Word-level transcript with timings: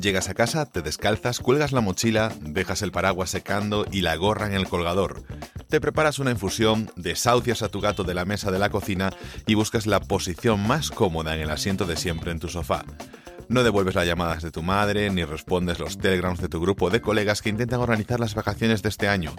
Llegas 0.00 0.28
a 0.28 0.34
casa, 0.34 0.64
te 0.64 0.80
descalzas, 0.80 1.40
cuelgas 1.40 1.72
la 1.72 1.80
mochila, 1.80 2.32
dejas 2.40 2.82
el 2.82 2.92
paraguas 2.92 3.30
secando 3.30 3.84
y 3.90 4.02
la 4.02 4.14
gorra 4.16 4.46
en 4.46 4.54
el 4.54 4.68
colgador. 4.68 5.24
Te 5.68 5.80
preparas 5.80 6.18
una 6.18 6.30
infusión, 6.30 6.90
desahucias 6.96 7.62
a 7.62 7.68
tu 7.68 7.80
gato 7.80 8.04
de 8.04 8.14
la 8.14 8.24
mesa 8.24 8.50
de 8.50 8.58
la 8.58 8.70
cocina 8.70 9.10
y 9.46 9.54
buscas 9.54 9.86
la 9.86 10.00
posición 10.00 10.66
más 10.66 10.90
cómoda 10.90 11.34
en 11.34 11.40
el 11.40 11.50
asiento 11.50 11.84
de 11.84 11.96
siempre 11.96 12.30
en 12.30 12.38
tu 12.38 12.48
sofá. 12.48 12.84
No 13.48 13.62
devuelves 13.62 13.94
las 13.94 14.06
llamadas 14.06 14.42
de 14.42 14.50
tu 14.50 14.62
madre 14.62 15.08
ni 15.08 15.24
respondes 15.24 15.78
los 15.78 15.96
telegrams 15.96 16.40
de 16.40 16.48
tu 16.48 16.60
grupo 16.60 16.90
de 16.90 17.00
colegas 17.00 17.40
que 17.40 17.48
intentan 17.48 17.80
organizar 17.80 18.20
las 18.20 18.34
vacaciones 18.34 18.82
de 18.82 18.90
este 18.90 19.08
año. 19.08 19.32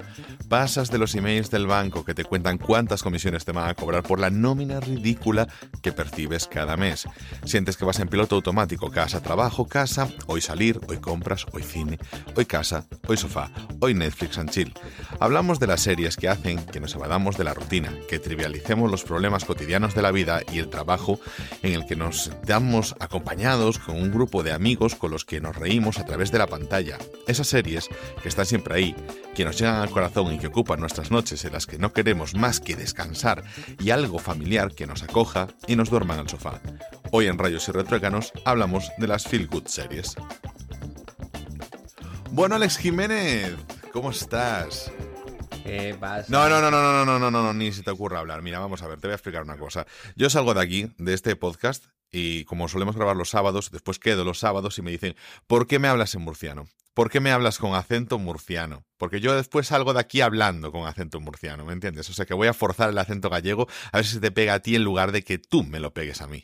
Pasas 0.47 0.89
de 0.89 0.97
los 0.97 1.13
emails 1.13 1.51
del 1.51 1.67
banco 1.67 2.03
que 2.03 2.15
te 2.15 2.25
cuentan 2.25 2.57
cuántas 2.57 3.03
comisiones 3.03 3.45
te 3.45 3.51
van 3.51 3.69
a 3.69 3.75
cobrar 3.75 4.01
por 4.01 4.19
la 4.19 4.31
nómina 4.31 4.79
ridícula 4.79 5.47
que 5.81 5.91
percibes 5.91 6.47
cada 6.47 6.77
mes. 6.77 7.07
Sientes 7.45 7.77
que 7.77 7.85
vas 7.85 7.99
en 7.99 8.07
piloto 8.07 8.35
automático, 8.35 8.91
casa, 8.91 9.21
trabajo, 9.21 9.67
casa, 9.67 10.09
hoy 10.27 10.41
salir, 10.41 10.79
hoy 10.87 10.97
compras, 10.97 11.45
hoy 11.51 11.63
cine, 11.63 11.99
hoy 12.35 12.45
casa, 12.45 12.85
hoy 13.07 13.17
sofá, 13.17 13.51
hoy 13.79 13.93
Netflix 13.93 14.37
and 14.37 14.49
chill. 14.49 14.73
Hablamos 15.19 15.59
de 15.59 15.67
las 15.67 15.81
series 15.81 16.15
que 16.15 16.29
hacen 16.29 16.63
que 16.65 16.79
nos 16.79 16.95
evadamos 16.95 17.37
de 17.37 17.43
la 17.43 17.53
rutina, 17.53 17.93
que 18.07 18.19
trivialicemos 18.19 18.89
los 18.89 19.03
problemas 19.03 19.45
cotidianos 19.45 19.95
de 19.95 20.01
la 20.01 20.11
vida 20.11 20.41
y 20.51 20.59
el 20.59 20.69
trabajo 20.69 21.19
en 21.63 21.73
el 21.73 21.85
que 21.85 21.95
nos 21.95 22.31
damos 22.45 22.95
acompañados 22.99 23.79
con 23.79 23.95
un 23.95 24.11
grupo 24.11 24.43
de 24.43 24.51
amigos 24.51 24.95
con 24.95 25.11
los 25.11 25.25
que 25.25 25.41
nos 25.41 25.55
reímos 25.55 25.99
a 25.99 26.05
través 26.05 26.31
de 26.31 26.39
la 26.39 26.47
pantalla. 26.47 26.97
Esas 27.27 27.47
series 27.47 27.89
que 28.21 28.29
están 28.29 28.45
siempre 28.45 28.75
ahí, 28.75 28.95
que 29.35 29.45
nos 29.45 29.57
llegan 29.57 29.75
al 29.75 29.89
corazón 29.89 30.33
y 30.33 30.39
que 30.39 30.47
ocupan 30.47 30.79
nuestras 30.79 31.11
noches 31.11 31.43
en 31.45 31.53
las 31.53 31.65
que 31.65 31.77
no 31.77 31.93
queremos 31.93 32.35
más 32.35 32.59
que 32.59 32.75
descansar 32.75 33.43
y 33.79 33.91
algo 33.91 34.19
familiar 34.19 34.73
que 34.73 34.87
nos 34.87 35.03
acoja 35.03 35.47
y 35.67 35.75
nos 35.79 35.89
duerma 35.89 36.15
en 36.15 36.19
el 36.19 36.27
sofá. 36.29 36.59
Hoy 37.11 37.27
en 37.27 37.37
Rayos 37.37 37.69
y 37.69 37.71
Retruécanos 37.71 38.33
hablamos 38.43 38.91
de 38.97 39.07
las 39.07 39.25
Feel 39.25 39.47
Good 39.47 39.67
series. 39.67 40.13
Bueno, 42.31 42.55
Alex 42.55 42.77
Jiménez, 42.77 43.55
¿cómo 43.93 44.11
estás? 44.11 44.91
¿Qué 45.63 45.95
pasa? 45.97 46.25
No, 46.27 46.49
no, 46.49 46.59
no, 46.59 46.69
no, 46.69 46.81
no, 46.81 47.05
no, 47.05 47.17
no, 47.17 47.31
no, 47.31 47.43
no, 47.43 47.53
ni 47.53 47.71
se 47.71 47.81
te 47.81 47.91
ocurra 47.91 48.19
hablar. 48.19 48.41
Mira, 48.41 48.59
vamos 48.59 48.81
a 48.81 48.87
ver, 48.87 48.99
te 48.99 49.07
voy 49.07 49.13
a 49.13 49.15
explicar 49.15 49.41
una 49.41 49.55
cosa. 49.55 49.87
Yo 50.17 50.29
salgo 50.29 50.53
de 50.53 50.61
aquí, 50.61 50.91
de 50.97 51.13
este 51.13 51.37
podcast, 51.37 51.85
y 52.11 52.45
como 52.45 52.67
solemos 52.67 52.95
grabar 52.95 53.15
los 53.15 53.29
sábados, 53.29 53.71
después 53.71 53.99
quedo 53.99 54.23
los 54.23 54.39
sábados 54.39 54.77
y 54.77 54.81
me 54.81 54.91
dicen, 54.91 55.15
¿por 55.47 55.67
qué 55.67 55.79
me 55.79 55.87
hablas 55.87 56.15
en 56.15 56.21
murciano? 56.21 56.67
¿Por 56.93 57.09
qué 57.09 57.19
me 57.19 57.31
hablas 57.31 57.59
con 57.59 57.75
acento 57.75 58.19
murciano? 58.19 58.83
Porque 58.97 59.21
yo 59.21 59.35
después 59.35 59.67
salgo 59.67 59.93
de 59.93 60.01
aquí 60.01 60.21
hablando 60.21 60.71
con 60.71 60.85
acento 60.85 61.19
murciano, 61.19 61.63
¿me 61.63 61.73
entiendes? 61.73 62.09
O 62.09 62.13
sea 62.13 62.25
que 62.25 62.33
voy 62.33 62.47
a 62.47 62.53
forzar 62.53 62.89
el 62.89 62.97
acento 62.97 63.29
gallego 63.29 63.67
a 63.91 63.97
ver 63.97 64.05
si 64.05 64.15
se 64.15 64.19
te 64.19 64.31
pega 64.31 64.55
a 64.55 64.59
ti 64.59 64.75
en 64.75 64.83
lugar 64.83 65.11
de 65.11 65.23
que 65.23 65.37
tú 65.37 65.63
me 65.63 65.79
lo 65.79 65.93
pegues 65.93 66.21
a 66.21 66.27
mí. 66.27 66.43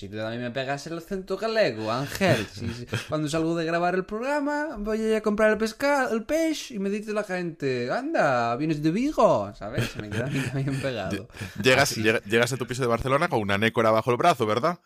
Si 0.00 0.08
tú 0.08 0.16
también 0.16 0.40
me 0.40 0.50
pegas 0.50 0.86
el 0.86 0.96
acento 0.96 1.36
galego, 1.36 1.92
Ángel. 1.92 2.46
Si- 2.50 2.86
cuando 3.06 3.28
salgo 3.28 3.54
de 3.54 3.66
grabar 3.66 3.94
el 3.94 4.06
programa, 4.06 4.76
voy 4.78 4.98
a 5.02 5.08
ir 5.10 5.14
a 5.16 5.20
comprar 5.20 5.50
el 5.50 5.58
pescado, 5.58 6.14
el 6.14 6.24
pez, 6.24 6.70
y 6.70 6.78
me 6.78 6.88
dice 6.88 7.12
la 7.12 7.22
gente, 7.22 7.90
anda, 7.92 8.56
vienes 8.56 8.82
de 8.82 8.92
Vigo, 8.92 9.52
¿sabes? 9.54 9.94
Me 9.96 10.08
queda 10.08 10.24
también 10.24 10.80
pegado. 10.82 11.28
Llegas, 11.62 11.92
Así. 11.92 12.02
llega- 12.02 12.22
llegas 12.24 12.50
a 12.50 12.56
tu 12.56 12.66
piso 12.66 12.80
de 12.80 12.88
Barcelona 12.88 13.28
con 13.28 13.40
una 13.40 13.58
nécora 13.58 13.90
bajo 13.90 14.10
el 14.10 14.16
brazo, 14.16 14.46
¿verdad? 14.46 14.78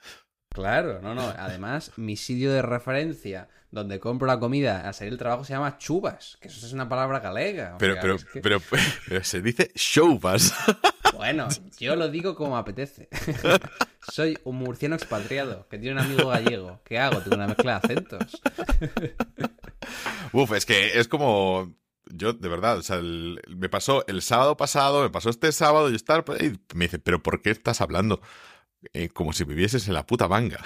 Claro, 0.54 1.00
no, 1.02 1.14
no. 1.14 1.22
Además, 1.36 1.90
mi 1.96 2.16
sitio 2.16 2.50
de 2.52 2.62
referencia 2.62 3.48
donde 3.70 3.98
compro 4.00 4.26
la 4.28 4.38
comida 4.38 4.86
al 4.86 4.94
salir 4.94 5.10
del 5.12 5.18
trabajo 5.18 5.44
se 5.44 5.52
llama 5.52 5.76
Chubas, 5.78 6.38
que 6.40 6.46
eso 6.48 6.64
es 6.64 6.72
una 6.72 6.88
palabra 6.88 7.18
galega. 7.20 7.76
Pero, 7.78 7.94
sea, 7.94 8.02
pero, 8.02 8.14
es 8.14 8.24
que- 8.24 8.40
pero, 8.40 8.60
pero 9.08 9.24
se 9.24 9.42
dice 9.42 9.70
showbas. 9.74 10.54
Bueno, 11.16 11.46
yo 11.78 11.94
lo 11.94 12.08
digo 12.08 12.34
como 12.34 12.56
apetece. 12.56 13.08
Soy 14.12 14.36
un 14.42 14.56
murciano 14.56 14.96
expatriado 14.96 15.68
que 15.68 15.78
tiene 15.78 16.00
un 16.00 16.04
amigo 16.04 16.28
gallego. 16.28 16.80
¿Qué 16.84 16.98
hago? 16.98 17.20
Tengo 17.20 17.36
una 17.36 17.46
mezcla 17.46 17.78
de 17.78 17.86
acentos. 17.86 18.42
Uf, 20.32 20.52
es 20.52 20.66
que 20.66 20.98
es 20.98 21.06
como. 21.08 21.72
Yo, 22.06 22.32
de 22.32 22.48
verdad, 22.48 22.78
o 22.78 22.82
sea, 22.82 22.96
el- 22.96 23.40
me 23.48 23.68
pasó 23.68 24.04
el 24.08 24.22
sábado 24.22 24.56
pasado, 24.56 25.02
me 25.02 25.10
pasó 25.10 25.30
este 25.30 25.52
sábado 25.52 25.88
y 25.90 25.94
estar. 25.94 26.24
Y 26.40 26.58
me 26.76 26.86
dice, 26.86 26.98
¿pero 26.98 27.22
por 27.22 27.40
qué 27.40 27.50
estás 27.50 27.80
hablando? 27.80 28.20
Eh, 28.92 29.08
como 29.08 29.32
si 29.32 29.44
vivieses 29.44 29.88
en 29.88 29.94
la 29.94 30.06
puta 30.06 30.28
manga. 30.28 30.60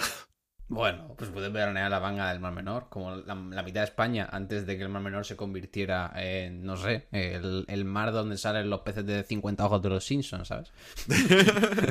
Bueno, 0.71 1.15
pues 1.17 1.31
puedes 1.31 1.51
veranear 1.51 1.91
la 1.91 1.99
manga 1.99 2.31
del 2.31 2.41
Mar 2.41 2.53
Menor, 2.53 2.89
como 2.91 3.17
la, 3.17 3.35
la 3.35 3.63
mitad 3.63 3.81
de 3.81 3.87
España, 3.87 4.29
antes 4.31 4.67
de 4.67 4.77
que 4.77 4.83
el 4.83 4.91
Mar 4.91 5.03
Menor 5.03 5.25
se 5.25 5.35
convirtiera 5.35 6.13
en, 6.15 6.63
no 6.63 6.77
sé, 6.77 7.09
el, 7.11 7.65
el 7.69 7.85
mar 7.87 8.13
donde 8.13 8.37
salen 8.37 8.69
los 8.69 8.83
peces 8.83 9.07
de 9.07 9.25
50 9.25 9.65
ojos 9.65 9.81
de 9.81 9.89
los 9.89 10.05
Simpsons, 10.05 10.49
¿sabes? 10.49 10.71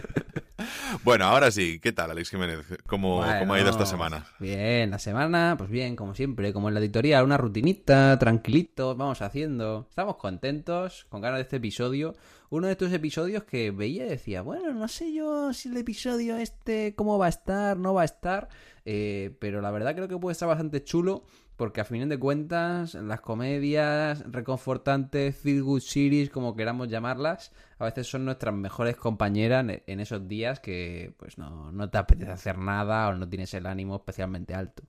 Bueno, 1.04 1.26
ahora 1.26 1.52
sí, 1.52 1.80
¿qué 1.80 1.92
tal, 1.92 2.12
Alex 2.12 2.30
Jiménez? 2.30 2.60
¿Cómo, 2.88 3.24
cómo 3.40 3.54
ha 3.54 3.60
ido 3.60 3.70
esta 3.70 3.86
semana? 3.86 4.26
Bien, 4.40 4.90
la 4.90 5.00
semana, 5.00 5.56
pues 5.58 5.70
bien, 5.70 5.96
como 5.96 6.16
siempre, 6.16 6.54
como 6.54 6.68
en 6.68 6.74
la 6.74 6.80
editorial, 6.80 7.24
una 7.26 7.38
rutinita, 7.38 8.18
tranquilito, 8.18 8.96
vamos 8.96 9.22
haciendo. 9.22 9.86
Estamos 9.90 10.16
contentos, 10.16 11.06
con 11.10 11.22
ganas 11.22 11.38
de 11.38 11.44
este 11.44 11.58
episodio. 11.58 12.16
Uno 12.50 12.68
de 12.68 12.74
estos 12.74 12.92
episodios 12.92 13.44
que 13.44 13.72
veía 13.72 14.06
y 14.06 14.10
decía, 14.10 14.42
bueno, 14.42 14.74
no 14.74 14.88
sé 14.88 15.14
yo 15.14 15.54
si 15.54 15.70
el 15.70 15.78
episodio 15.78 16.38
este, 16.38 16.96
cómo 16.96 17.18
va 17.18 17.28
a 17.28 17.30
estar, 17.30 17.78
no 17.78 17.94
va 17.94 18.04
a 18.04 18.06
estar, 18.06 18.50
eh, 18.86 19.36
pero 19.40 19.62
la 19.62 19.72
verdad 19.72 19.96
creo 19.96 20.08
que 20.08 20.18
puede 20.18 20.32
estar 20.32 20.48
bastante 20.48 20.84
chulo. 20.84 21.24
Porque 21.58 21.82
a 21.82 21.86
fin 21.86 22.08
de 22.08 22.20
cuentas, 22.20 22.94
las 22.94 23.20
comedias 23.22 24.24
reconfortantes, 24.32 25.36
feel 25.36 25.64
good 25.64 25.82
series, 25.82 26.30
como 26.30 26.56
queramos 26.56 26.88
llamarlas, 26.88 27.52
a 27.80 27.86
veces 27.86 28.08
son 28.08 28.26
nuestras 28.26 28.54
mejores 28.56 28.96
compañeras 28.98 29.66
en- 29.86 30.00
esos 30.00 30.28
días 30.28 30.60
que 30.60 31.14
pues 31.18 31.38
no, 31.38 31.72
no 31.72 31.90
te 31.90 31.98
apetece 31.98 32.32
hacer 32.32 32.58
nada 32.58 33.10
o 33.10 33.14
no 33.14 33.28
tienes 33.30 33.54
el 33.54 33.66
ánimo 33.66 33.96
especialmente 33.96 34.54
alto. 34.56 34.84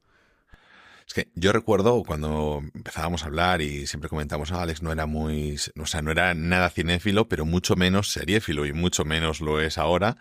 Es 1.06 1.14
que 1.14 1.28
yo 1.34 1.52
recuerdo 1.52 2.02
cuando 2.04 2.60
empezábamos 2.74 3.22
a 3.22 3.26
hablar 3.28 3.62
y 3.62 3.86
siempre 3.86 4.10
comentamos, 4.10 4.52
ah, 4.52 4.60
Alex 4.60 4.82
no 4.82 4.92
era 4.92 5.06
muy, 5.06 5.56
o 5.80 5.86
sea, 5.86 6.02
no 6.02 6.10
era 6.10 6.34
nada 6.34 6.68
cinéfilo, 6.68 7.28
pero 7.30 7.46
mucho 7.46 7.76
menos 7.76 8.12
seriéfilo 8.12 8.66
y 8.66 8.74
mucho 8.74 9.06
menos 9.06 9.40
lo 9.40 9.58
es 9.58 9.78
ahora 9.78 10.18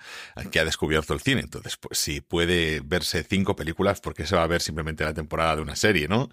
que 0.50 0.62
ha 0.62 0.66
descubierto 0.66 1.14
el 1.14 1.20
cine. 1.20 1.42
Entonces, 1.42 1.76
pues 1.76 2.00
si 2.00 2.22
puede 2.22 2.80
verse 2.86 3.24
cinco 3.24 3.54
películas, 3.58 4.00
¿por 4.00 4.14
qué 4.14 4.26
se 4.26 4.38
va 4.38 4.44
a 4.44 4.48
ver 4.48 4.62
simplemente 4.62 5.04
la 5.04 5.14
temporada 5.14 5.58
de 5.58 5.62
una 5.62 5.76
serie, 5.76 6.08
no? 6.08 6.30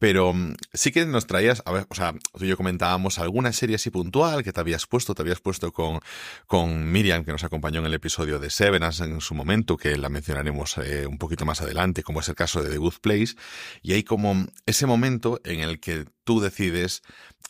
Pero 0.00 0.32
mm, 0.32 0.54
sí 0.72 0.90
que 0.90 1.04
nos 1.04 1.26
traías, 1.26 1.62
a 1.66 1.72
ver, 1.72 1.86
o 1.90 1.94
sea, 1.94 2.14
tú 2.36 2.44
y 2.44 2.48
yo 2.48 2.56
comentábamos 2.56 3.18
alguna 3.18 3.52
serie 3.52 3.76
así 3.76 3.90
puntual 3.90 4.42
que 4.42 4.52
te 4.52 4.58
habías 4.58 4.86
puesto, 4.86 5.14
te 5.14 5.20
habías 5.20 5.40
puesto 5.40 5.72
con, 5.72 6.00
con 6.46 6.90
Miriam, 6.90 7.22
que 7.22 7.32
nos 7.32 7.44
acompañó 7.44 7.80
en 7.80 7.86
el 7.86 7.94
episodio 7.94 8.38
de 8.38 8.48
Severance 8.48 9.04
en 9.04 9.20
su 9.20 9.34
momento, 9.34 9.76
que 9.76 9.98
la 9.98 10.08
mencionaremos 10.08 10.78
eh, 10.78 11.06
un 11.06 11.18
poquito 11.18 11.44
más 11.44 11.60
adelante, 11.60 12.02
como 12.02 12.20
es 12.20 12.28
el 12.30 12.34
caso 12.34 12.62
de 12.62 12.70
The 12.70 12.78
Good 12.78 12.94
Place, 13.02 13.34
y 13.82 13.92
hay 13.92 14.02
como 14.02 14.46
ese 14.64 14.86
momento 14.86 15.38
en 15.44 15.60
el 15.60 15.80
que 15.80 16.06
tú 16.24 16.40
decides 16.40 17.02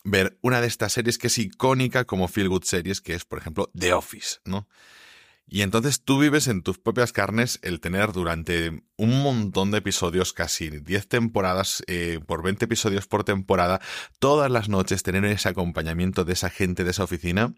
ver 0.02 0.36
una 0.42 0.60
de 0.60 0.66
estas 0.66 0.92
series 0.92 1.18
que 1.18 1.28
es 1.28 1.38
icónica 1.38 2.04
como 2.04 2.26
Feel 2.26 2.48
Good 2.48 2.64
Series, 2.64 3.00
que 3.00 3.14
es, 3.14 3.24
por 3.24 3.38
ejemplo, 3.38 3.70
The 3.78 3.92
Office, 3.92 4.38
¿no? 4.44 4.66
Y 5.52 5.62
entonces 5.62 6.04
tú 6.04 6.20
vives 6.20 6.46
en 6.46 6.62
tus 6.62 6.78
propias 6.78 7.12
carnes 7.12 7.58
el 7.62 7.80
tener 7.80 8.12
durante 8.12 8.84
un 8.96 9.22
montón 9.22 9.72
de 9.72 9.78
episodios, 9.78 10.32
casi 10.32 10.70
10 10.70 11.08
temporadas, 11.08 11.82
eh, 11.88 12.20
por 12.24 12.44
20 12.44 12.66
episodios 12.66 13.08
por 13.08 13.24
temporada, 13.24 13.80
todas 14.20 14.48
las 14.48 14.68
noches 14.68 15.02
tener 15.02 15.24
ese 15.24 15.48
acompañamiento 15.48 16.24
de 16.24 16.34
esa 16.34 16.50
gente 16.50 16.84
de 16.84 16.92
esa 16.92 17.02
oficina 17.02 17.52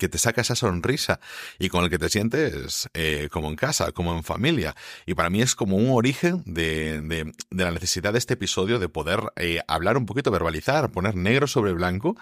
que 0.00 0.08
te 0.08 0.18
saca 0.18 0.40
esa 0.40 0.56
sonrisa 0.56 1.20
y 1.60 1.68
con 1.68 1.84
el 1.84 1.90
que 1.90 1.98
te 1.98 2.08
sientes 2.08 2.88
eh, 2.94 3.28
como 3.30 3.50
en 3.50 3.56
casa, 3.56 3.92
como 3.92 4.16
en 4.16 4.24
familia. 4.24 4.74
Y 5.04 5.14
para 5.14 5.30
mí 5.30 5.42
es 5.42 5.54
como 5.54 5.76
un 5.76 5.90
origen 5.90 6.42
de, 6.44 7.32
la 7.50 7.70
necesidad 7.70 8.14
de 8.14 8.18
este 8.18 8.34
episodio 8.34 8.80
de 8.80 8.88
poder 8.88 9.20
eh, 9.36 9.60
hablar 9.68 9.96
un 9.96 10.06
poquito, 10.06 10.32
verbalizar, 10.32 10.90
poner 10.90 11.14
negro 11.14 11.46
sobre 11.46 11.72
blanco 11.72 12.16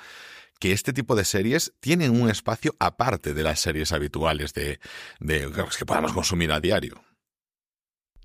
que 0.58 0.72
este 0.72 0.92
tipo 0.92 1.14
de 1.14 1.24
series 1.24 1.74
tienen 1.80 2.20
un 2.20 2.30
espacio 2.30 2.74
aparte 2.78 3.34
de 3.34 3.42
las 3.42 3.60
series 3.60 3.92
habituales 3.92 4.54
de, 4.54 4.78
que 5.20 5.86
podamos 5.86 6.12
consumir 6.12 6.52
a 6.52 6.60
diario. 6.60 7.02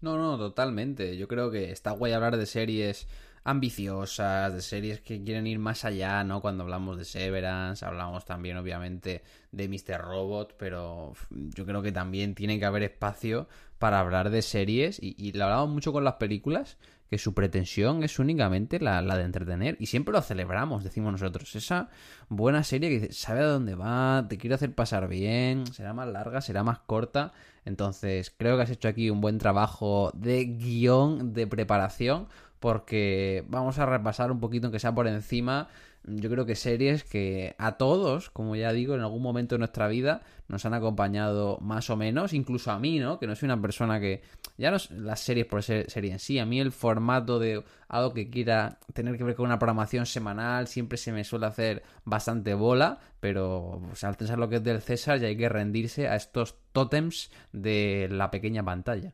No, 0.02 0.18
no, 0.18 0.38
totalmente. 0.38 1.18
Yo 1.18 1.28
creo 1.28 1.52
que 1.52 1.72
está 1.72 1.92
guay 1.92 2.14
hablar 2.14 2.38
de 2.38 2.46
series 2.46 3.08
ambiciosas, 3.44 4.54
de 4.54 4.62
series 4.62 5.02
que 5.02 5.24
quieren 5.24 5.48
ir 5.48 5.60
más 5.60 5.86
allá, 5.86 6.24
¿no? 6.24 6.42
Cuando 6.42 6.64
hablamos 6.64 6.98
de 6.98 7.06
Severance, 7.06 7.86
hablamos 7.86 8.26
también, 8.26 8.58
obviamente, 8.58 9.24
de 9.52 9.68
Mr. 9.68 10.02
Robot, 10.02 10.56
pero 10.58 11.14
yo 11.30 11.66
creo 11.66 11.82
que 11.82 11.92
también 11.92 12.36
tiene 12.36 12.60
que 12.60 12.66
haber 12.66 12.84
espacio 12.84 13.48
para 13.78 14.00
hablar 14.00 14.30
de 14.30 14.42
series, 14.42 15.02
y, 15.02 15.16
y 15.18 15.32
lo 15.32 15.46
hablamos 15.46 15.70
mucho 15.70 15.92
con 15.92 16.04
las 16.04 16.16
películas, 16.16 16.78
que 17.10 17.18
su 17.18 17.34
pretensión 17.34 18.04
es 18.04 18.20
únicamente 18.20 18.80
la, 18.80 19.02
la 19.02 19.18
de 19.18 19.24
entretener, 19.24 19.78
y 19.80 19.88
siempre 19.88 20.14
lo 20.14 20.22
celebramos, 20.22 20.84
decimos 20.84 21.12
nosotros. 21.12 21.56
Esa 21.56 21.90
buena 22.28 22.64
serie 22.64 22.90
que 22.90 23.00
dice, 23.00 23.14
sabe 23.14 23.42
a 23.42 23.46
dónde 23.46 23.76
va, 23.76 24.28
te 24.30 24.38
quiere 24.38 24.56
hacer 24.56 24.74
pasar 24.76 25.08
bien, 25.08 25.66
será 25.68 25.94
más 25.94 26.08
larga, 26.08 26.42
será 26.42 26.64
más 26.64 26.80
corta. 26.80 27.34
Entonces, 27.66 28.34
creo 28.36 28.58
que 28.58 28.64
has 28.64 28.70
hecho 28.70 28.88
aquí 28.88 29.10
un 29.10 29.22
buen 29.22 29.38
trabajo 29.38 30.12
de 30.14 30.46
guion, 30.46 31.34
de 31.34 31.48
preparación, 31.48 32.28
porque 32.60 33.44
vamos 33.48 33.80
a 33.80 33.86
repasar 33.86 34.32
un 34.32 34.40
poquito, 34.40 34.68
aunque 34.68 34.80
sea 34.80 34.94
por 34.94 35.08
encima, 35.08 35.68
yo 36.16 36.30
creo 36.30 36.46
que 36.46 36.56
series 36.56 37.04
que 37.04 37.56
a 37.58 37.74
todos, 37.78 38.30
como 38.30 38.56
ya 38.56 38.74
digo, 38.74 38.96
en 38.96 39.02
algún 39.02 39.22
momento 39.22 39.56
de 39.56 39.60
nuestra 39.60 39.88
vida 39.88 40.22
nos 40.48 40.66
han 40.66 40.74
acompañado 40.74 41.60
más 41.62 41.90
o 41.90 41.96
menos, 41.96 42.34
incluso 42.34 42.72
a 42.72 42.80
mí, 42.80 43.00
¿no? 43.00 43.20
Que 43.20 43.28
no 43.28 43.36
soy 43.36 43.48
una 43.48 43.62
persona 43.62 44.00
que... 44.00 44.22
Ya 44.58 44.72
no 44.72 44.78
las 44.90 45.22
series 45.22 45.46
por 45.46 45.64
ser 45.64 45.90
serie 45.90 46.12
en 46.12 46.20
sí, 46.20 46.40
a 46.40 46.46
mí 46.46 46.60
el 46.60 46.72
formato 46.72 47.40
de 47.40 47.64
algo 47.88 48.14
que 48.14 48.30
quiera 48.30 48.80
tener 48.94 49.18
que 49.18 49.24
ver 49.24 49.36
con 49.36 49.46
una 49.46 49.60
programación 49.60 50.06
semanal 50.06 50.68
siempre 50.68 50.98
se 50.98 51.12
me 51.12 51.24
suele 51.24 51.46
hacer 51.46 51.84
bastante 52.04 52.54
bola, 52.56 53.00
pero 53.20 53.82
al 54.02 54.16
pensar 54.16 54.38
lo 54.38 54.50
que 54.50 54.58
es 54.58 54.64
del 54.64 54.82
César 54.82 55.20
ya 55.20 55.28
hay 55.28 55.38
que 55.38 55.48
rendirse 55.48 56.08
a 56.08 56.16
estos 56.16 56.56
tótems 56.74 57.32
de 57.54 58.10
la 58.12 58.32
pequeña 58.32 58.64
pantalla. 58.64 59.14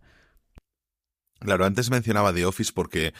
Claro, 1.39 1.65
antes 1.65 1.91
mencionaba 1.91 2.33
The 2.33 2.45
Office 2.45 2.71
porque 2.74 3.13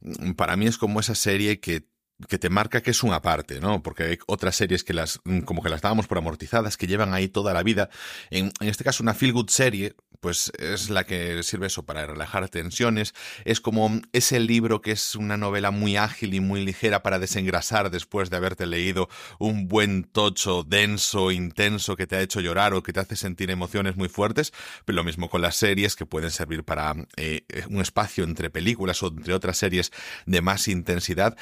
mm, 0.00 0.32
para 0.32 0.56
mí 0.56 0.66
es 0.66 0.78
como 0.78 1.00
esa 1.00 1.14
serie 1.14 1.60
que 1.60 1.88
que 2.28 2.38
te 2.38 2.48
marca 2.48 2.82
que 2.82 2.90
es 2.90 3.02
una 3.02 3.20
parte, 3.20 3.60
¿no? 3.60 3.82
Porque 3.82 4.04
hay 4.04 4.18
otras 4.26 4.56
series 4.56 4.84
que 4.84 4.94
las, 4.94 5.20
mm, 5.24 5.40
como 5.40 5.62
que 5.62 5.68
las 5.68 5.82
dábamos 5.82 6.06
por 6.06 6.18
amortizadas, 6.18 6.76
que 6.76 6.86
llevan 6.86 7.12
ahí 7.12 7.28
toda 7.28 7.52
la 7.52 7.62
vida. 7.62 7.90
En, 8.30 8.52
en 8.60 8.68
este 8.68 8.84
caso, 8.84 9.02
una 9.02 9.14
feel 9.14 9.32
good 9.32 9.50
serie, 9.50 9.94
pues 10.20 10.50
es 10.58 10.90
la 10.90 11.04
que 11.04 11.42
sirve 11.42 11.66
eso 11.66 11.84
para 11.84 12.06
relajar 12.06 12.48
tensiones. 12.48 13.14
Es 13.44 13.60
como 13.60 14.00
ese 14.12 14.40
libro 14.40 14.80
que 14.80 14.92
es 14.92 15.14
una 15.14 15.36
novela 15.36 15.70
muy 15.70 15.96
ágil 15.96 16.34
y 16.34 16.40
muy 16.40 16.64
ligera 16.64 17.02
para 17.02 17.18
desengrasar 17.18 17.90
después 17.90 18.30
de 18.30 18.36
haberte 18.36 18.66
leído 18.66 19.08
un 19.38 19.68
buen 19.68 20.04
tocho 20.04 20.64
denso, 20.64 21.30
intenso, 21.30 21.96
que 21.96 22.06
te 22.06 22.16
ha 22.16 22.22
hecho 22.22 22.40
llorar 22.40 22.74
o 22.74 22.82
que 22.82 22.92
te 22.92 23.00
hace 23.00 23.16
sentir 23.16 23.50
emociones 23.50 23.96
muy 23.96 24.08
fuertes. 24.08 24.52
Pero 24.84 24.96
lo 24.96 25.04
mismo 25.04 25.28
con 25.28 25.42
las 25.42 25.56
series 25.56 25.96
que 25.96 26.06
pueden 26.06 26.30
servir 26.30 26.64
para 26.64 26.94
eh, 27.16 27.42
un 27.68 27.80
espacio 27.80 28.24
entre 28.24 28.50
películas 28.50 29.02
o 29.02 29.08
entre 29.08 29.34
otras 29.34 29.58
series 29.58 29.92
de 30.24 30.40
más 30.40 30.68
intensidad 30.68 31.36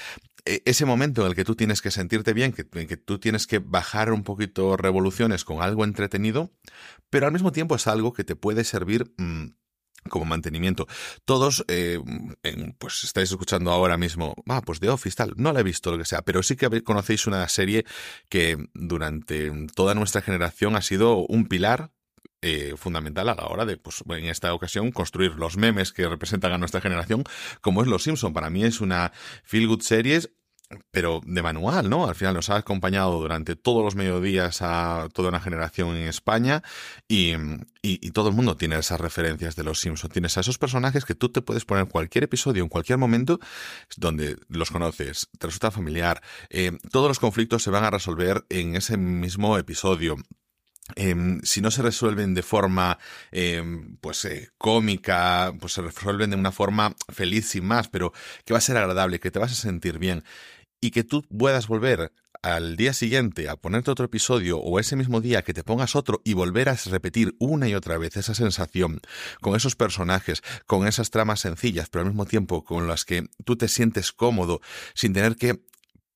e, 0.46 0.62
ese 0.64 0.86
momento 0.86 1.22
en 1.22 1.28
el 1.28 1.34
que 1.34 1.44
tú 1.44 1.54
tienes 1.54 1.82
que 1.82 1.90
sentirte 1.90 2.32
bien, 2.32 2.52
que, 2.52 2.66
en 2.72 2.86
que 2.86 2.96
tú 2.96 3.18
tienes 3.18 3.46
que 3.46 3.58
bajar 3.58 4.12
un 4.12 4.22
poquito 4.22 4.76
revoluciones 4.76 5.44
con 5.44 5.62
algo 5.62 5.84
entretenido, 5.84 6.52
pero 7.10 7.26
al 7.26 7.32
mismo 7.32 7.52
tiempo 7.52 7.74
es 7.74 7.86
algo 7.86 8.12
que 8.12 8.24
te 8.24 8.36
puede 8.36 8.64
servir 8.64 9.12
mm, 9.18 9.48
como 10.08 10.24
mantenimiento. 10.24 10.86
Todos, 11.24 11.64
eh, 11.68 11.98
pues 12.78 13.04
estáis 13.04 13.30
escuchando 13.30 13.70
ahora 13.70 13.96
mismo, 13.96 14.34
ah, 14.48 14.62
pues 14.62 14.80
The 14.80 14.90
Office, 14.90 15.16
tal, 15.16 15.34
no 15.36 15.52
la 15.52 15.60
he 15.60 15.64
visto, 15.64 15.92
lo 15.92 15.98
que 15.98 16.04
sea, 16.04 16.22
pero 16.22 16.42
sí 16.42 16.56
que 16.56 16.82
conocéis 16.82 17.26
una 17.26 17.46
serie 17.48 17.84
que 18.28 18.58
durante 18.74 19.50
toda 19.74 19.94
nuestra 19.94 20.22
generación 20.22 20.76
ha 20.76 20.82
sido 20.82 21.26
un 21.26 21.46
pilar 21.46 21.92
eh, 22.42 22.74
fundamental 22.76 23.28
a 23.30 23.34
la 23.34 23.46
hora 23.46 23.64
de, 23.64 23.78
pues 23.78 24.02
en 24.06 24.26
esta 24.26 24.52
ocasión, 24.52 24.92
construir 24.92 25.32
los 25.36 25.56
memes 25.56 25.92
que 25.92 26.06
representan 26.06 26.52
a 26.52 26.58
nuestra 26.58 26.82
generación, 26.82 27.24
como 27.62 27.80
es 27.80 27.88
Los 27.88 28.02
Simpson. 28.02 28.34
Para 28.34 28.50
mí 28.50 28.64
es 28.64 28.82
una 28.82 29.12
feel 29.44 29.66
good 29.66 29.80
series 29.80 30.30
pero 30.90 31.20
de 31.24 31.42
manual, 31.42 31.88
¿no? 31.90 32.06
Al 32.06 32.14
final 32.14 32.34
nos 32.34 32.50
ha 32.50 32.56
acompañado 32.56 33.20
durante 33.20 33.56
todos 33.56 33.84
los 33.84 33.94
mediodías 33.94 34.62
a 34.62 35.08
toda 35.12 35.28
una 35.28 35.40
generación 35.40 35.96
en 35.96 36.08
España 36.08 36.62
y, 37.08 37.34
todo 38.12 38.28
el 38.28 38.34
mundo 38.34 38.56
tiene 38.56 38.78
esas 38.78 39.00
referencias 39.00 39.56
de 39.56 39.64
los 39.64 39.80
Simpsons. 39.80 40.12
Tienes 40.12 40.36
a 40.38 40.40
esos 40.40 40.56
personajes 40.56 41.04
que 41.04 41.14
tú 41.14 41.30
te 41.30 41.42
puedes 41.42 41.64
poner 41.64 41.88
cualquier 41.88 42.24
episodio, 42.24 42.62
en 42.62 42.68
cualquier 42.68 42.98
momento, 42.98 43.40
donde 43.96 44.36
los 44.48 44.70
conoces, 44.70 45.28
te 45.38 45.48
resulta 45.48 45.70
familiar. 45.70 46.22
Eh, 46.48 46.78
todos 46.92 47.08
los 47.08 47.18
conflictos 47.18 47.62
se 47.62 47.70
van 47.70 47.84
a 47.84 47.90
resolver 47.90 48.44
en 48.50 48.76
ese 48.76 48.96
mismo 48.96 49.58
episodio. 49.58 50.16
Em, 50.96 51.40
si 51.42 51.62
no 51.62 51.70
se 51.70 51.80
resuelven 51.80 52.34
de 52.34 52.42
forma 52.42 52.98
em, 53.32 53.96
pues 54.02 54.24
eh, 54.26 54.50
cómica, 54.58 55.54
pues 55.58 55.72
se 55.72 55.80
resuelven 55.82 56.30
de 56.30 56.36
una 56.36 56.52
forma 56.52 56.94
feliz 57.08 57.48
sin 57.48 57.64
más, 57.64 57.88
pero 57.88 58.12
que 58.44 58.52
va 58.52 58.58
a 58.58 58.60
ser 58.60 58.76
agradable, 58.76 59.18
que 59.18 59.30
te 59.30 59.38
vas 59.38 59.52
a 59.52 59.54
sentir 59.54 59.98
bien 59.98 60.24
y 60.84 60.90
que 60.90 61.02
tú 61.02 61.22
puedas 61.22 61.66
volver 61.66 62.12
al 62.42 62.76
día 62.76 62.92
siguiente 62.92 63.48
a 63.48 63.56
ponerte 63.56 63.90
otro 63.90 64.04
episodio 64.04 64.58
o 64.58 64.78
ese 64.78 64.96
mismo 64.96 65.22
día 65.22 65.40
que 65.40 65.54
te 65.54 65.64
pongas 65.64 65.96
otro 65.96 66.20
y 66.24 66.34
volver 66.34 66.68
a 66.68 66.76
repetir 66.90 67.34
una 67.38 67.66
y 67.70 67.74
otra 67.74 67.96
vez 67.96 68.18
esa 68.18 68.34
sensación 68.34 69.00
con 69.40 69.56
esos 69.56 69.76
personajes, 69.76 70.42
con 70.66 70.86
esas 70.86 71.08
tramas 71.08 71.40
sencillas, 71.40 71.88
pero 71.88 72.02
al 72.02 72.08
mismo 72.08 72.26
tiempo 72.26 72.62
con 72.62 72.86
las 72.86 73.06
que 73.06 73.24
tú 73.46 73.56
te 73.56 73.66
sientes 73.66 74.12
cómodo 74.12 74.60
sin 74.92 75.14
tener 75.14 75.36
que 75.36 75.64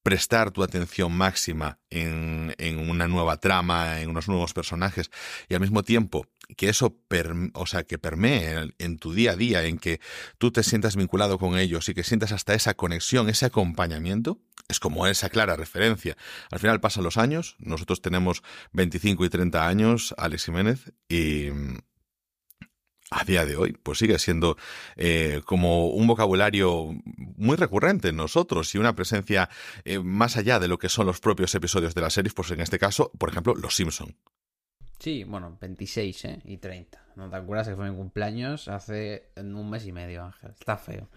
prestar 0.02 0.50
tu 0.52 0.62
atención 0.62 1.12
máxima 1.12 1.80
en, 1.90 2.54
una 2.90 3.08
nueva 3.08 3.38
trama, 3.38 4.00
en 4.00 4.10
unos 4.10 4.28
nuevos 4.28 4.52
personajes, 4.54 5.10
y 5.48 5.54
al 5.54 5.60
mismo 5.60 5.82
tiempo 5.82 6.26
que 6.56 6.68
eso, 6.68 6.98
o 7.52 7.66
sea, 7.66 7.84
que 7.84 7.98
permee 7.98 8.72
en, 8.78 8.98
tu 8.98 9.12
día 9.12 9.32
a 9.32 9.36
día, 9.36 9.64
en 9.64 9.78
que 9.78 10.00
tú 10.38 10.50
te 10.50 10.62
sientas 10.62 10.96
vinculado 10.96 11.38
con 11.38 11.58
ellos 11.58 11.88
y 11.88 11.94
que 11.94 12.04
sientas 12.04 12.32
hasta 12.32 12.54
esa 12.54 12.72
conexión, 12.74 13.28
ese 13.28 13.44
acompañamiento, 13.44 14.40
es 14.68 14.80
como 14.80 15.06
esa 15.06 15.30
clara 15.30 15.56
referencia. 15.56 16.16
Al 16.50 16.58
final 16.58 16.80
pasan 16.80 17.04
los 17.04 17.16
años, 17.16 17.56
nosotros 17.58 18.02
tenemos 18.02 18.42
25 18.72 19.24
y 19.24 19.28
30 19.30 19.66
años, 19.66 20.14
Alex 20.18 20.44
Jiménez, 20.44 20.92
y, 21.08 21.48
a 23.10 23.24
día 23.24 23.46
de 23.46 23.56
hoy, 23.56 23.72
pues 23.82 23.98
sigue 23.98 24.18
siendo 24.18 24.56
eh, 24.96 25.40
como 25.44 25.88
un 25.88 26.06
vocabulario 26.06 26.94
muy 27.36 27.56
recurrente 27.56 28.08
en 28.08 28.16
nosotros 28.16 28.74
y 28.74 28.78
una 28.78 28.94
presencia 28.94 29.48
eh, 29.84 29.98
más 29.98 30.36
allá 30.36 30.58
de 30.58 30.68
lo 30.68 30.78
que 30.78 30.88
son 30.88 31.06
los 31.06 31.20
propios 31.20 31.54
episodios 31.54 31.94
de 31.94 32.02
la 32.02 32.10
serie, 32.10 32.32
pues 32.34 32.50
en 32.50 32.60
este 32.60 32.78
caso, 32.78 33.10
por 33.18 33.30
ejemplo, 33.30 33.54
Los 33.54 33.76
Simpson. 33.76 34.14
Sí, 34.98 35.24
bueno, 35.24 35.56
26 35.60 36.24
¿eh? 36.24 36.38
y 36.44 36.56
30. 36.56 37.00
¿No 37.16 37.30
te 37.30 37.36
acuerdas 37.36 37.68
que 37.68 37.76
fue 37.76 37.90
mi 37.90 37.96
cumpleaños 37.96 38.68
hace 38.68 39.30
un 39.36 39.70
mes 39.70 39.86
y 39.86 39.92
medio, 39.92 40.24
Ángel? 40.24 40.50
Está 40.58 40.76
feo. 40.76 41.08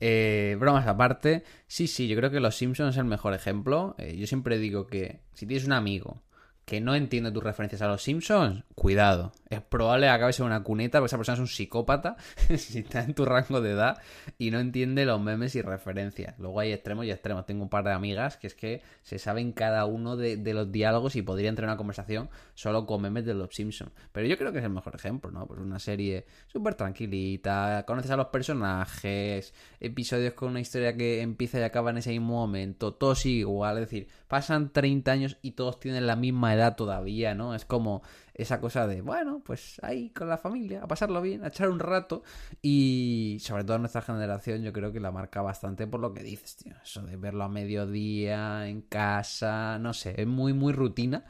Eh, 0.00 0.56
bromas 0.58 0.86
aparte, 0.86 1.44
sí, 1.66 1.86
sí, 1.86 2.08
yo 2.08 2.16
creo 2.16 2.30
que 2.30 2.40
Los 2.40 2.56
Simpsons 2.56 2.94
es 2.94 2.98
el 2.98 3.04
mejor 3.04 3.34
ejemplo. 3.34 3.96
yo 3.98 4.26
siempre 4.26 4.58
digo 4.58 4.86
que 4.86 5.20
si 5.34 5.46
tienes 5.46 5.66
un 5.66 5.72
amigo 5.72 6.22
que 6.64 6.80
no 6.80 6.94
entiende 6.94 7.32
tus 7.32 7.42
referencias 7.42 7.82
a 7.82 7.88
los 7.88 8.02
Simpsons, 8.02 8.64
cuidado. 8.74 9.32
Es 9.50 9.60
probable 9.60 10.06
que 10.06 10.10
acabes 10.10 10.38
en 10.40 10.46
una 10.46 10.62
cuneta 10.62 10.98
porque 10.98 11.08
esa 11.08 11.16
persona 11.16 11.34
es 11.34 11.40
un 11.40 11.48
psicópata 11.48 12.16
si 12.56 12.78
está 12.78 13.02
en 13.02 13.14
tu 13.14 13.24
rango 13.24 13.60
de 13.60 13.72
edad 13.72 13.98
y 14.38 14.50
no 14.50 14.60
entiende 14.60 15.04
los 15.04 15.20
memes 15.20 15.54
y 15.56 15.62
referencias. 15.62 16.38
Luego 16.38 16.60
hay 16.60 16.72
extremos 16.72 17.04
y 17.04 17.10
extremos. 17.10 17.46
Tengo 17.46 17.64
un 17.64 17.68
par 17.68 17.84
de 17.84 17.92
amigas 17.92 18.36
que 18.36 18.46
es 18.46 18.54
que 18.54 18.82
se 19.02 19.18
saben 19.18 19.52
cada 19.52 19.84
uno 19.86 20.16
de, 20.16 20.38
los 20.52 20.70
diálogos 20.70 21.16
y 21.16 21.22
podrían 21.22 21.54
tener 21.56 21.68
una 21.68 21.76
conversación 21.76 22.30
solo 22.54 22.86
con 22.86 23.02
memes 23.02 23.24
de 23.24 23.34
los 23.34 23.54
Simpsons. 23.54 23.92
Pero 24.12 24.26
yo 24.26 24.38
creo 24.38 24.52
que 24.52 24.58
es 24.58 24.64
el 24.64 24.70
mejor 24.70 24.94
ejemplo, 24.94 25.30
¿no? 25.30 25.46
Pues 25.46 25.60
una 25.60 25.78
serie 25.78 26.26
súper 26.46 26.74
tranquilita, 26.74 27.84
conoces 27.86 28.10
a 28.10 28.16
los 28.16 28.26
personajes, 28.26 29.52
episodios 29.80 30.34
con 30.34 30.50
una 30.50 30.60
historia 30.60 30.96
que 30.96 31.22
empieza 31.22 31.58
y 31.58 31.62
acaba 31.62 31.90
en 31.90 31.98
ese 31.98 32.10
mismo 32.10 32.34
momento, 32.34 32.94
todos 32.94 33.26
igual, 33.26 33.78
es 33.78 33.90
decir, 33.90 34.08
pasan 34.28 34.72
30 34.72 35.12
años 35.12 35.38
y 35.42 35.52
todos 35.52 35.80
tienen 35.80 36.06
la 36.06 36.16
misma 36.16 36.51
edad 36.54 36.76
todavía, 36.76 37.34
¿no? 37.34 37.54
Es 37.54 37.64
como 37.64 38.02
esa 38.34 38.60
cosa 38.60 38.86
de, 38.86 39.00
bueno, 39.02 39.42
pues 39.44 39.80
ahí 39.82 40.10
con 40.10 40.28
la 40.28 40.38
familia, 40.38 40.82
a 40.82 40.86
pasarlo 40.86 41.20
bien, 41.20 41.44
a 41.44 41.48
echar 41.48 41.68
un 41.68 41.78
rato. 41.78 42.22
Y 42.60 43.38
sobre 43.40 43.64
todo 43.64 43.78
nuestra 43.78 44.02
generación, 44.02 44.62
yo 44.62 44.72
creo 44.72 44.92
que 44.92 45.00
la 45.00 45.10
marca 45.10 45.42
bastante 45.42 45.86
por 45.86 46.00
lo 46.00 46.14
que 46.14 46.22
dices, 46.22 46.56
tío. 46.56 46.74
Eso 46.82 47.02
de 47.02 47.16
verlo 47.16 47.44
a 47.44 47.48
mediodía, 47.48 48.68
en 48.68 48.82
casa, 48.82 49.78
no 49.78 49.92
sé, 49.94 50.14
es 50.20 50.26
muy, 50.26 50.52
muy 50.52 50.72
rutina. 50.72 51.24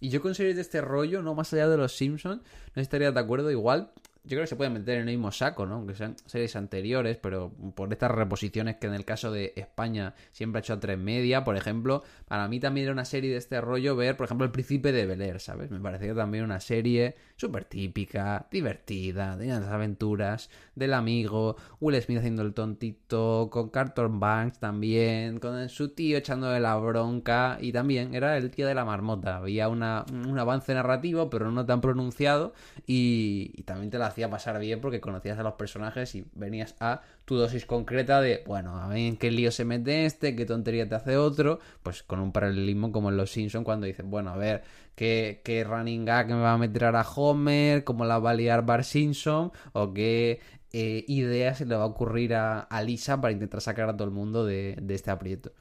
Y 0.00 0.10
yo 0.10 0.22
con 0.22 0.34
series 0.34 0.56
de 0.56 0.62
este 0.62 0.80
rollo, 0.80 1.22
no 1.22 1.34
más 1.34 1.52
allá 1.52 1.68
de 1.68 1.76
los 1.76 1.96
Simpsons, 1.96 2.42
no 2.74 2.82
estaría 2.82 3.10
de 3.10 3.20
acuerdo. 3.20 3.50
Igual 3.50 3.90
yo 4.28 4.36
creo 4.36 4.42
que 4.42 4.48
se 4.48 4.56
pueden 4.56 4.74
meter 4.74 4.96
en 4.96 5.08
el 5.08 5.16
mismo 5.16 5.32
saco, 5.32 5.64
¿no? 5.64 5.76
Aunque 5.76 5.94
sean 5.94 6.16
series 6.26 6.54
anteriores, 6.54 7.16
pero 7.16 7.50
por 7.74 7.90
estas 7.90 8.10
reposiciones 8.10 8.76
que 8.76 8.86
en 8.86 8.92
el 8.92 9.06
caso 9.06 9.32
de 9.32 9.54
España 9.56 10.14
siempre 10.32 10.58
ha 10.58 10.60
hecho 10.60 10.74
a 10.74 10.80
tres 10.80 10.98
media, 10.98 11.44
por 11.44 11.56
ejemplo, 11.56 12.02
para 12.26 12.46
mí 12.46 12.60
también 12.60 12.84
era 12.84 12.92
una 12.92 13.06
serie 13.06 13.30
de 13.30 13.38
este 13.38 13.58
rollo 13.62 13.96
ver, 13.96 14.18
por 14.18 14.26
ejemplo, 14.26 14.44
El 14.44 14.52
Príncipe 14.52 14.92
de 14.92 15.06
Bel 15.06 15.40
¿sabes? 15.40 15.70
Me 15.70 15.80
parecía 15.80 16.14
también 16.14 16.44
una 16.44 16.60
serie 16.60 17.16
súper 17.38 17.64
típica, 17.64 18.48
divertida, 18.50 19.38
tenía 19.38 19.60
las 19.60 19.70
aventuras 19.70 20.50
del 20.74 20.92
amigo, 20.92 21.56
Will 21.80 22.00
Smith 22.02 22.18
haciendo 22.18 22.42
el 22.42 22.52
tontito, 22.52 23.48
con 23.50 23.70
Carlton 23.70 24.18
Banks 24.18 24.58
también, 24.58 25.38
con 25.38 25.68
su 25.68 25.90
tío 25.90 26.18
echando 26.18 26.50
de 26.50 26.58
la 26.58 26.74
bronca, 26.76 27.56
y 27.60 27.70
también 27.70 28.12
era 28.14 28.36
el 28.36 28.50
tío 28.50 28.66
de 28.66 28.74
la 28.74 28.84
marmota. 28.84 29.36
Había 29.36 29.68
una, 29.68 30.04
un 30.12 30.36
avance 30.36 30.74
narrativo, 30.74 31.30
pero 31.30 31.52
no 31.52 31.64
tan 31.64 31.80
pronunciado, 31.80 32.54
y, 32.88 33.52
y 33.54 33.62
también 33.62 33.90
te 33.90 33.98
la 33.98 34.08
hacía 34.08 34.28
pasar 34.28 34.58
bien 34.58 34.80
porque 34.80 35.00
conocías 35.00 35.38
a 35.38 35.44
los 35.44 35.54
personajes 35.54 36.16
y 36.16 36.24
venías 36.34 36.74
a 36.80 37.02
tu 37.24 37.36
dosis 37.36 37.66
concreta 37.66 38.20
de, 38.20 38.42
bueno, 38.46 38.78
a 38.78 38.88
ver 38.88 38.98
en 38.98 39.16
qué 39.16 39.30
lío 39.30 39.52
se 39.52 39.64
mete 39.64 40.06
este, 40.06 40.34
qué 40.34 40.44
tontería 40.44 40.88
te 40.88 40.96
hace 40.96 41.16
otro, 41.16 41.60
pues 41.84 42.02
con 42.02 42.18
un 42.18 42.32
paralelismo 42.32 42.90
como 42.90 43.10
en 43.10 43.16
Los 43.16 43.30
Simpsons 43.30 43.64
cuando 43.64 43.86
dicen, 43.86 44.10
bueno, 44.10 44.30
a 44.30 44.36
ver, 44.36 44.64
qué, 44.98 45.40
qué 45.44 45.62
running 45.62 46.04
gag 46.04 46.26
me 46.26 46.40
va 46.40 46.54
a 46.54 46.58
meter 46.58 46.84
a 46.96 47.02
Homer, 47.02 47.84
cómo 47.84 48.04
la 48.04 48.18
va 48.18 48.30
a 48.30 48.34
liar 48.34 48.66
Bar 48.66 48.82
Simpson, 48.84 49.52
o 49.72 49.94
qué 49.94 50.40
eh, 50.72 51.04
idea 51.06 51.54
se 51.54 51.66
le 51.66 51.76
va 51.76 51.84
a 51.84 51.86
ocurrir 51.86 52.34
a, 52.34 52.66
Lisa 52.84 53.20
para 53.20 53.32
intentar 53.32 53.60
sacar 53.60 53.88
a 53.88 53.96
todo 53.96 54.08
el 54.08 54.12
mundo 54.12 54.44
de, 54.44 54.76
este 54.88 55.12
aprieto. 55.12 55.52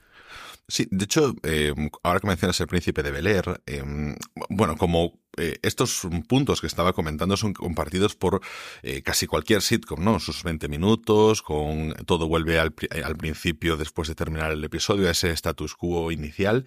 Sí, 0.68 0.88
de 0.90 1.06
hecho, 1.06 1.36
eh, 1.44 1.72
ahora 2.02 2.20
que 2.20 2.28
mencionas 2.28 2.60
el 2.60 2.68
príncipe 2.68 3.04
de 3.04 3.12
Bel 3.12 3.28
Air, 3.28 3.62
em, 3.68 4.16
bueno, 4.50 4.76
como 4.76 5.20
eh, 5.38 5.60
estos 5.62 6.08
puntos 6.28 6.60
que 6.60 6.68
estaba 6.68 6.94
comentando 6.94 7.38
son 7.38 7.54
compartidos 7.54 8.16
por 8.16 8.42
eh, 8.82 9.04
casi 9.04 9.28
cualquier 9.28 9.62
sitcom, 9.62 10.04
¿no? 10.04 10.20
Sus 10.20 10.44
20 10.44 10.68
minutos, 10.68 11.44
con 11.44 11.94
todo 12.08 12.28
vuelve 12.28 12.60
al, 12.60 12.74
al 13.06 13.16
principio 13.16 13.78
después 13.78 14.08
de 14.08 14.16
terminar 14.16 14.52
el 14.52 14.64
episodio, 14.64 15.08
ese 15.10 15.30
status 15.30 15.76
quo 15.76 16.12
inicial. 16.12 16.66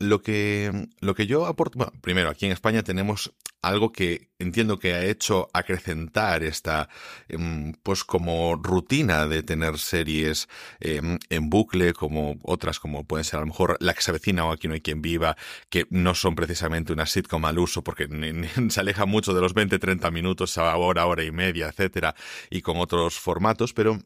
Lo 0.00 0.22
que, 0.22 0.88
lo 1.00 1.14
que 1.14 1.26
yo 1.26 1.46
aporto, 1.46 1.78
bueno, 1.78 1.92
primero, 2.00 2.30
aquí 2.30 2.46
en 2.46 2.52
España 2.52 2.84
tenemos 2.84 3.34
algo 3.62 3.90
que 3.90 4.30
entiendo 4.38 4.78
que 4.78 4.94
ha 4.94 5.04
hecho 5.04 5.48
acrecentar 5.52 6.44
esta, 6.44 6.88
em, 7.28 7.72
pues 7.82 8.04
como 8.04 8.54
rutina 8.54 9.26
de 9.26 9.42
tener 9.42 9.78
series 9.78 10.48
em, 10.80 11.18
en 11.30 11.50
bucle, 11.50 11.94
como 11.94 12.38
otras 12.44 12.78
como 12.78 13.04
pueden 13.04 13.24
ser 13.24 13.38
a 13.38 13.40
lo 13.40 13.48
mejor 13.48 13.76
La 13.80 13.94
que 13.94 14.02
se 14.02 14.10
avecina 14.12 14.44
o 14.44 14.52
Aquí 14.52 14.68
no 14.68 14.74
hay 14.74 14.80
quien 14.80 15.02
viva, 15.02 15.36
que 15.68 15.86
no 15.90 16.14
son 16.14 16.34
precisamente 16.36 16.92
una 16.92 17.06
sitcom 17.06 17.44
al 17.44 17.58
uso 17.58 17.82
porque 17.82 18.08
se 18.70 18.80
aleja 18.80 19.06
mucho 19.06 19.34
de 19.34 19.40
los 19.40 19.54
20-30 19.54 20.12
minutos 20.12 20.58
a 20.58 20.76
hora, 20.76 21.06
hora 21.06 21.24
y 21.24 21.32
media, 21.32 21.68
etcétera, 21.68 22.14
y 22.50 22.62
con 22.62 22.76
otros 22.78 23.18
formatos, 23.18 23.72
pero 23.72 23.98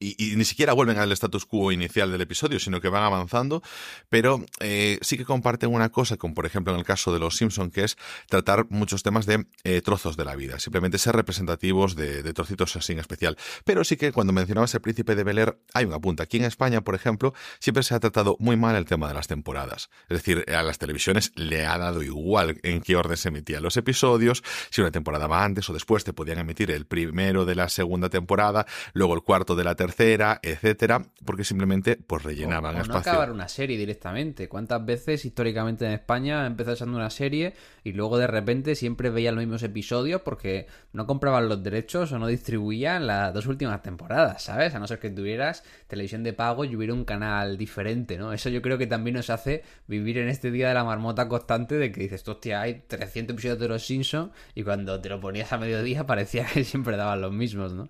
y, 0.00 0.34
ni 0.36 0.44
siquiera 0.46 0.72
vuelven 0.72 0.98
al 0.98 1.12
status 1.12 1.44
quo 1.44 1.70
inicial 1.70 2.10
del 2.10 2.22
episodio, 2.22 2.58
sino 2.58 2.80
que 2.80 2.88
van 2.88 3.02
avanzando, 3.02 3.62
pero 4.08 4.44
eh, 4.60 4.98
sí 5.02 5.18
que 5.18 5.26
comparten 5.26 5.72
una 5.72 5.90
cosa, 5.90 6.16
como 6.16 6.34
por 6.34 6.46
ejemplo 6.46 6.72
en 6.72 6.78
el 6.78 6.86
caso 6.86 7.12
de 7.12 7.18
Los 7.18 7.36
Simpson, 7.36 7.70
que 7.70 7.84
es 7.84 7.98
tratar 8.28 8.66
muchos 8.70 9.02
temas 9.02 9.26
de 9.26 9.46
eh, 9.62 9.82
trozos 9.82 10.16
de 10.16 10.24
la 10.24 10.34
vida, 10.34 10.58
simplemente 10.58 10.96
ser 10.96 11.14
representativos 11.14 11.96
de, 11.96 12.32
trocitos 12.32 12.76
así 12.76 12.94
en 12.94 13.00
especial. 13.00 13.36
Pero 13.64 13.84
sí 13.84 13.96
que 13.96 14.10
cuando 14.12 14.32
mencionabas 14.32 14.74
el 14.74 14.80
príncipe 14.80 15.14
de 15.14 15.24
Bel 15.24 15.54
hay 15.74 15.84
una 15.84 15.98
punta. 16.00 16.22
Aquí 16.24 16.38
en 16.38 16.44
España, 16.44 16.80
por 16.80 16.94
ejemplo, 16.94 17.34
siempre 17.58 17.82
se 17.82 17.94
ha 17.94 18.00
tratado 18.00 18.36
muy 18.40 18.56
mal 18.56 18.76
el 18.76 18.86
tema 18.86 19.06
de 19.08 19.14
las 19.14 19.26
temporadas. 19.26 19.90
Es 20.08 20.18
decir, 20.18 20.44
a 20.50 20.62
las 20.62 20.78
televisiones 20.78 21.32
le 21.34 21.66
ha 21.66 21.76
dado 21.76 22.02
igual 22.02 22.58
en 22.62 22.80
qué 22.80 22.96
orden 22.96 23.16
se 23.16 23.28
emitían 23.28 23.62
los 23.62 23.76
episodios, 23.76 24.42
si 24.70 24.80
una 24.80 24.90
temporada 24.90 25.26
va 25.26 25.44
antes 25.44 25.68
o 25.68 25.72
después, 25.72 26.04
te 26.04 26.12
podían 26.12 26.38
emitir 26.38 26.70
el 26.70 26.86
primero 26.86 27.44
de 27.44 27.54
la 27.54 27.68
segunda 27.68 28.08
temporada, 28.08 28.66
luego 28.94 29.14
el 29.14 29.22
cuarto 29.22 29.54
de 29.56 29.64
la 29.64 29.74
tercera 29.74 29.89
tercera, 29.90 30.40
etcétera, 30.42 31.02
porque 31.24 31.44
simplemente 31.44 31.96
pues 31.96 32.22
rellenaban 32.22 32.74
o, 32.76 32.78
o 32.78 32.82
espacio. 32.82 32.94
no 32.94 33.10
acabar 33.10 33.32
una 33.32 33.48
serie 33.48 33.76
directamente. 33.76 34.48
¿Cuántas 34.48 34.84
veces 34.84 35.24
históricamente 35.24 35.84
en 35.86 35.92
España 35.92 36.46
empezó 36.46 36.72
echando 36.72 36.96
una 36.96 37.10
serie 37.10 37.54
y 37.84 37.92
luego 37.92 38.18
de 38.18 38.26
repente 38.26 38.74
siempre 38.74 39.10
veían 39.10 39.34
los 39.34 39.44
mismos 39.44 39.62
episodios 39.62 40.22
porque 40.22 40.66
no 40.92 41.06
compraban 41.06 41.48
los 41.48 41.62
derechos 41.62 42.12
o 42.12 42.18
no 42.18 42.26
distribuían 42.26 43.06
las 43.06 43.34
dos 43.34 43.46
últimas 43.46 43.82
temporadas, 43.82 44.42
¿sabes? 44.42 44.74
A 44.74 44.78
no 44.78 44.86
ser 44.86 44.98
que 44.98 45.10
tuvieras 45.10 45.64
televisión 45.86 46.22
de 46.22 46.32
pago 46.32 46.64
y 46.64 46.74
hubiera 46.76 46.94
un 46.94 47.04
canal 47.04 47.56
diferente, 47.56 48.16
¿no? 48.16 48.32
Eso 48.32 48.48
yo 48.48 48.62
creo 48.62 48.78
que 48.78 48.86
también 48.86 49.16
nos 49.16 49.30
hace 49.30 49.62
vivir 49.86 50.18
en 50.18 50.28
este 50.28 50.50
día 50.50 50.68
de 50.68 50.74
la 50.74 50.84
marmota 50.84 51.28
constante 51.28 51.76
de 51.76 51.92
que 51.92 52.00
dices, 52.00 52.26
hostia, 52.26 52.60
hay 52.60 52.82
300 52.86 53.34
episodios 53.34 53.58
de 53.58 53.68
Los 53.68 53.86
Simpsons 53.86 54.30
y 54.54 54.62
cuando 54.62 55.00
te 55.00 55.08
lo 55.08 55.20
ponías 55.20 55.52
a 55.52 55.58
mediodía 55.58 56.06
parecía 56.06 56.46
que 56.46 56.64
siempre 56.64 56.96
daban 56.96 57.20
los 57.20 57.32
mismos, 57.32 57.72
¿no? 57.72 57.88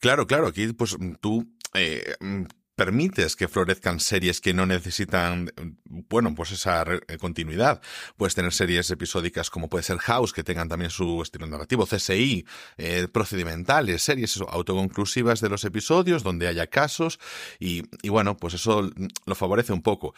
Claro, 0.00 0.26
claro, 0.26 0.48
aquí 0.48 0.72
pues 0.72 0.96
tú 1.20 1.41
eh, 1.74 2.14
mm, 2.20 2.44
permites 2.74 3.36
que 3.36 3.48
florezcan 3.48 4.00
series 4.00 4.40
que 4.40 4.54
no 4.54 4.66
necesitan, 4.66 5.52
bueno, 5.84 6.34
pues 6.34 6.52
esa 6.52 6.84
continuidad. 7.20 7.82
Puedes 8.16 8.34
tener 8.34 8.52
series 8.52 8.90
episódicas 8.90 9.50
como 9.50 9.68
puede 9.68 9.84
ser 9.84 9.98
House, 9.98 10.32
que 10.32 10.42
tengan 10.42 10.68
también 10.68 10.90
su 10.90 11.22
estilo 11.22 11.46
narrativo, 11.46 11.86
CSI, 11.86 12.46
eh, 12.78 13.08
procedimentales, 13.12 14.02
series 14.02 14.40
autoconclusivas 14.48 15.40
de 15.40 15.50
los 15.50 15.64
episodios, 15.64 16.22
donde 16.22 16.48
haya 16.48 16.66
casos, 16.66 17.20
y, 17.60 17.82
y 18.02 18.08
bueno, 18.08 18.36
pues 18.36 18.54
eso 18.54 18.90
lo 19.26 19.34
favorece 19.34 19.72
un 19.72 19.82
poco. 19.82 20.14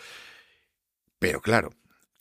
Pero 1.19 1.41
claro, 1.41 1.71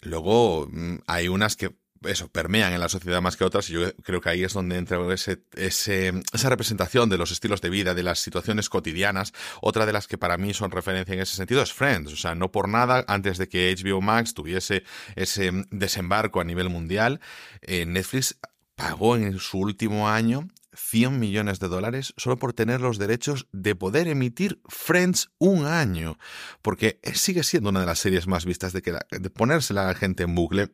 luego 0.01 0.67
mm, 0.71 0.97
hay 1.07 1.27
unas 1.27 1.55
que 1.55 1.75
eso, 2.05 2.27
permean 2.29 2.73
en 2.73 2.79
la 2.79 2.89
sociedad 2.89 3.21
más 3.21 3.37
que 3.37 3.43
otras, 3.43 3.69
y 3.69 3.73
yo 3.73 3.93
creo 4.03 4.21
que 4.21 4.29
ahí 4.29 4.43
es 4.43 4.53
donde 4.53 4.77
entra 4.77 4.99
ese, 5.13 5.43
esa 5.55 6.49
representación 6.49 7.09
de 7.09 7.17
los 7.17 7.31
estilos 7.31 7.61
de 7.61 7.69
vida, 7.69 7.93
de 7.93 8.03
las 8.03 8.19
situaciones 8.19 8.69
cotidianas. 8.69 9.33
Otra 9.61 9.85
de 9.85 9.93
las 9.93 10.07
que 10.07 10.17
para 10.17 10.37
mí 10.37 10.53
son 10.53 10.71
referencia 10.71 11.13
en 11.13 11.21
ese 11.21 11.35
sentido 11.35 11.61
es 11.61 11.73
Friends. 11.73 12.13
O 12.13 12.17
sea, 12.17 12.35
no 12.35 12.51
por 12.51 12.69
nada, 12.69 13.03
antes 13.07 13.37
de 13.37 13.47
que 13.47 13.73
HBO 13.75 14.01
Max 14.01 14.33
tuviese 14.33 14.83
ese 15.15 15.51
desembarco 15.71 16.41
a 16.41 16.43
nivel 16.43 16.69
mundial, 16.69 17.19
eh, 17.61 17.85
Netflix 17.85 18.39
pagó 18.75 19.15
en 19.15 19.39
su 19.39 19.59
último 19.59 20.09
año 20.09 20.47
100 20.75 21.19
millones 21.19 21.59
de 21.59 21.67
dólares 21.67 22.13
solo 22.17 22.37
por 22.37 22.53
tener 22.53 22.81
los 22.81 22.97
derechos 22.97 23.47
de 23.51 23.75
poder 23.75 24.07
emitir 24.07 24.61
Friends 24.67 25.31
un 25.37 25.65
año, 25.65 26.17
porque 26.61 26.99
sigue 27.13 27.43
siendo 27.43 27.69
una 27.69 27.81
de 27.81 27.85
las 27.85 27.99
series 27.99 28.27
más 28.27 28.45
vistas 28.45 28.73
de, 28.73 28.81
que 28.81 28.93
de 28.93 29.29
ponérsela 29.29 29.83
a 29.83 29.87
la 29.87 29.95
gente 29.95 30.23
en 30.23 30.35
bucle 30.35 30.71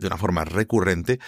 de 0.00 0.06
una 0.06 0.16
forma 0.16 0.44
recurrente 0.44 1.20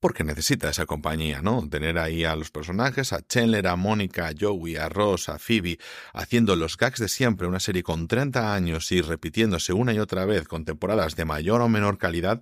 porque 0.00 0.24
necesita 0.24 0.70
esa 0.70 0.86
compañía, 0.86 1.42
¿no? 1.42 1.68
Tener 1.68 1.98
ahí 1.98 2.24
a 2.24 2.34
los 2.34 2.50
personajes, 2.50 3.12
a 3.12 3.20
Chandler, 3.20 3.66
a 3.66 3.76
Mónica, 3.76 4.28
a 4.28 4.32
Joey, 4.38 4.76
a 4.76 4.88
Ross, 4.88 5.28
a 5.28 5.38
Phoebe, 5.38 5.78
haciendo 6.14 6.56
los 6.56 6.78
gags 6.78 6.98
de 6.98 7.08
siempre, 7.08 7.46
una 7.46 7.60
serie 7.60 7.82
con 7.82 8.08
30 8.08 8.54
años 8.54 8.90
y 8.92 9.02
repitiéndose 9.02 9.74
una 9.74 9.92
y 9.92 9.98
otra 9.98 10.24
vez 10.24 10.48
con 10.48 10.64
temporadas 10.64 11.16
de 11.16 11.26
mayor 11.26 11.60
o 11.60 11.68
menor 11.68 11.98
calidad, 11.98 12.40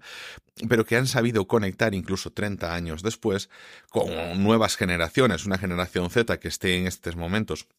pero 0.69 0.87
que 0.87 0.97
han 0.97 1.09
sabido 1.09 1.49
conectar 1.49 1.95
incluso 1.95 2.31
30 2.31 2.73
años 2.73 3.03
después 3.03 3.51
con 3.91 4.09
nuevas 4.43 4.77
generaciones, 4.77 5.45
una 5.45 5.59
generación 5.59 6.11
Z 6.11 6.39
que 6.39 6.49
esté 6.49 6.77
en 6.77 6.87
estos 6.87 7.17
momentos 7.17 7.65
en 7.65 7.78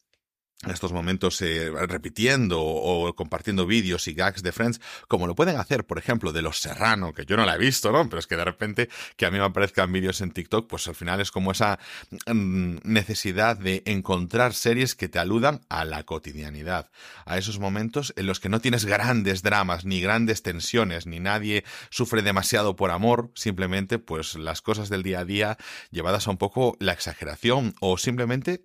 estos 0.67 0.91
momentos 0.91 1.41
eh, 1.41 1.71
repitiendo 1.87 2.61
o 2.61 3.15
compartiendo 3.15 3.65
vídeos 3.65 4.07
y 4.09 4.13
gags 4.13 4.43
de 4.43 4.51
Friends, 4.51 4.81
como 5.07 5.25
lo 5.25 5.33
pueden 5.33 5.55
hacer, 5.57 5.85
por 5.85 5.97
ejemplo, 5.97 6.33
de 6.33 6.41
Los 6.41 6.59
Serrano, 6.59 7.13
que 7.13 7.25
yo 7.25 7.37
no 7.37 7.45
la 7.45 7.55
he 7.55 7.57
visto, 7.57 7.93
¿no? 7.93 8.09
Pero 8.09 8.19
es 8.19 8.27
que 8.27 8.35
de 8.35 8.43
repente 8.43 8.89
que 9.15 9.25
a 9.25 9.31
mí 9.31 9.37
me 9.37 9.45
aparezcan 9.45 9.91
vídeos 9.91 10.19
en 10.19 10.31
TikTok, 10.31 10.67
pues 10.67 10.85
al 10.89 10.95
final 10.95 11.21
es 11.21 11.31
como 11.31 11.51
esa 11.51 11.79
mm, 12.27 12.79
necesidad 12.83 13.57
de 13.57 13.83
encontrar 13.85 14.53
series 14.53 14.95
que 14.95 15.07
te 15.07 15.17
aludan 15.17 15.61
a 15.69 15.85
la 15.85 16.03
cotidianidad, 16.03 16.89
a 17.25 17.37
esos 17.37 17.57
momentos 17.57 18.13
en 18.17 18.27
los 18.27 18.41
que 18.41 18.49
no 18.49 18.59
tienes 18.59 18.83
grandes 18.83 19.41
dramas, 19.41 19.85
ni 19.85 20.01
grandes 20.01 20.43
tensiones, 20.43 21.07
ni 21.07 21.21
nadie 21.21 21.63
sufre 21.89 22.21
demasiado 22.21 22.75
por 22.75 22.91
amor, 22.91 23.31
simplemente 23.33 23.97
pues 23.97 24.35
las 24.35 24.61
cosas 24.61 24.89
del 24.89 25.03
día 25.03 25.21
a 25.21 25.25
día 25.25 25.57
llevadas 25.91 26.27
a 26.27 26.31
un 26.31 26.37
poco 26.37 26.75
la 26.79 26.91
exageración 26.91 27.75
o 27.79 27.97
simplemente, 27.97 28.61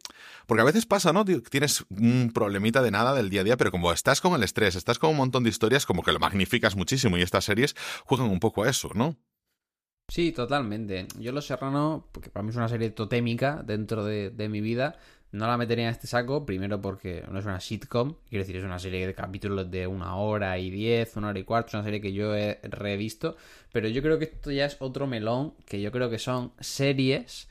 porque 0.46 0.62
a 0.62 0.64
veces 0.64 0.86
pasa, 0.86 1.12
¿no? 1.12 1.24
Tienes 1.24 1.83
un 1.90 2.30
problemita 2.32 2.82
de 2.82 2.90
nada 2.90 3.14
del 3.14 3.30
día 3.30 3.42
a 3.42 3.44
día, 3.44 3.56
pero 3.56 3.70
como 3.70 3.92
estás 3.92 4.20
con 4.20 4.34
el 4.34 4.42
estrés, 4.42 4.76
estás 4.76 4.98
con 4.98 5.10
un 5.10 5.16
montón 5.16 5.44
de 5.44 5.50
historias, 5.50 5.86
como 5.86 6.02
que 6.02 6.12
lo 6.12 6.18
magnificas 6.18 6.76
muchísimo 6.76 7.16
y 7.16 7.22
estas 7.22 7.44
series 7.44 7.74
juegan 8.04 8.30
un 8.30 8.40
poco 8.40 8.64
a 8.64 8.70
eso, 8.70 8.90
¿no? 8.94 9.16
Sí, 10.08 10.32
totalmente. 10.32 11.06
Yo 11.18 11.32
Los 11.32 11.46
Serrano, 11.46 12.08
porque 12.12 12.30
para 12.30 12.42
mí 12.42 12.50
es 12.50 12.56
una 12.56 12.68
serie 12.68 12.90
totémica 12.90 13.62
dentro 13.64 14.04
de, 14.04 14.48
mi 14.50 14.60
vida, 14.60 14.98
no 15.32 15.46
la 15.46 15.56
metería 15.56 15.86
en 15.86 15.90
este 15.90 16.06
saco, 16.06 16.44
primero 16.44 16.80
porque 16.80 17.24
no 17.30 17.38
es 17.38 17.46
una 17.46 17.58
sitcom, 17.58 18.16
quiero 18.28 18.44
decir, 18.44 18.56
es 18.56 18.64
una 18.64 18.78
serie 18.78 19.06
de 19.06 19.14
capítulos 19.14 19.70
de 19.70 19.86
una 19.86 20.16
hora 20.16 20.58
y 20.58 20.70
diez, 20.70 21.16
una 21.16 21.28
hora 21.28 21.38
y 21.38 21.44
cuarto, 21.44 21.68
es 21.68 21.74
una 21.74 21.84
serie 21.84 22.00
que 22.00 22.12
yo 22.12 22.34
he 22.36 22.60
revisto, 22.64 23.36
pero 23.72 23.88
yo 23.88 24.02
creo 24.02 24.18
que 24.18 24.26
esto 24.26 24.52
ya 24.52 24.66
es 24.66 24.76
otro 24.78 25.06
melón, 25.06 25.54
que 25.64 25.80
yo 25.80 25.90
creo 25.90 26.10
que 26.10 26.18
son 26.18 26.52
series 26.60 27.48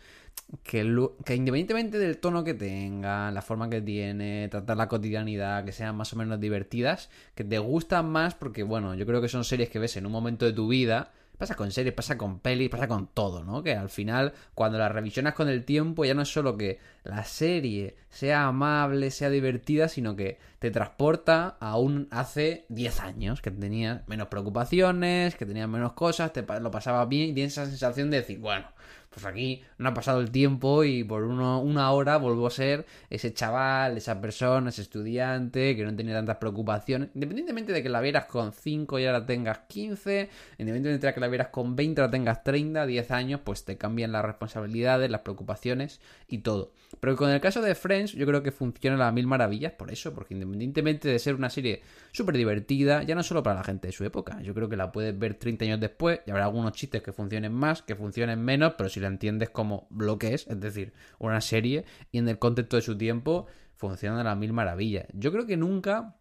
que, 0.62 0.80
independientemente 0.82 1.98
del 1.98 2.20
tono 2.20 2.44
que 2.44 2.54
tenga, 2.54 3.32
la 3.32 3.42
forma 3.42 3.70
que 3.70 3.82
tiene, 3.82 4.48
tratar 4.50 4.78
la 4.78 4.88
cotidianidad, 4.88 5.66
que 5.66 5.72
sean 5.72 5.96
más 5.96 6.14
o 6.14 6.16
menos 6.16 6.40
divertidas, 6.40 7.10
que 7.34 7.44
te 7.44 7.58
gustan 7.58 8.10
más 8.10 8.36
porque, 8.36 8.64
bueno, 8.64 8.94
yo 8.94 9.06
creo 9.06 9.22
que 9.22 9.30
son 9.30 9.44
series 9.44 9.70
que 9.70 9.80
ves 9.80 9.98
en 9.98 10.06
un 10.06 10.12
momento 10.12 10.46
de 10.46 10.54
tu 10.54 10.68
vida. 10.68 11.12
Pasa 11.38 11.56
con 11.56 11.72
series, 11.72 11.96
pasa 11.96 12.16
con 12.16 12.40
pelis, 12.40 12.70
pasa 12.70 12.88
con 12.88 13.08
todo, 13.08 13.44
¿no? 13.44 13.64
Que 13.64 13.76
al 13.76 13.90
final, 13.90 14.34
cuando 14.54 14.78
la 14.78 14.88
revisionas 14.88 15.34
con 15.34 15.50
el 15.50 15.66
tiempo, 15.66 16.06
ya 16.06 16.14
no 16.14 16.22
es 16.22 16.30
solo 16.32 16.56
que 16.56 16.80
la 17.04 17.24
serie 17.24 17.96
sea 18.10 18.46
amable, 18.46 19.10
sea 19.10 19.32
divertida, 19.32 19.90
sino 19.90 20.16
que 20.16 20.38
te 20.60 20.70
transporta 20.70 21.58
a 21.60 21.78
un 21.78 22.08
hace 22.12 22.66
10 22.70 23.00
años, 23.00 23.42
que 23.42 23.50
tenías 23.50 24.08
menos 24.08 24.28
preocupaciones, 24.28 25.36
que 25.36 25.48
tenías 25.48 25.68
menos 25.68 25.94
cosas, 25.94 26.32
te 26.32 26.44
lo 26.44 26.70
pasabas 26.70 27.10
bien 27.10 27.32
y 27.32 27.34
tienes 27.34 27.54
esa 27.54 27.66
sensación 27.66 28.12
de 28.12 28.18
decir, 28.18 28.38
bueno, 28.38 28.68
pues 29.14 29.26
aquí 29.26 29.62
no 29.78 29.90
ha 29.90 29.94
pasado 29.94 30.20
el 30.22 30.32
tiempo 30.32 30.84
y 30.84 31.04
por 31.04 31.24
uno, 31.24 31.62
una 31.62 31.92
hora 31.92 32.18
vuelvo 32.18 32.48
a 32.48 32.52
ser 32.52 32.86
ese 33.10 33.34
chaval, 33.34 33.98
esa 33.98 34.20
persona, 34.20 34.70
ese 34.70 34.82
estudiante 34.82 35.76
que 35.76 35.86
no 35.86 35.96
tenía 35.96 36.16
tantas 36.16 36.38
preocupaciones. 36.38 37.10
Independientemente 37.14 37.74
de 37.74 37.84
que 37.84 37.90
la 37.90 38.02
vieras 38.02 38.26
con 38.26 38.54
5 38.54 39.00
y 39.00 39.06
ahora 39.06 39.26
tengas 39.26 39.60
15, 39.68 40.30
independientemente 40.58 41.08
de 41.08 41.14
que 41.14 41.20
la 41.20 41.28
vieras 41.28 41.50
con 41.50 41.76
20 41.76 42.00
y 42.00 42.02
ahora 42.02 42.12
tengas 42.12 42.44
30, 42.44 42.86
10 42.86 43.12
años, 43.12 43.42
pues 43.44 43.66
te 43.66 43.78
cambian 43.78 44.12
las 44.12 44.26
responsabilidades, 44.26 45.12
las 45.12 45.22
preocupaciones 45.22 46.02
y 46.28 46.40
todo. 46.40 46.72
Pero 47.00 47.16
con 47.16 47.30
el 47.30 47.42
caso 47.42 47.62
de 47.62 47.76
Friends 47.76 48.14
yo 48.14 48.26
creo 48.26 48.44
que 48.44 48.52
funciona 48.52 48.96
a 48.96 49.00
las 49.00 49.14
mil 49.14 49.28
maravillas 49.28 49.74
por 49.74 49.92
eso, 49.92 50.14
porque 50.14 50.34
independientemente 50.34 51.10
de 51.10 51.20
ser 51.20 51.36
una 51.36 51.50
serie 51.50 51.82
súper 52.12 52.38
divertida, 52.38 53.04
ya 53.04 53.16
no 53.16 53.24
solo 53.24 53.44
para 53.44 53.58
la 53.58 53.64
gente 53.64 53.88
de 53.88 53.94
su 53.94 54.04
época, 54.06 54.42
yo 54.42 54.54
creo 54.54 54.70
que 54.70 54.78
la 54.78 54.92
puedes 54.92 55.18
ver 55.18 55.36
30 55.36 55.66
años 55.66 55.80
después 55.80 56.22
y 56.26 56.32
habrá 56.32 56.46
algunos 56.46 56.74
chistes 56.74 57.02
que 57.02 57.14
funcionen 57.14 57.54
más, 57.54 57.82
que 57.82 57.96
funcionen 57.96 58.42
menos, 58.42 58.74
pero 58.78 58.90
si 58.90 59.00
la 59.00 59.08
entiendes 59.08 59.50
como 59.50 59.88
lo 59.96 60.18
que 60.18 60.34
es, 60.34 60.48
es 60.48 60.60
decir, 60.60 60.94
una 61.20 61.42
serie, 61.42 61.86
y 62.12 62.18
en 62.18 62.30
el 62.30 62.40
contexto 62.40 62.78
de 62.78 62.82
su 62.82 62.98
tiempo 62.98 63.48
funciona 63.76 64.22
a 64.22 64.24
las 64.24 64.38
mil 64.38 64.54
maravillas. 64.54 65.08
Yo 65.14 65.32
creo 65.32 65.46
que 65.46 65.58
nunca 65.58 66.16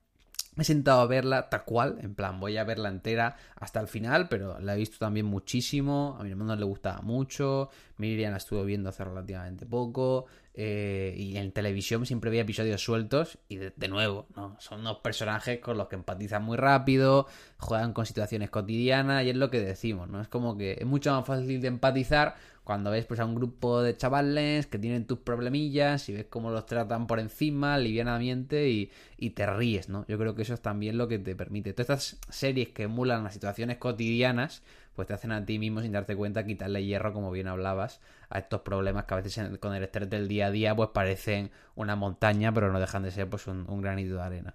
he 0.57 0.65
sentado 0.65 1.01
a 1.01 1.07
verla 1.07 1.49
tal 1.49 1.65
cual, 1.65 1.99
en 2.03 2.15
plan, 2.15 2.39
voy 2.39 2.57
a 2.59 2.65
verla 2.65 2.91
entera 2.91 3.37
hasta 3.57 3.81
el 3.81 3.89
final, 3.89 4.29
pero 4.29 4.59
la 4.61 4.75
he 4.75 4.79
visto 4.79 4.99
también 4.99 5.27
muchísimo, 5.27 6.17
a 6.19 6.25
mi 6.25 6.31
hermano 6.31 6.55
le 6.57 6.65
gustaba 6.65 7.01
mucho, 7.01 7.71
Miriam 7.97 8.33
la 8.33 8.37
estuvo 8.37 8.63
viendo 8.65 8.91
hace 8.91 9.05
relativamente 9.05 9.65
poco, 9.65 10.27
eh, 10.55 11.15
y 11.17 11.37
en 11.39 11.51
televisión 11.53 12.05
siempre 12.05 12.31
veía 12.31 12.43
episodios 12.43 12.83
sueltos, 12.83 13.39
y 13.49 13.57
de, 13.57 13.89
nuevo, 13.89 14.27
¿no? 14.37 14.57
Son 14.61 14.81
unos 14.81 14.99
personajes 14.99 15.61
con 15.61 15.79
los 15.79 15.89
que 15.89 15.97
empatizan 15.97 16.43
muy 16.43 16.57
rápido, 16.57 17.27
juegan 17.59 17.93
con 17.93 18.05
situaciones 18.05 18.51
cotidianas, 18.51 19.25
y 19.25 19.31
es 19.31 19.37
lo 19.37 19.51
que 19.51 19.61
decimos, 19.61 20.09
¿no? 20.09 20.21
Es 20.21 20.29
como 20.29 20.57
que 20.57 20.79
es 20.81 20.87
mucho 20.87 21.13
más 21.13 21.27
fácil 21.27 21.61
de 21.61 21.69
empatizar 21.69 22.37
cuando 22.65 22.91
ves 22.91 23.07
pues 23.07 23.19
a 23.19 23.25
un 23.25 23.35
grupo 23.35 23.83
de 23.83 23.97
chavales 23.97 24.67
que 24.67 24.79
tienen 24.79 25.07
tus 25.07 25.19
problemillas 25.19 26.09
y 26.09 26.13
ves 26.13 26.27
cómo 26.29 26.51
los 26.51 26.67
tratan 26.67 27.07
por 27.07 27.19
encima, 27.19 27.77
livianamente 27.79 28.69
y, 28.71 28.91
y 29.17 29.31
te 29.31 29.47
ríes, 29.47 29.89
¿no? 29.89 30.05
Yo 30.07 30.19
creo 30.19 30.35
que 30.35 30.43
eso 30.43 30.55
es 30.55 30.61
también 30.61 30.97
lo 30.99 31.09
que 31.09 31.19
te 31.19 31.35
permite. 31.35 31.73
Todas 31.73 32.15
estas 32.15 32.35
series 32.35 32.69
que 32.69 32.85
emulan 32.85 33.25
las 33.25 33.33
situaciones 33.35 33.79
cotidianas, 33.79 34.63
pues 34.95 35.09
te 35.09 35.15
hacen 35.15 35.33
a 35.33 35.45
ti 35.45 35.59
mismo 35.59 35.81
sin 35.81 35.93
darte 35.93 36.17
cuenta 36.17 36.45
quitarle 36.45 36.85
hierro, 36.85 37.13
como 37.13 37.31
bien 37.31 37.49
hablabas, 37.49 38.01
a 38.29 38.39
estos 38.39 38.61
problemas 38.63 39.05
que 39.05 39.15
a 39.15 39.17
veces 39.19 39.59
con 39.59 39.75
el 39.75 39.83
estrés 39.83 40.11
del 40.11 40.29
día 40.29 40.47
a 40.47 40.51
día 40.51 40.75
pues 40.75 40.91
parecen 40.91 41.51
una 41.75 41.97
montaña, 41.97 42.53
pero 42.53 42.73
no 42.73 42.81
dejan 42.81 43.03
de 43.03 43.11
ser 43.11 43.29
pues 43.29 43.47
un, 43.47 43.65
un 43.69 43.81
granito 43.83 44.15
de 44.15 44.23
arena. 44.23 44.55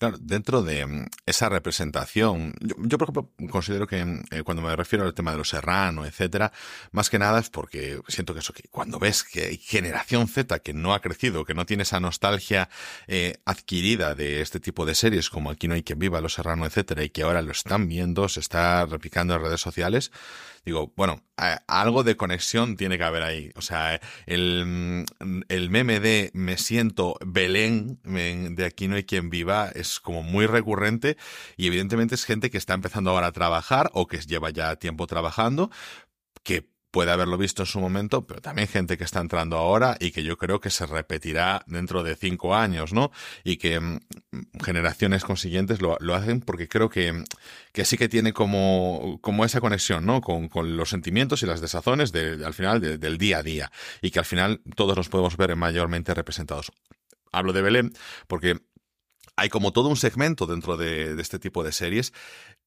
Claro, 0.00 0.16
dentro 0.18 0.62
de 0.62 0.86
mm, 0.86 1.06
esa 1.26 1.50
representación, 1.50 2.54
yo, 2.60 2.74
yo 2.78 2.96
por 2.96 3.10
ejemplo 3.10 3.50
considero 3.50 3.86
que 3.86 4.00
eh, 4.30 4.42
cuando 4.44 4.62
me 4.62 4.74
refiero 4.74 5.04
al 5.04 5.12
tema 5.12 5.32
de 5.32 5.36
los 5.36 5.50
serrano, 5.50 6.06
etcétera, 6.06 6.52
más 6.90 7.10
que 7.10 7.18
nada 7.18 7.38
es 7.38 7.50
porque 7.50 8.00
siento 8.08 8.32
que 8.32 8.40
eso, 8.40 8.54
que 8.54 8.62
cuando 8.70 8.98
ves 8.98 9.24
que 9.24 9.44
hay 9.44 9.58
generación 9.58 10.26
Z 10.26 10.60
que 10.60 10.72
no 10.72 10.94
ha 10.94 11.02
crecido, 11.02 11.44
que 11.44 11.52
no 11.52 11.66
tiene 11.66 11.82
esa 11.82 12.00
nostalgia 12.00 12.70
eh, 13.08 13.42
adquirida 13.44 14.14
de 14.14 14.40
este 14.40 14.58
tipo 14.58 14.86
de 14.86 14.94
series 14.94 15.28
como 15.28 15.50
Aquí 15.50 15.68
no 15.68 15.74
hay 15.74 15.82
quien 15.82 15.98
viva, 15.98 16.22
Los 16.22 16.32
Serrano, 16.32 16.64
etcétera, 16.64 17.04
y 17.04 17.10
que 17.10 17.22
ahora 17.22 17.42
lo 17.42 17.52
están 17.52 17.86
viendo, 17.86 18.26
se 18.30 18.40
está 18.40 18.86
replicando 18.86 19.34
en 19.34 19.42
redes 19.42 19.60
sociales, 19.60 20.12
digo, 20.64 20.92
bueno, 20.96 21.22
algo 21.66 22.02
de 22.02 22.16
conexión 22.16 22.76
tiene 22.76 22.98
que 22.98 23.04
haber 23.04 23.22
ahí. 23.22 23.50
O 23.56 23.62
sea, 23.62 24.00
el, 24.26 25.04
el 25.48 25.70
meme 25.70 26.00
de 26.00 26.30
me 26.34 26.58
siento 26.58 27.16
Belén, 27.24 28.00
de 28.04 28.64
aquí 28.64 28.88
no 28.88 28.96
hay 28.96 29.04
quien 29.04 29.30
viva, 29.30 29.70
es 29.74 30.00
como 30.00 30.22
muy 30.22 30.46
recurrente 30.46 31.16
y 31.56 31.66
evidentemente 31.66 32.14
es 32.14 32.24
gente 32.24 32.50
que 32.50 32.58
está 32.58 32.74
empezando 32.74 33.10
ahora 33.10 33.28
a 33.28 33.32
trabajar 33.32 33.90
o 33.94 34.06
que 34.06 34.18
lleva 34.18 34.50
ya 34.50 34.76
tiempo 34.76 35.06
trabajando, 35.06 35.70
que 36.42 36.68
puede 36.90 37.12
haberlo 37.12 37.38
visto 37.38 37.62
en 37.62 37.66
su 37.66 37.80
momento, 37.80 38.26
pero 38.26 38.40
también 38.40 38.68
gente 38.68 38.98
que 38.98 39.04
está 39.04 39.20
entrando 39.20 39.56
ahora 39.56 39.96
y 40.00 40.10
que 40.10 40.22
yo 40.22 40.36
creo 40.36 40.60
que 40.60 40.70
se 40.70 40.86
repetirá 40.86 41.62
dentro 41.66 42.02
de 42.02 42.16
cinco 42.16 42.54
años, 42.54 42.92
¿no? 42.92 43.12
Y 43.44 43.56
que 43.56 43.78
mm, 43.78 44.00
generaciones 44.62 45.24
consiguientes 45.24 45.80
lo, 45.80 45.96
lo, 46.00 46.14
hacen 46.14 46.40
porque 46.40 46.68
creo 46.68 46.88
que, 46.88 47.24
que 47.72 47.84
sí 47.84 47.96
que 47.96 48.08
tiene 48.08 48.32
como, 48.32 49.18
como 49.20 49.44
esa 49.44 49.60
conexión, 49.60 50.04
¿no? 50.04 50.20
Con, 50.20 50.48
con 50.48 50.76
los 50.76 50.90
sentimientos 50.90 51.42
y 51.42 51.46
las 51.46 51.60
desazones 51.60 52.12
de, 52.12 52.44
al 52.44 52.54
final 52.54 52.80
de, 52.80 52.98
del 52.98 53.18
día 53.18 53.38
a 53.38 53.42
día 53.42 53.72
y 54.02 54.10
que 54.10 54.18
al 54.18 54.24
final 54.24 54.60
todos 54.74 54.96
nos 54.96 55.08
podemos 55.08 55.36
ver 55.36 55.54
mayormente 55.56 56.14
representados. 56.14 56.72
Hablo 57.32 57.52
de 57.52 57.62
Belén 57.62 57.92
porque 58.26 58.60
hay 59.36 59.48
como 59.48 59.72
todo 59.72 59.88
un 59.88 59.96
segmento 59.96 60.46
dentro 60.46 60.76
de, 60.76 61.14
de, 61.14 61.22
este 61.22 61.38
tipo 61.38 61.64
de 61.64 61.72
series 61.72 62.12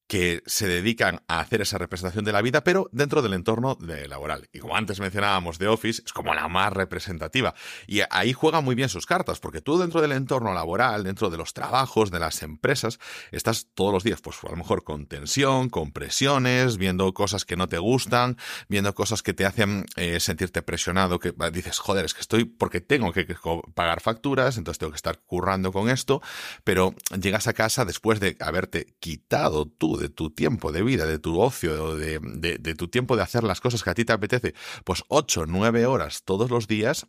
que 0.07 0.43
se 0.45 0.67
dedican 0.67 1.21
a 1.27 1.39
hacer 1.39 1.61
esa 1.61 1.77
representación 1.77 2.25
de 2.25 2.33
la 2.33 2.41
vida, 2.41 2.63
pero 2.63 2.89
dentro 2.91 3.21
del 3.21 3.33
entorno 3.33 3.75
de 3.75 4.07
laboral. 4.07 4.49
Y 4.51 4.59
como 4.59 4.75
antes 4.75 4.99
mencionábamos, 4.99 5.57
The 5.57 5.67
Office 5.67 6.03
es 6.05 6.13
como 6.13 6.33
la 6.33 6.47
más 6.47 6.73
representativa. 6.73 7.55
Y 7.87 8.01
ahí 8.09 8.33
juega 8.33 8.61
muy 8.61 8.75
bien 8.75 8.89
sus 8.89 9.05
cartas, 9.05 9.39
porque 9.39 9.61
tú 9.61 9.77
dentro 9.77 10.01
del 10.01 10.11
entorno 10.11 10.53
laboral, 10.53 11.03
dentro 11.03 11.29
de 11.29 11.37
los 11.37 11.53
trabajos, 11.53 12.11
de 12.11 12.19
las 12.19 12.43
empresas, 12.43 12.99
estás 13.31 13.67
todos 13.73 13.93
los 13.93 14.03
días, 14.03 14.21
pues 14.21 14.37
a 14.43 14.49
lo 14.49 14.57
mejor 14.57 14.83
con 14.83 15.07
tensión, 15.07 15.69
con 15.69 15.91
presiones, 15.91 16.77
viendo 16.77 17.13
cosas 17.13 17.45
que 17.45 17.55
no 17.55 17.67
te 17.67 17.77
gustan, 17.77 18.37
viendo 18.67 18.93
cosas 18.93 19.23
que 19.23 19.33
te 19.33 19.45
hacen 19.45 19.85
eh, 19.95 20.19
sentirte 20.19 20.61
presionado, 20.61 21.19
que 21.19 21.33
dices, 21.51 21.79
joder, 21.79 22.05
es 22.05 22.13
que 22.13 22.21
estoy 22.21 22.45
porque 22.45 22.81
tengo 22.81 23.11
que 23.13 23.25
pagar 23.73 24.01
facturas, 24.01 24.57
entonces 24.57 24.79
tengo 24.79 24.91
que 24.91 24.97
estar 24.97 25.19
currando 25.19 25.71
con 25.71 25.89
esto, 25.89 26.21
pero 26.63 26.93
llegas 27.19 27.47
a 27.47 27.53
casa 27.53 27.85
después 27.85 28.19
de 28.19 28.37
haberte 28.39 28.95
quitado 28.99 29.65
tú 29.65 29.92
de 29.97 30.09
tu 30.09 30.29
tiempo 30.29 30.71
de 30.71 30.83
vida, 30.83 31.05
de 31.05 31.19
tu 31.19 31.39
ocio, 31.39 31.95
de, 31.95 32.19
de, 32.19 32.57
de 32.57 32.75
tu 32.75 32.87
tiempo 32.87 33.15
de 33.15 33.23
hacer 33.23 33.43
las 33.43 33.61
cosas 33.61 33.83
que 33.83 33.89
a 33.89 33.93
ti 33.93 34.05
te 34.05 34.13
apetece, 34.13 34.53
pues 34.83 35.03
8, 35.07 35.45
9 35.47 35.85
horas 35.85 36.23
todos 36.23 36.49
los 36.49 36.67
días, 36.67 37.07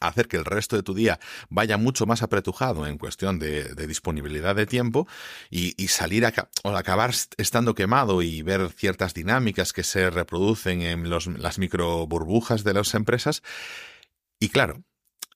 hacer 0.00 0.28
que 0.28 0.36
el 0.36 0.44
resto 0.44 0.76
de 0.76 0.82
tu 0.82 0.94
día 0.94 1.18
vaya 1.48 1.76
mucho 1.76 2.06
más 2.06 2.22
apretujado 2.22 2.86
en 2.86 2.98
cuestión 2.98 3.38
de, 3.38 3.74
disponibilidad 3.86 4.54
de 4.54 4.66
tiempo 4.66 5.06
y, 5.50 5.74
y 5.82 5.88
salir 5.88 6.26
a, 6.26 6.32
o 6.62 6.70
acabar 6.70 7.12
estando 7.36 7.74
quemado 7.74 8.22
y 8.22 8.42
ver 8.42 8.70
ciertas 8.70 9.14
dinámicas 9.14 9.72
que 9.72 9.82
se 9.84 10.10
reproducen 10.10 10.82
en 10.82 11.10
los, 11.10 11.26
las 11.26 11.58
micro 11.58 12.06
burbujas 12.06 12.64
de 12.64 12.74
las 12.74 12.94
empresas. 12.94 13.42
Y 14.40 14.48
claro, 14.48 14.84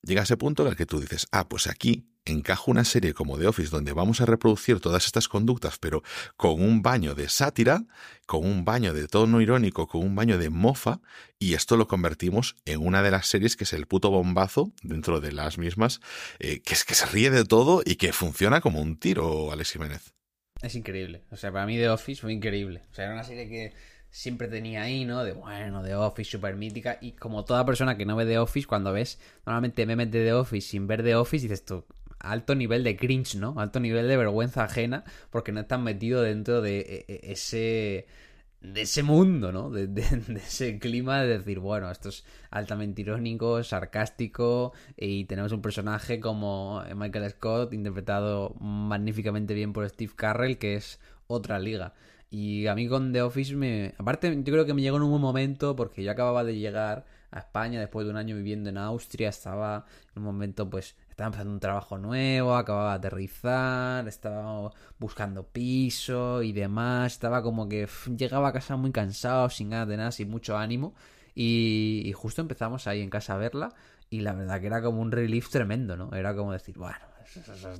llega 0.01 0.23
ese 0.23 0.37
punto 0.37 0.63
en 0.63 0.69
el 0.69 0.75
que 0.75 0.85
tú 0.85 0.99
dices, 0.99 1.27
ah, 1.31 1.47
pues 1.47 1.67
aquí 1.67 2.08
encajo 2.25 2.71
una 2.71 2.85
serie 2.85 3.13
como 3.13 3.37
The 3.37 3.47
Office 3.47 3.69
donde 3.69 3.93
vamos 3.93 4.21
a 4.21 4.25
reproducir 4.25 4.79
todas 4.79 5.05
estas 5.05 5.27
conductas, 5.27 5.77
pero 5.79 6.03
con 6.37 6.61
un 6.61 6.81
baño 6.81 7.15
de 7.15 7.29
sátira, 7.29 7.85
con 8.25 8.45
un 8.45 8.65
baño 8.65 8.93
de 8.93 9.07
tono 9.07 9.41
irónico, 9.41 9.87
con 9.87 10.01
un 10.01 10.15
baño 10.15 10.37
de 10.37 10.49
mofa, 10.49 10.99
y 11.39 11.53
esto 11.53 11.77
lo 11.77 11.87
convertimos 11.87 12.55
en 12.65 12.85
una 12.85 13.01
de 13.01 13.11
las 13.11 13.27
series 13.27 13.55
que 13.55 13.63
es 13.63 13.73
el 13.73 13.87
puto 13.87 14.11
bombazo 14.11 14.71
dentro 14.83 15.19
de 15.21 15.31
las 15.31 15.57
mismas, 15.57 16.01
eh, 16.39 16.61
que 16.61 16.73
es 16.73 16.83
que 16.83 16.95
se 16.95 17.05
ríe 17.05 17.29
de 17.29 17.45
todo 17.45 17.81
y 17.85 17.95
que 17.95 18.13
funciona 18.13 18.61
como 18.61 18.81
un 18.81 18.97
tiro, 18.97 19.51
Alex 19.51 19.71
Jiménez. 19.71 20.13
Es 20.61 20.75
increíble. 20.75 21.23
O 21.31 21.37
sea, 21.37 21.51
para 21.51 21.65
mí 21.65 21.77
The 21.77 21.89
Office 21.89 22.21
fue 22.21 22.33
increíble. 22.33 22.83
O 22.91 22.93
sea, 22.93 23.05
era 23.05 23.13
una 23.13 23.23
serie 23.23 23.47
que 23.47 23.73
siempre 24.09 24.47
tenía 24.47 24.83
ahí, 24.83 25.05
¿no? 25.05 25.23
De 25.23 25.33
bueno, 25.33 25.83
The 25.83 25.95
Office, 25.95 26.31
super 26.31 26.55
mítica. 26.55 26.97
Y 27.01 27.13
como 27.13 27.45
toda 27.45 27.65
persona 27.65 27.97
que 27.97 28.05
no 28.05 28.15
ve 28.15 28.25
The 28.25 28.39
Office, 28.39 28.67
cuando 28.67 28.91
ves 28.91 29.19
normalmente 29.45 29.85
memes 29.85 30.11
de 30.11 30.25
The 30.25 30.33
Office 30.33 30.67
sin 30.67 30.87
ver 30.87 31.03
The 31.03 31.15
Office, 31.15 31.43
dices 31.43 31.63
tú, 31.63 31.85
alto 32.19 32.55
nivel 32.55 32.83
de 32.83 32.95
cringe, 32.97 33.35
¿no? 33.35 33.55
Alto 33.57 33.79
nivel 33.79 34.07
de 34.07 34.17
vergüenza 34.17 34.63
ajena, 34.63 35.03
porque 35.29 35.51
no 35.51 35.61
estás 35.61 35.79
metido 35.79 36.21
dentro 36.21 36.61
de 36.61 37.05
ese 37.23 38.07
de 38.61 38.81
ese 38.81 39.03
mundo, 39.03 39.51
¿no? 39.51 39.69
De, 39.69 39.87
de, 39.87 40.01
de, 40.27 40.39
ese 40.39 40.79
clima 40.79 41.21
de 41.21 41.37
decir, 41.37 41.59
bueno, 41.59 41.89
esto 41.89 42.09
es 42.09 42.25
altamente 42.51 43.01
irónico, 43.01 43.63
sarcástico 43.63 44.73
y 44.97 45.25
tenemos 45.25 45.51
un 45.51 45.61
personaje 45.61 46.19
como 46.19 46.83
Michael 46.95 47.29
Scott 47.31 47.73
interpretado 47.73 48.55
magníficamente 48.59 49.53
bien 49.53 49.73
por 49.73 49.87
Steve 49.89 50.13
Carrell, 50.15 50.57
que 50.57 50.75
es 50.75 50.99
otra 51.27 51.59
liga. 51.59 51.93
Y 52.31 52.67
a 52.67 52.75
mí 52.75 52.87
con 52.87 53.11
The 53.11 53.23
Office 53.23 53.55
me... 53.55 53.95
Aparte, 53.97 54.35
yo 54.35 54.53
creo 54.53 54.65
que 54.65 54.73
me 54.73 54.81
llegó 54.81 54.97
en 54.97 55.03
un 55.03 55.09
buen 55.09 55.21
momento 55.21 55.75
porque 55.75 56.03
yo 56.03 56.11
acababa 56.11 56.43
de 56.43 56.57
llegar 56.57 57.05
a 57.31 57.39
España 57.39 57.79
después 57.79 58.05
de 58.05 58.11
un 58.11 58.17
año 58.17 58.35
viviendo 58.35 58.69
en 58.69 58.77
Austria, 58.77 59.29
estaba 59.29 59.85
en 60.15 60.19
un 60.19 60.25
momento 60.25 60.69
pues 60.69 60.95
estaba 61.19 61.27
empezando 61.27 61.53
un 61.53 61.59
trabajo 61.59 61.97
nuevo, 61.97 62.55
acababa 62.55 62.91
de 62.91 63.07
aterrizar, 63.07 64.07
estaba 64.07 64.71
buscando 64.99 65.43
piso 65.43 66.41
y 66.43 66.53
demás, 66.53 67.11
estaba 67.11 67.43
como 67.43 67.67
que 67.67 67.89
llegaba 68.15 68.47
a 68.47 68.53
casa 68.53 68.77
muy 68.77 68.93
cansado, 68.93 69.49
sin 69.49 69.69
ganas 69.69 69.89
de 69.89 69.97
nada, 69.97 70.11
sin 70.13 70.29
mucho 70.29 70.57
ánimo 70.57 70.93
y, 71.35 72.03
y 72.05 72.13
justo 72.13 72.41
empezamos 72.41 72.87
ahí 72.87 73.01
en 73.01 73.09
casa 73.09 73.33
a 73.33 73.37
verla 73.37 73.73
y 74.09 74.21
la 74.21 74.31
verdad 74.31 74.61
que 74.61 74.67
era 74.67 74.81
como 74.81 75.01
un 75.01 75.11
relief 75.11 75.49
tremendo, 75.49 75.97
¿no? 75.97 76.15
Era 76.15 76.33
como 76.33 76.53
decir, 76.53 76.77
bueno, 76.77 77.08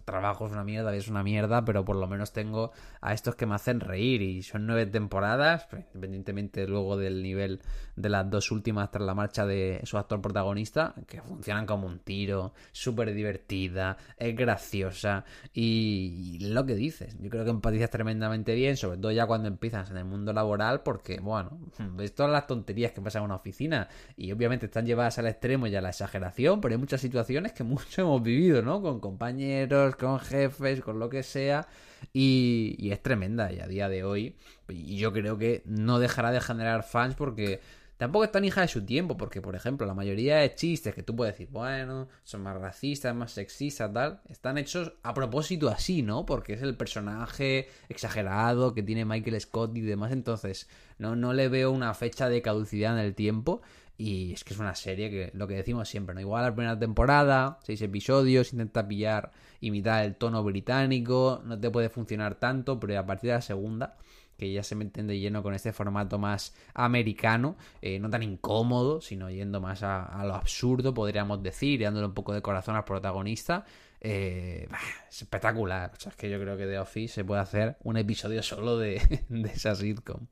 trabajo 0.05 0.45
es 0.45 0.51
una 0.51 0.63
mierda, 0.63 0.95
es 0.95 1.07
una 1.07 1.23
mierda, 1.23 1.65
pero 1.65 1.83
por 1.85 1.95
lo 1.95 2.07
menos 2.07 2.33
tengo 2.33 2.71
a 3.01 3.13
estos 3.13 3.35
que 3.35 3.45
me 3.45 3.55
hacen 3.55 3.79
reír 3.79 4.21
y 4.21 4.43
son 4.43 4.65
nueve 4.67 4.85
temporadas, 4.85 5.67
pues, 5.69 5.85
independientemente 5.93 6.67
luego 6.67 6.97
del 6.97 7.23
nivel 7.23 7.61
de 7.95 8.09
las 8.09 8.29
dos 8.29 8.51
últimas 8.51 8.91
tras 8.91 9.05
la 9.05 9.15
marcha 9.15 9.45
de 9.45 9.81
su 9.83 9.97
actor 9.97 10.21
protagonista, 10.21 10.93
que 11.07 11.21
funcionan 11.21 11.65
como 11.65 11.87
un 11.87 11.99
tiro, 11.99 12.53
súper 12.71 13.13
divertida, 13.13 13.97
es 14.17 14.35
graciosa 14.35 15.25
y, 15.53 16.37
y, 16.39 16.49
lo 16.49 16.65
que 16.65 16.75
dices, 16.75 17.17
yo 17.19 17.29
creo 17.29 17.43
que 17.43 17.51
empatizas 17.51 17.89
tremendamente 17.89 18.53
bien, 18.53 18.77
sobre 18.77 18.97
todo 18.97 19.11
ya 19.11 19.25
cuando 19.25 19.47
empiezas 19.47 19.89
en 19.91 19.97
el 19.97 20.05
mundo 20.05 20.33
laboral, 20.33 20.81
porque 20.81 21.19
bueno, 21.19 21.59
ves 21.95 22.13
todas 22.13 22.31
las 22.31 22.47
tonterías 22.47 22.91
que 22.91 23.01
pasan 23.01 23.21
en 23.21 23.25
una 23.25 23.35
oficina 23.35 23.87
y 24.15 24.31
obviamente 24.31 24.67
están 24.67 24.85
llevadas 24.85 25.17
al 25.19 25.27
extremo 25.27 25.67
y 25.67 25.75
a 25.75 25.81
la 25.81 25.89
exageración, 25.89 26.61
pero 26.61 26.75
hay 26.75 26.79
muchas 26.79 27.01
situaciones 27.01 27.53
que 27.53 27.63
muchos 27.63 27.97
hemos 27.99 28.21
vivido, 28.21 28.61
¿no? 28.61 28.81
Con 28.81 28.99
compañeros 28.99 29.38
compañeros, 29.39 29.95
con 29.95 30.19
jefes, 30.19 30.81
con 30.81 30.99
lo 30.99 31.09
que 31.09 31.23
sea. 31.23 31.67
Y, 32.13 32.89
es 32.91 33.01
tremenda. 33.01 33.51
Y 33.51 33.59
a 33.59 33.67
día 33.67 33.89
de 33.89 34.03
hoy, 34.03 34.35
y 34.67 34.97
yo 34.97 35.13
creo 35.13 35.37
que 35.37 35.61
no 35.65 35.99
dejará 35.99 36.31
de 36.31 36.41
generar 36.41 36.83
fans 36.83 37.15
porque 37.15 37.59
tampoco 37.97 38.23
es 38.25 38.31
tan 38.31 38.45
hija 38.45 38.61
de 38.61 38.67
su 38.67 38.85
tiempo. 38.85 39.15
Porque, 39.17 39.41
por 39.41 39.55
ejemplo, 39.55 39.87
la 39.87 39.93
mayoría 39.93 40.37
de 40.37 40.53
chistes 40.55 40.93
que 40.93 41.03
tú 41.03 41.15
puedes 41.15 41.35
decir, 41.35 41.49
bueno, 41.51 42.09
son 42.23 42.41
más 42.41 42.57
racistas, 42.57 43.15
más 43.15 43.31
sexistas, 43.31 43.93
tal, 43.93 44.21
están 44.29 44.57
hechos 44.57 44.93
a 45.03 45.13
propósito 45.13 45.69
así, 45.69 46.01
¿no? 46.01 46.25
Porque 46.25 46.53
es 46.53 46.61
el 46.61 46.75
personaje 46.75 47.69
exagerado 47.87 48.73
que 48.73 48.83
tiene 48.83 49.05
Michael 49.05 49.39
Scott 49.39 49.75
y 49.77 49.81
demás. 49.81 50.11
Entonces, 50.11 50.67
no, 50.97 51.15
no 51.15 51.33
le 51.33 51.47
veo 51.47 51.71
una 51.71 51.93
fecha 51.93 52.27
de 52.27 52.41
caducidad 52.41 52.99
en 52.99 53.05
el 53.05 53.15
tiempo. 53.15 53.61
Y 53.99 54.31
es 54.31 54.45
que 54.45 54.53
es 54.53 54.59
una 54.61 54.75
serie 54.75 55.09
que, 55.09 55.29
lo 55.33 55.45
que 55.45 55.55
decimos 55.55 55.89
siempre, 55.89 56.15
¿no? 56.15 56.21
Igual 56.21 56.45
la 56.45 56.55
primera 56.55 56.79
temporada, 56.79 57.59
seis 57.63 57.81
episodios, 57.81 58.53
intenta 58.53 58.87
pillar, 58.87 59.33
imitar 59.59 60.05
el 60.05 60.15
tono 60.15 60.41
británico, 60.41 61.41
no 61.43 61.59
te 61.59 61.69
puede 61.69 61.89
funcionar 61.89 62.35
tanto, 62.35 62.79
pero 62.79 62.97
a 62.97 63.05
partir 63.05 63.31
de 63.31 63.35
la 63.35 63.41
segunda, 63.41 63.97
que 64.37 64.53
ya 64.53 64.63
se 64.63 64.75
meten 64.75 65.05
de 65.05 65.19
lleno 65.19 65.43
con 65.43 65.53
este 65.53 65.73
formato 65.73 66.17
más 66.17 66.55
americano, 66.73 67.57
eh, 67.81 67.99
no 67.99 68.09
tan 68.09 68.23
incómodo, 68.23 69.01
sino 69.01 69.29
yendo 69.29 69.59
más 69.59 69.83
a, 69.83 70.23
lo 70.25 70.33
absurdo, 70.33 70.93
podríamos 70.93 71.43
decir, 71.43 71.81
y 71.81 71.83
dándole 71.83 72.07
un 72.07 72.13
poco 72.13 72.33
de 72.33 72.41
corazón 72.41 72.77
al 72.77 72.85
protagonista. 72.85 73.65
Eh, 73.99 74.69
es 75.09 75.23
espectacular. 75.23 75.91
O 75.93 75.99
sea, 75.99 76.11
es 76.11 76.15
que 76.15 76.29
yo 76.29 76.39
creo 76.39 76.55
que 76.55 76.67
The 76.67 76.79
Office 76.79 77.15
se 77.15 77.25
puede 77.25 77.41
hacer 77.41 77.75
un 77.83 77.97
episodio 77.97 78.41
solo 78.43 78.77
de, 78.77 79.25
de 79.27 79.49
esa 79.49 79.75
sitcom. 79.75 80.27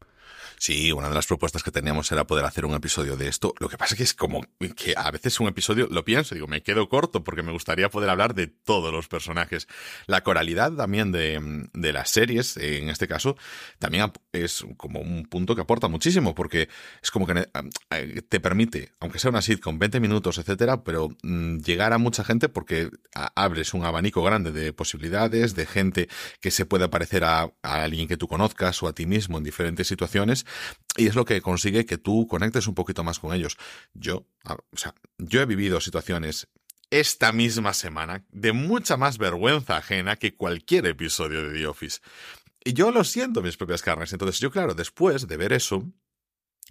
Sí, 0.58 0.92
una 0.92 1.10
de 1.10 1.16
las 1.16 1.28
propuestas 1.28 1.62
que 1.62 1.72
teníamos 1.72 2.12
era 2.12 2.26
poder 2.26 2.44
hacer 2.44 2.66
un 2.66 2.74
episodio 2.74 3.16
de 3.16 3.28
esto. 3.28 3.54
Lo 3.60 3.70
que 3.70 3.78
pasa 3.78 3.94
es 3.94 3.98
que 3.98 4.04
es 4.04 4.14
como 4.16 4.44
que 4.76 4.96
a 4.98 5.12
veces 5.12 5.40
un 5.40 5.48
episodio 5.48 5.88
lo 5.92 6.04
pienso, 6.04 6.34
digo, 6.34 6.48
me 6.48 6.64
quedo 6.64 6.90
corto 6.90 7.24
porque 7.24 7.44
me 7.44 7.52
gustaría 7.52 7.90
poder 7.90 8.10
hablar 8.10 8.34
de 8.34 8.48
todos 8.48 8.92
los 8.92 9.08
personajes. 9.08 9.68
La 10.08 10.24
coralidad 10.24 10.74
también 10.74 11.12
de, 11.12 11.94
las 11.94 12.10
series, 12.10 12.58
en 12.58 12.90
este 12.90 13.08
caso, 13.08 13.38
también 13.78 14.12
es 14.32 14.66
como 14.78 15.00
un 15.00 15.26
punto 15.26 15.56
que 15.56 15.62
aporta 15.62 15.88
muchísimo 15.88 16.34
porque 16.34 16.70
es 17.04 17.12
como 17.12 17.28
que 17.28 17.48
eh, 17.92 18.22
te 18.28 18.40
permite, 18.40 18.94
aunque 19.00 19.20
sea 19.20 19.30
una 19.30 19.44
sitcom, 19.44 19.78
20 19.78 20.00
minutos, 20.00 20.40
etcétera, 20.40 20.84
pero 20.84 21.10
mm, 21.22 21.60
llegar 21.60 21.94
a 21.94 22.00
mucha 22.00 22.24
gente 22.24 22.50
porque 22.50 22.90
abres 23.14 23.76
un 23.76 23.86
abanico 23.86 24.24
grande 24.24 24.52
de 24.52 24.74
posibilidades, 24.74 25.54
de 25.54 25.66
gente 25.68 26.10
que 26.42 26.50
se 26.50 26.66
puede 26.66 26.90
parecer 26.90 27.24
a, 27.24 27.52
a 27.62 27.84
alguien 27.84 28.08
que 28.08 28.18
tú 28.18 28.28
conozcas 28.28 28.82
o 28.82 28.88
a 28.88 28.94
ti 28.94 29.06
mismo 29.06 29.38
en 29.38 29.44
diferentes 29.44 29.88
situaciones 29.88 30.17
y 30.98 31.08
es 31.08 31.16
lo 31.16 31.26
que 31.26 31.42
consigue 31.42 31.86
que 31.86 31.98
tú 31.98 32.28
conectes 32.28 32.68
un 32.68 32.76
poquito 32.76 33.04
más 33.04 33.20
con 33.20 33.34
ellos. 33.34 33.58
Yo, 33.94 34.26
o 34.46 34.78
sea, 34.78 34.96
yo 35.18 35.42
he 35.42 35.46
vivido 35.46 35.80
situaciones 35.80 36.48
esta 36.90 37.32
misma 37.32 37.74
semana 37.74 38.26
de 38.32 38.54
mucha 38.54 38.98
más 38.98 39.18
vergüenza 39.18 39.78
ajena 39.78 40.16
que 40.16 40.36
cualquier 40.36 40.86
episodio 40.88 41.50
de 41.50 41.60
The 41.60 41.68
Office. 41.68 42.00
Y 42.64 42.74
yo 42.74 42.92
lo 42.92 43.04
siento 43.04 43.42
mis 43.42 43.58
propias 43.58 43.82
carnes. 43.82 44.12
Entonces 44.12 44.40
yo, 44.40 44.52
claro, 44.52 44.74
después 44.74 45.28
de 45.28 45.38
ver 45.38 45.54
eso, 45.54 45.86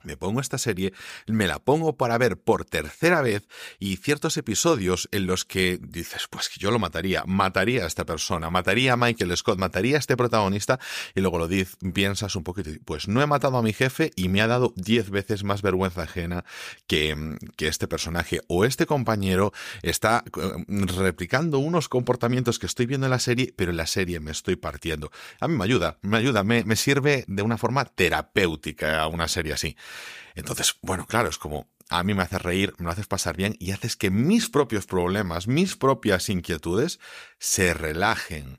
me 0.06 0.16
pongo 0.16 0.40
esta 0.40 0.56
serie, 0.56 0.92
me 1.26 1.46
la 1.46 1.58
pongo 1.58 1.96
para 1.96 2.16
ver 2.16 2.38
por 2.38 2.64
tercera 2.64 3.20
vez 3.22 3.46
y 3.78 3.96
ciertos 3.96 4.36
episodios 4.36 5.08
en 5.12 5.26
los 5.26 5.44
que 5.44 5.78
dices, 5.82 6.28
pues 6.30 6.50
yo 6.58 6.70
lo 6.70 6.78
mataría, 6.78 7.24
mataría 7.26 7.84
a 7.84 7.86
esta 7.86 8.06
persona, 8.06 8.48
mataría 8.48 8.92
a 8.92 8.96
Michael 8.96 9.36
Scott, 9.36 9.58
mataría 9.58 9.96
a 9.96 9.98
este 9.98 10.16
protagonista 10.16 10.78
y 11.14 11.20
luego 11.20 11.38
lo 11.38 11.48
dices, 11.48 11.76
piensas 11.92 12.36
un 12.36 12.44
poquito, 12.44 12.70
pues 12.84 13.08
no 13.08 13.20
he 13.20 13.26
matado 13.26 13.58
a 13.58 13.62
mi 13.62 13.72
jefe 13.72 14.12
y 14.16 14.28
me 14.28 14.40
ha 14.40 14.46
dado 14.46 14.72
diez 14.76 15.10
veces 15.10 15.42
más 15.42 15.60
vergüenza 15.60 16.02
ajena 16.02 16.44
que, 16.86 17.36
que 17.56 17.66
este 17.66 17.88
personaje 17.88 18.40
o 18.46 18.64
este 18.64 18.86
compañero 18.86 19.52
está 19.82 20.22
eh, 20.26 20.64
replicando 20.96 21.58
unos 21.58 21.88
comportamientos 21.88 22.58
que 22.58 22.66
estoy 22.66 22.86
viendo 22.86 23.06
en 23.06 23.10
la 23.10 23.18
serie, 23.18 23.52
pero 23.56 23.72
en 23.72 23.76
la 23.76 23.86
serie 23.86 24.20
me 24.20 24.30
estoy 24.30 24.54
partiendo. 24.54 25.10
A 25.40 25.48
mí 25.48 25.56
me 25.56 25.64
ayuda, 25.64 25.98
me 26.02 26.16
ayuda, 26.16 26.44
me, 26.44 26.62
me 26.64 26.76
sirve 26.76 27.24
de 27.26 27.42
una 27.42 27.58
forma 27.58 27.84
terapéutica 27.84 29.06
una 29.08 29.28
serie 29.28 29.52
así. 29.52 29.76
Entonces, 30.34 30.76
bueno, 30.82 31.06
claro, 31.06 31.28
es 31.28 31.38
como 31.38 31.68
a 31.88 32.02
mí 32.02 32.14
me 32.14 32.22
haces 32.22 32.42
reír, 32.42 32.74
me 32.78 32.84
lo 32.84 32.90
haces 32.90 33.06
pasar 33.06 33.36
bien 33.36 33.56
y 33.58 33.70
haces 33.72 33.96
que 33.96 34.10
mis 34.10 34.48
propios 34.48 34.86
problemas, 34.86 35.46
mis 35.46 35.76
propias 35.76 36.28
inquietudes 36.28 36.98
se 37.38 37.74
relajen. 37.74 38.58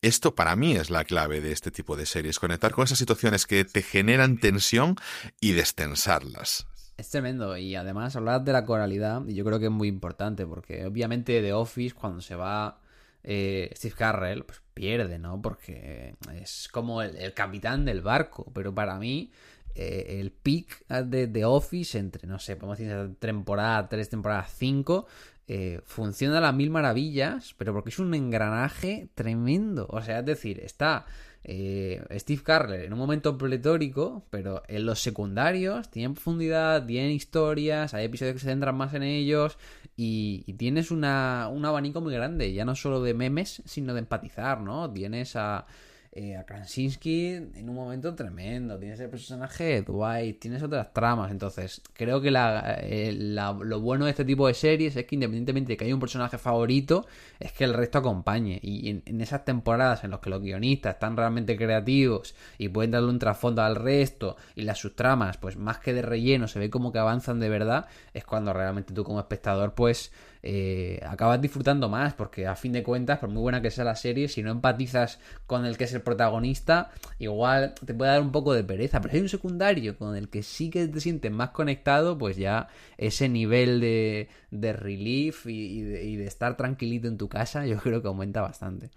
Esto 0.00 0.34
para 0.34 0.54
mí 0.54 0.76
es 0.76 0.90
la 0.90 1.04
clave 1.04 1.40
de 1.40 1.52
este 1.52 1.70
tipo 1.70 1.96
de 1.96 2.06
series, 2.06 2.38
conectar 2.38 2.72
con 2.72 2.84
esas 2.84 2.98
situaciones 2.98 3.46
que 3.46 3.64
te 3.64 3.82
generan 3.82 4.38
tensión 4.38 4.96
y 5.40 5.52
destensarlas. 5.52 6.66
Es 6.96 7.10
tremendo 7.10 7.56
y 7.56 7.74
además 7.74 8.16
hablar 8.16 8.42
de 8.44 8.52
la 8.52 8.64
coralidad, 8.64 9.22
y 9.26 9.34
yo 9.34 9.44
creo 9.44 9.58
que 9.58 9.66
es 9.66 9.70
muy 9.70 9.88
importante 9.88 10.46
porque 10.46 10.86
obviamente 10.86 11.40
The 11.42 11.52
Office 11.52 11.94
cuando 11.94 12.20
se 12.20 12.34
va 12.34 12.80
eh, 13.24 13.70
Steve 13.76 13.94
Carrell, 13.96 14.44
pues 14.44 14.62
pierde, 14.72 15.18
¿no? 15.18 15.42
Porque 15.42 16.14
es 16.40 16.68
como 16.70 17.02
el 17.02 17.34
capitán 17.34 17.84
del 17.84 18.00
barco, 18.00 18.50
pero 18.54 18.74
para 18.74 18.98
mí 18.98 19.32
eh, 19.78 20.18
el 20.20 20.32
peak 20.32 20.84
de 20.88 21.28
The 21.28 21.44
Office 21.44 21.98
entre, 21.98 22.26
no 22.26 22.38
sé, 22.38 22.56
podemos 22.56 22.78
decir 22.78 23.16
temporada 23.20 23.88
3, 23.88 24.08
temporada 24.08 24.44
5, 24.44 25.06
eh, 25.46 25.80
funciona 25.84 26.38
a 26.38 26.40
las 26.40 26.54
mil 26.54 26.68
maravillas, 26.68 27.54
pero 27.56 27.72
porque 27.72 27.90
es 27.90 27.98
un 27.98 28.12
engranaje 28.14 29.08
tremendo. 29.14 29.86
O 29.88 30.02
sea, 30.02 30.18
es 30.18 30.26
decir, 30.26 30.60
está 30.60 31.06
eh, 31.44 32.04
Steve 32.18 32.42
Carler 32.42 32.84
en 32.84 32.92
un 32.92 32.98
momento 32.98 33.38
pletórico, 33.38 34.26
pero 34.30 34.62
en 34.68 34.84
los 34.84 35.00
secundarios 35.00 35.90
tienen 35.90 36.14
profundidad, 36.14 36.84
tienen 36.84 37.12
historias, 37.12 37.94
hay 37.94 38.06
episodios 38.06 38.34
que 38.34 38.40
se 38.40 38.48
centran 38.48 38.76
más 38.76 38.92
en 38.94 39.04
ellos 39.04 39.58
y, 39.96 40.42
y 40.46 40.54
tienes 40.54 40.90
una, 40.90 41.48
un 41.50 41.64
abanico 41.64 42.00
muy 42.00 42.12
grande, 42.12 42.52
ya 42.52 42.64
no 42.64 42.74
solo 42.74 43.00
de 43.00 43.14
memes, 43.14 43.62
sino 43.64 43.94
de 43.94 44.00
empatizar, 44.00 44.60
¿no? 44.60 44.92
Tienes 44.92 45.36
a 45.36 45.66
eh, 46.12 46.36
a 46.36 46.44
Krasinski 46.44 47.34
en 47.34 47.68
un 47.68 47.74
momento 47.74 48.14
tremendo. 48.14 48.78
Tienes 48.78 48.98
el 49.00 49.10
personaje 49.10 49.82
Dwight, 49.82 50.40
tienes 50.40 50.62
otras 50.62 50.92
tramas. 50.92 51.30
Entonces, 51.30 51.82
creo 51.92 52.20
que 52.20 52.32
eh, 52.34 53.12
lo 53.12 53.80
bueno 53.80 54.06
de 54.06 54.12
este 54.12 54.24
tipo 54.24 54.46
de 54.46 54.54
series 54.54 54.96
es 54.96 55.04
que 55.04 55.16
independientemente 55.16 55.72
de 55.72 55.76
que 55.76 55.84
haya 55.84 55.94
un 55.94 56.00
personaje 56.00 56.38
favorito, 56.38 57.06
es 57.38 57.52
que 57.52 57.64
el 57.64 57.74
resto 57.74 57.98
acompañe. 57.98 58.58
Y 58.62 58.88
en, 58.88 59.20
esas 59.20 59.44
temporadas 59.44 60.02
en 60.02 60.10
las 60.10 60.20
que 60.20 60.30
los 60.30 60.40
guionistas 60.40 60.94
están 60.94 61.16
realmente 61.16 61.56
creativos 61.56 62.34
y 62.56 62.68
pueden 62.68 62.90
darle 62.90 63.10
un 63.10 63.18
trasfondo 63.18 63.62
al 63.62 63.76
resto 63.76 64.36
y 64.54 64.62
las 64.62 64.78
subtramas, 64.78 65.36
pues 65.36 65.56
más 65.56 65.78
que 65.78 65.92
de 65.92 66.02
relleno, 66.02 66.48
se 66.48 66.58
ve 66.58 66.70
como 66.70 66.90
que 66.90 66.98
avanzan 66.98 67.38
de 67.38 67.48
verdad, 67.48 67.86
es 68.14 68.24
cuando 68.24 68.52
realmente 68.52 68.94
tú 68.94 69.04
como 69.04 69.20
espectador, 69.20 69.74
pues 69.74 70.10
eh, 70.42 71.00
acabas 71.06 71.40
disfrutando 71.40 71.88
más, 71.88 72.14
porque 72.14 72.46
a 72.46 72.54
fin 72.54 72.72
de 72.72 72.82
cuentas, 72.82 73.18
por 73.18 73.28
muy 73.28 73.42
buena 73.42 73.62
que 73.62 73.70
sea 73.70 73.84
la 73.84 73.96
serie, 73.96 74.28
si 74.28 74.42
no 74.42 74.50
empatizas 74.50 75.18
con 75.46 75.66
el 75.66 75.76
que 75.76 75.84
es 75.84 75.94
el 75.94 76.02
protagonista, 76.02 76.90
igual 77.18 77.74
te 77.84 77.94
puede 77.94 78.10
dar 78.10 78.22
un 78.22 78.32
poco 78.32 78.52
de 78.52 78.64
pereza, 78.64 79.00
pero 79.00 79.12
si 79.12 79.16
hay 79.16 79.22
un 79.22 79.28
secundario 79.28 79.96
con 79.96 80.16
el 80.16 80.28
que 80.28 80.42
sí 80.42 80.70
que 80.70 80.86
te 80.88 81.00
sientes 81.00 81.32
más 81.32 81.50
conectado, 81.50 82.18
pues 82.18 82.36
ya 82.36 82.68
ese 82.96 83.28
nivel 83.28 83.80
de, 83.80 84.28
de 84.50 84.72
relief 84.72 85.46
y, 85.46 85.82
de, 85.82 86.04
y 86.04 86.16
de 86.16 86.26
estar 86.26 86.56
tranquilito 86.56 87.08
en 87.08 87.18
tu 87.18 87.28
casa, 87.28 87.66
yo 87.66 87.78
creo 87.78 88.02
que 88.02 88.08
aumenta 88.08 88.40
bastante. 88.40 88.90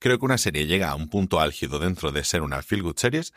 Creo 0.00 0.18
que 0.18 0.24
una 0.24 0.38
serie 0.38 0.66
llega 0.66 0.88
a 0.88 0.94
un 0.94 1.10
punto 1.10 1.40
álgido 1.40 1.78
dentro 1.78 2.10
de 2.10 2.24
ser 2.24 2.40
una 2.40 2.62
feel 2.62 2.82
good 2.82 2.96
series 2.96 3.34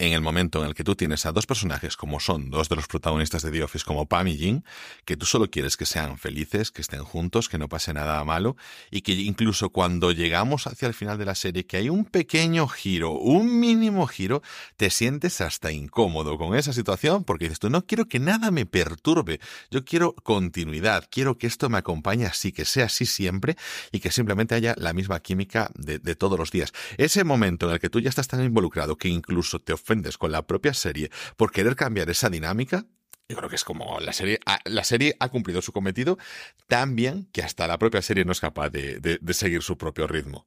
en 0.00 0.14
el 0.14 0.22
momento 0.22 0.62
en 0.62 0.68
el 0.68 0.74
que 0.74 0.82
tú 0.82 0.96
tienes 0.96 1.26
a 1.26 1.32
dos 1.32 1.44
personajes 1.44 1.94
como 1.94 2.20
son 2.20 2.48
dos 2.48 2.70
de 2.70 2.76
los 2.76 2.86
protagonistas 2.86 3.42
de 3.42 3.50
The 3.50 3.62
Office 3.62 3.84
como 3.84 4.06
Pam 4.06 4.28
y 4.28 4.38
Jim, 4.38 4.62
que 5.04 5.14
tú 5.14 5.26
solo 5.26 5.50
quieres 5.50 5.76
que 5.76 5.84
sean 5.84 6.16
felices, 6.16 6.70
que 6.70 6.80
estén 6.80 7.04
juntos, 7.04 7.50
que 7.50 7.58
no 7.58 7.68
pase 7.68 7.92
nada 7.92 8.24
malo 8.24 8.56
y 8.90 9.02
que 9.02 9.12
incluso 9.12 9.68
cuando 9.68 10.10
llegamos 10.10 10.66
hacia 10.66 10.88
el 10.88 10.94
final 10.94 11.18
de 11.18 11.26
la 11.26 11.34
serie 11.34 11.66
que 11.66 11.76
hay 11.76 11.90
un 11.90 12.06
pequeño 12.06 12.66
giro, 12.66 13.12
un 13.12 13.60
mínimo 13.60 14.06
giro, 14.06 14.42
te 14.78 14.88
sientes 14.88 15.42
hasta 15.42 15.70
incómodo 15.70 16.38
con 16.38 16.56
esa 16.56 16.72
situación 16.72 17.24
porque 17.24 17.44
dices 17.44 17.58
tú 17.58 17.68
no 17.68 17.84
quiero 17.84 18.08
que 18.08 18.20
nada 18.20 18.50
me 18.50 18.64
perturbe, 18.64 19.38
yo 19.70 19.84
quiero 19.84 20.14
continuidad, 20.14 21.08
quiero 21.10 21.36
que 21.36 21.46
esto 21.46 21.68
me 21.68 21.76
acompañe 21.76 22.24
así, 22.24 22.52
que 22.52 22.64
sea 22.64 22.86
así 22.86 23.04
siempre 23.04 23.54
y 23.92 24.00
que 24.00 24.10
simplemente 24.10 24.54
haya 24.54 24.74
la 24.78 24.94
misma 24.94 25.20
química 25.20 25.70
de, 25.74 25.98
de 25.98 26.14
todos 26.14 26.38
los 26.38 26.50
días. 26.50 26.72
Ese 26.96 27.22
momento 27.22 27.68
en 27.68 27.74
el 27.74 27.80
que 27.80 27.90
tú 27.90 28.00
ya 28.00 28.08
estás 28.08 28.28
tan 28.28 28.42
involucrado 28.42 28.96
que 28.96 29.08
incluso 29.08 29.58
te 29.58 29.74
ofrece 29.74 29.89
con 30.18 30.32
la 30.32 30.46
propia 30.46 30.74
serie 30.74 31.10
por 31.36 31.50
querer 31.50 31.76
cambiar 31.76 32.08
esa 32.10 32.30
dinámica, 32.30 32.86
yo 33.28 33.36
creo 33.36 33.48
que 33.48 33.56
es 33.56 33.64
como 33.64 34.00
la 34.00 34.12
serie, 34.12 34.40
la 34.64 34.84
serie 34.84 35.16
ha 35.20 35.28
cumplido 35.28 35.62
su 35.62 35.72
cometido 35.72 36.18
tan 36.66 36.96
bien 36.96 37.28
que 37.32 37.42
hasta 37.42 37.66
la 37.66 37.78
propia 37.78 38.02
serie 38.02 38.24
no 38.24 38.32
es 38.32 38.40
capaz 38.40 38.70
de, 38.70 39.20
seguir 39.30 39.62
su 39.62 39.78
propio 39.78 40.06
ritmo. 40.06 40.46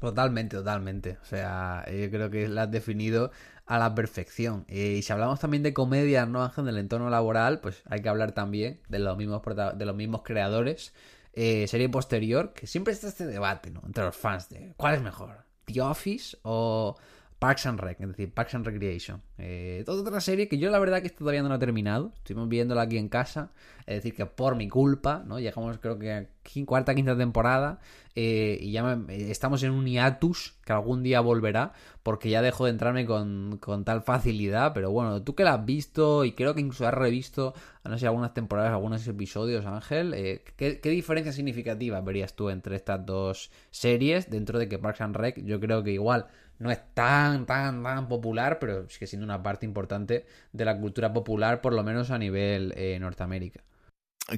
Totalmente, 0.00 0.56
totalmente. 0.56 1.18
O 1.22 1.24
sea, 1.24 1.84
yo 1.86 2.10
creo 2.10 2.30
que 2.30 2.48
la 2.48 2.62
has 2.62 2.70
definido 2.70 3.30
a 3.66 3.78
la 3.78 3.94
perfección. 3.94 4.66
y 4.68 5.02
si 5.02 5.12
hablamos 5.12 5.40
también 5.40 5.62
de 5.62 5.72
comedia, 5.72 6.26
¿no, 6.26 6.42
Ángel? 6.42 6.66
Del 6.66 6.78
entorno 6.78 7.08
laboral, 7.08 7.60
pues 7.60 7.82
hay 7.86 8.02
que 8.02 8.08
hablar 8.08 8.32
también 8.32 8.80
de 8.88 8.98
los 8.98 9.16
mismos, 9.16 9.40
de 9.76 9.86
los 9.86 9.96
mismos 9.96 10.22
creadores. 10.22 10.92
Eh, 11.32 11.66
serie 11.66 11.88
posterior, 11.88 12.52
que 12.52 12.68
siempre 12.68 12.92
está 12.92 13.08
este 13.08 13.26
debate, 13.26 13.70
¿no? 13.70 13.82
Entre 13.86 14.04
los 14.04 14.16
fans 14.16 14.48
de 14.48 14.72
¿cuál 14.76 14.94
es 14.94 15.02
mejor? 15.02 15.44
¿The 15.64 15.80
Office 15.80 16.36
o 16.42 16.96
Parks 17.44 17.66
and 17.66 17.78
Rec, 17.78 18.00
es 18.00 18.08
decir, 18.08 18.32
Parks 18.32 18.54
and 18.54 18.64
Recreation. 18.64 19.20
Eh, 19.36 19.82
toda 19.84 20.00
otra 20.00 20.22
serie 20.22 20.48
que 20.48 20.56
yo 20.56 20.70
la 20.70 20.78
verdad 20.78 21.02
que 21.02 21.10
todavía 21.10 21.42
no 21.42 21.54
he 21.54 21.58
terminado. 21.58 22.10
Estuvimos 22.16 22.48
viéndola 22.48 22.80
aquí 22.80 22.96
en 22.96 23.10
casa. 23.10 23.50
Es 23.86 23.96
decir, 23.96 24.14
que 24.14 24.26
por 24.26 24.56
mi 24.56 24.68
culpa, 24.68 25.22
¿no? 25.26 25.38
Llegamos 25.38 25.78
creo 25.78 25.98
que 25.98 26.28
cuarta, 26.66 26.94
quinta 26.94 27.16
temporada 27.16 27.80
eh, 28.14 28.58
y 28.60 28.72
ya 28.72 28.98
estamos 29.08 29.62
en 29.62 29.72
un 29.72 29.86
hiatus 29.86 30.54
que 30.64 30.72
algún 30.72 31.02
día 31.02 31.20
volverá 31.20 31.72
porque 32.02 32.30
ya 32.30 32.42
dejo 32.42 32.64
de 32.64 32.70
entrarme 32.70 33.06
con, 33.06 33.58
tal 33.84 34.02
facilidad. 34.02 34.72
Pero 34.72 34.90
bueno, 34.90 35.22
tú 35.22 35.34
que 35.34 35.44
la 35.44 35.54
has 35.54 35.64
visto 35.64 36.24
y 36.24 36.32
creo 36.32 36.54
que 36.54 36.60
incluso 36.60 36.86
has 36.86 36.94
revisto, 36.94 37.54
no 37.84 37.98
sé, 37.98 38.06
algunas 38.06 38.32
temporadas, 38.34 38.72
algunos 38.72 39.06
episodios, 39.06 39.66
Ángel, 39.66 40.14
eh, 40.14 40.44
¿qué, 40.56 40.80
¿qué, 40.80 40.90
diferencia 40.90 41.32
significativa 41.32 42.00
verías 42.00 42.34
tú 42.34 42.50
entre 42.50 42.76
estas 42.76 43.04
dos 43.04 43.50
series 43.70 44.30
dentro 44.30 44.58
de 44.58 44.68
que 44.68 44.78
Parks 44.78 45.00
and 45.02 45.16
Rec 45.16 45.42
yo 45.44 45.60
creo 45.60 45.82
que 45.82 45.92
igual 45.92 46.26
no 46.58 46.70
es 46.70 46.80
tan, 46.94 47.46
tan, 47.46 47.82
tan 47.82 48.08
popular, 48.08 48.58
pero 48.58 48.88
sigue 48.88 49.06
siendo 49.06 49.24
una 49.24 49.42
parte 49.42 49.66
importante 49.66 50.26
de 50.52 50.64
la 50.64 50.78
cultura 50.78 51.12
popular, 51.12 51.60
por 51.60 51.72
lo 51.72 51.82
menos 51.82 52.10
a 52.10 52.18
nivel 52.18 52.72
eh, 52.76 52.98
Norteamérica. 53.00 53.62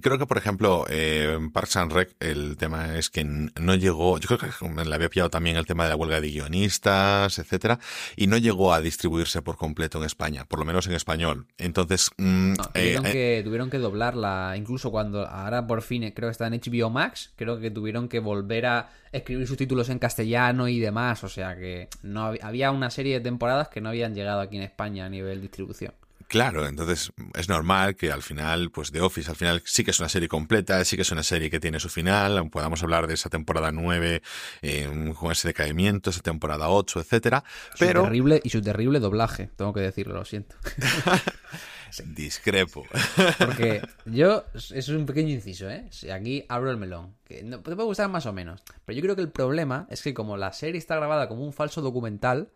Creo 0.03 0.19
que, 0.19 0.27
por 0.27 0.37
ejemplo, 0.37 0.85
eh, 0.89 1.39
Parks 1.53 1.77
and 1.77 1.93
Rec, 1.93 2.17
el 2.19 2.57
tema 2.57 2.97
es 2.97 3.09
que 3.09 3.25
no 3.25 3.75
llegó, 3.77 4.19
yo 4.19 4.27
creo 4.27 4.51
que 4.51 4.85
le 4.85 4.95
había 4.95 5.09
pillado 5.09 5.31
también 5.31 5.57
el 5.57 5.65
tema 5.65 5.85
de 5.85 5.91
la 5.91 5.97
huelga 5.97 6.21
de 6.21 6.29
guionistas, 6.29 7.39
etcétera, 7.39 7.79
y 8.17 8.27
no 8.27 8.37
llegó 8.37 8.75
a 8.75 8.81
distribuirse 8.81 9.43
por 9.43 9.57
completo 9.57 9.99
en 9.99 10.05
España, 10.05 10.45
por 10.45 10.59
lo 10.59 10.65
menos 10.65 10.89
en 10.89 10.95
español. 10.95 11.47
Entonces, 11.57 12.11
mm, 12.17 12.55
tuvieron, 12.55 13.07
eh, 13.07 13.13
que, 13.13 13.43
tuvieron 13.45 13.71
que 13.71 13.79
doblarla, 13.79 14.55
incluso 14.57 14.91
cuando 14.91 15.25
ahora 15.25 15.69
por 15.69 15.83
fin 15.83 16.11
creo 16.11 16.31
que 16.31 16.33
está 16.33 16.49
en 16.49 16.55
HBO 16.55 16.91
Max, 16.91 17.33
creo 17.37 17.61
que 17.61 17.71
tuvieron 17.71 18.09
que 18.09 18.19
volver 18.19 18.67
a 18.67 18.91
escribir 19.13 19.47
sus 19.47 19.57
títulos 19.57 19.89
en 19.89 20.01
castellano 20.01 20.67
y 20.67 20.81
demás, 20.81 21.23
o 21.23 21.29
sea 21.29 21.55
que 21.55 21.89
no 22.03 22.35
había 22.43 22.73
una 22.73 22.91
serie 22.91 23.15
de 23.15 23.21
temporadas 23.21 23.69
que 23.69 23.81
no 23.81 23.91
habían 23.91 24.17
llegado 24.17 24.41
aquí 24.41 24.57
en 24.57 24.65
España 24.65 25.07
a 25.07 25.09
nivel 25.09 25.41
distribución. 25.41 25.93
Claro, 26.29 26.67
entonces 26.67 27.13
es 27.35 27.49
normal 27.49 27.95
que 27.95 28.11
al 28.11 28.23
final, 28.23 28.71
pues 28.71 28.91
The 28.91 29.01
Office, 29.01 29.31
al 29.31 29.37
final 29.37 29.63
sí 29.65 29.85
que 29.85 29.93
es 29.93 30.01
una 30.01 30.09
serie 30.09 30.29
completa, 30.29 30.85
sí 30.85 30.97
que 30.97 31.03
es 31.03 31.13
una 31.13 31.23
serie 31.23 31.51
que 31.51 31.61
tiene 31.61 31.79
su 31.79 31.89
final, 31.89 32.51
podamos 32.51 32.83
hablar 32.83 33.07
de 33.07 33.15
esa 33.15 33.31
temporada 33.31 33.71
9 33.71 34.23
eh, 34.63 35.13
con 35.17 35.31
ese 35.31 35.49
decaimiento, 35.49 36.11
esa 36.11 36.23
temporada 36.23 36.69
8, 36.69 37.01
etcétera, 37.01 37.45
pero... 37.79 38.03
terrible, 38.03 38.41
y 38.43 38.51
su 38.51 38.61
terrible 38.61 38.99
doblaje, 38.99 39.51
tengo 39.57 39.73
que 39.73 39.81
decirlo, 39.81 40.15
lo 40.15 40.25
siento. 40.25 40.57
Discrepo. 42.05 42.85
Porque 43.39 43.81
yo, 44.07 44.45
eso 44.55 44.75
es 44.75 44.89
un 44.89 45.07
pequeño 45.07 45.31
inciso, 45.31 45.71
¿eh? 45.71 45.89
Aquí 46.13 46.45
abro 46.49 46.71
el 46.71 46.77
melón. 46.77 47.15
Que 47.25 47.43
te 47.43 47.59
puede 47.59 47.85
gustar 47.85 48.09
más 48.11 48.27
o 48.27 48.33
menos. 48.33 48.63
Pero 48.85 48.97
yo 48.97 49.03
creo 49.03 49.17
que 49.17 49.23
el 49.23 49.31
problema 49.31 49.87
es 49.91 50.03
que 50.03 50.13
como 50.13 50.37
la 50.37 50.53
serie 50.53 50.79
está 50.79 50.97
grabada 50.97 51.29
como 51.29 51.45
un 51.45 51.53
falso 51.53 51.81
documental, 51.81 52.51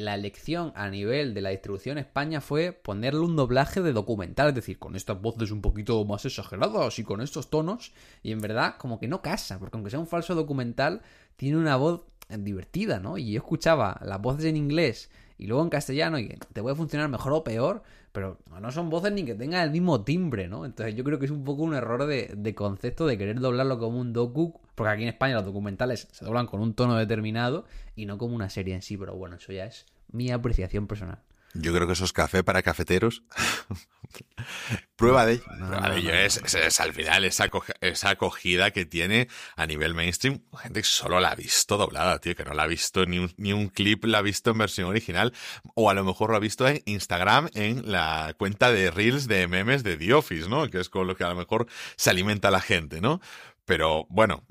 la 0.00 0.14
elección 0.14 0.72
a 0.74 0.88
nivel 0.88 1.34
de 1.34 1.40
la 1.40 1.50
distribución 1.50 1.98
España 1.98 2.40
fue 2.40 2.72
ponerle 2.72 3.20
un 3.20 3.36
doblaje 3.36 3.82
de 3.82 3.92
documental, 3.92 4.48
es 4.48 4.54
decir, 4.54 4.78
con 4.78 4.96
estas 4.96 5.20
voces 5.20 5.50
un 5.50 5.60
poquito 5.60 6.04
más 6.04 6.24
exageradas 6.24 6.98
y 6.98 7.04
con 7.04 7.20
estos 7.20 7.50
tonos, 7.50 7.92
y 8.22 8.32
en 8.32 8.40
verdad 8.40 8.76
como 8.78 8.98
que 8.98 9.08
no 9.08 9.22
casa, 9.22 9.58
porque 9.58 9.76
aunque 9.76 9.90
sea 9.90 10.00
un 10.00 10.06
falso 10.06 10.34
documental, 10.34 11.02
tiene 11.36 11.58
una 11.58 11.76
voz 11.76 12.02
divertida, 12.28 13.00
¿no? 13.00 13.18
Y 13.18 13.32
yo 13.32 13.38
escuchaba 13.38 14.00
las 14.04 14.20
voces 14.20 14.46
en 14.46 14.56
inglés 14.56 15.10
y 15.42 15.46
luego 15.48 15.64
en 15.64 15.70
castellano 15.70 16.20
y 16.20 16.28
te 16.52 16.62
puede 16.62 16.76
funcionar 16.76 17.08
mejor 17.08 17.32
o 17.32 17.42
peor, 17.42 17.82
pero 18.12 18.38
no 18.60 18.70
son 18.70 18.90
voces 18.90 19.10
ni 19.10 19.24
que 19.24 19.34
tengan 19.34 19.64
el 19.64 19.72
mismo 19.72 20.04
timbre, 20.04 20.46
¿no? 20.46 20.64
Entonces 20.64 20.94
yo 20.94 21.02
creo 21.02 21.18
que 21.18 21.24
es 21.24 21.32
un 21.32 21.42
poco 21.42 21.64
un 21.64 21.74
error 21.74 22.06
de, 22.06 22.54
concepto 22.54 23.08
de 23.08 23.18
querer 23.18 23.40
doblarlo 23.40 23.76
como 23.80 23.98
un 23.98 24.12
docu, 24.12 24.60
porque 24.76 24.92
aquí 24.92 25.02
en 25.02 25.08
España 25.08 25.34
los 25.34 25.44
documentales 25.44 26.06
se 26.12 26.24
doblan 26.24 26.46
con 26.46 26.60
un 26.60 26.74
tono 26.74 26.96
determinado 26.96 27.64
y 27.96 28.06
no 28.06 28.18
como 28.18 28.36
una 28.36 28.50
serie 28.50 28.72
en 28.72 28.82
sí, 28.82 28.96
pero 28.96 29.16
bueno, 29.16 29.34
eso 29.34 29.52
ya 29.52 29.64
es 29.64 29.86
mi 30.12 30.30
apreciación 30.30 30.86
personal. 30.86 31.18
Yo 31.54 31.72
creo 31.74 31.86
que 31.86 31.92
eso 31.92 32.04
es 32.04 32.12
café 32.12 32.42
para 32.42 32.62
cafeteros. 32.62 33.22
prueba 34.96 35.26
de 35.26 35.34
ello. 35.34 36.14
Es, 36.14 36.80
al 36.80 36.92
final 36.92 37.24
esa, 37.24 37.50
esa 37.80 38.10
acogida 38.10 38.70
que 38.70 38.86
tiene 38.86 39.28
a 39.56 39.66
nivel 39.66 39.94
mainstream. 39.94 40.42
Gente 40.56 40.80
que 40.80 40.86
solo 40.86 41.18
la 41.20 41.32
ha 41.32 41.34
visto 41.34 41.76
doblada, 41.76 42.18
tío, 42.20 42.36
que 42.36 42.44
no 42.44 42.54
la 42.54 42.64
ha 42.64 42.66
visto 42.66 43.04
ni 43.04 43.18
un, 43.18 43.32
ni 43.36 43.52
un 43.52 43.68
clip, 43.68 44.04
la 44.04 44.18
ha 44.18 44.22
visto 44.22 44.50
en 44.50 44.58
versión 44.58 44.88
original. 44.88 45.32
O 45.74 45.90
a 45.90 45.94
lo 45.94 46.04
mejor 46.04 46.30
lo 46.30 46.36
ha 46.36 46.40
visto 46.40 46.68
en 46.68 46.82
Instagram, 46.84 47.48
en 47.54 47.90
la 47.90 48.34
cuenta 48.38 48.70
de 48.70 48.90
Reels 48.90 49.26
de 49.26 49.48
memes 49.48 49.82
de 49.82 49.96
The 49.96 50.14
Office, 50.14 50.48
¿no? 50.48 50.70
Que 50.70 50.80
es 50.80 50.88
con 50.88 51.06
lo 51.06 51.16
que 51.16 51.24
a 51.24 51.28
lo 51.28 51.34
mejor 51.34 51.66
se 51.96 52.10
alimenta 52.10 52.50
la 52.50 52.60
gente, 52.60 53.00
¿no? 53.00 53.20
Pero 53.64 54.06
bueno, 54.08 54.44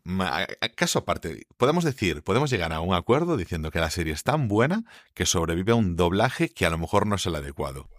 caso 0.76 1.00
aparte, 1.00 1.46
podemos 1.58 1.84
decir, 1.84 2.24
podemos 2.24 2.50
llegar 2.50 2.72
a 2.72 2.80
un 2.80 2.94
acuerdo 2.94 3.36
diciendo 3.36 3.70
que 3.70 3.80
la 3.80 3.90
serie 3.90 4.14
es 4.14 4.24
tan 4.24 4.48
buena 4.48 4.84
que 5.14 5.26
sobrevive 5.26 5.74
a 5.74 5.76
un 5.76 5.96
doblaje 5.96 6.50
que 6.50 6.66
a 6.66 6.70
lo 6.70 6.78
mejor 6.78 7.06
no 7.06 7.16
es 7.16 7.26
el 7.26 7.36
adecuado. 7.36 7.90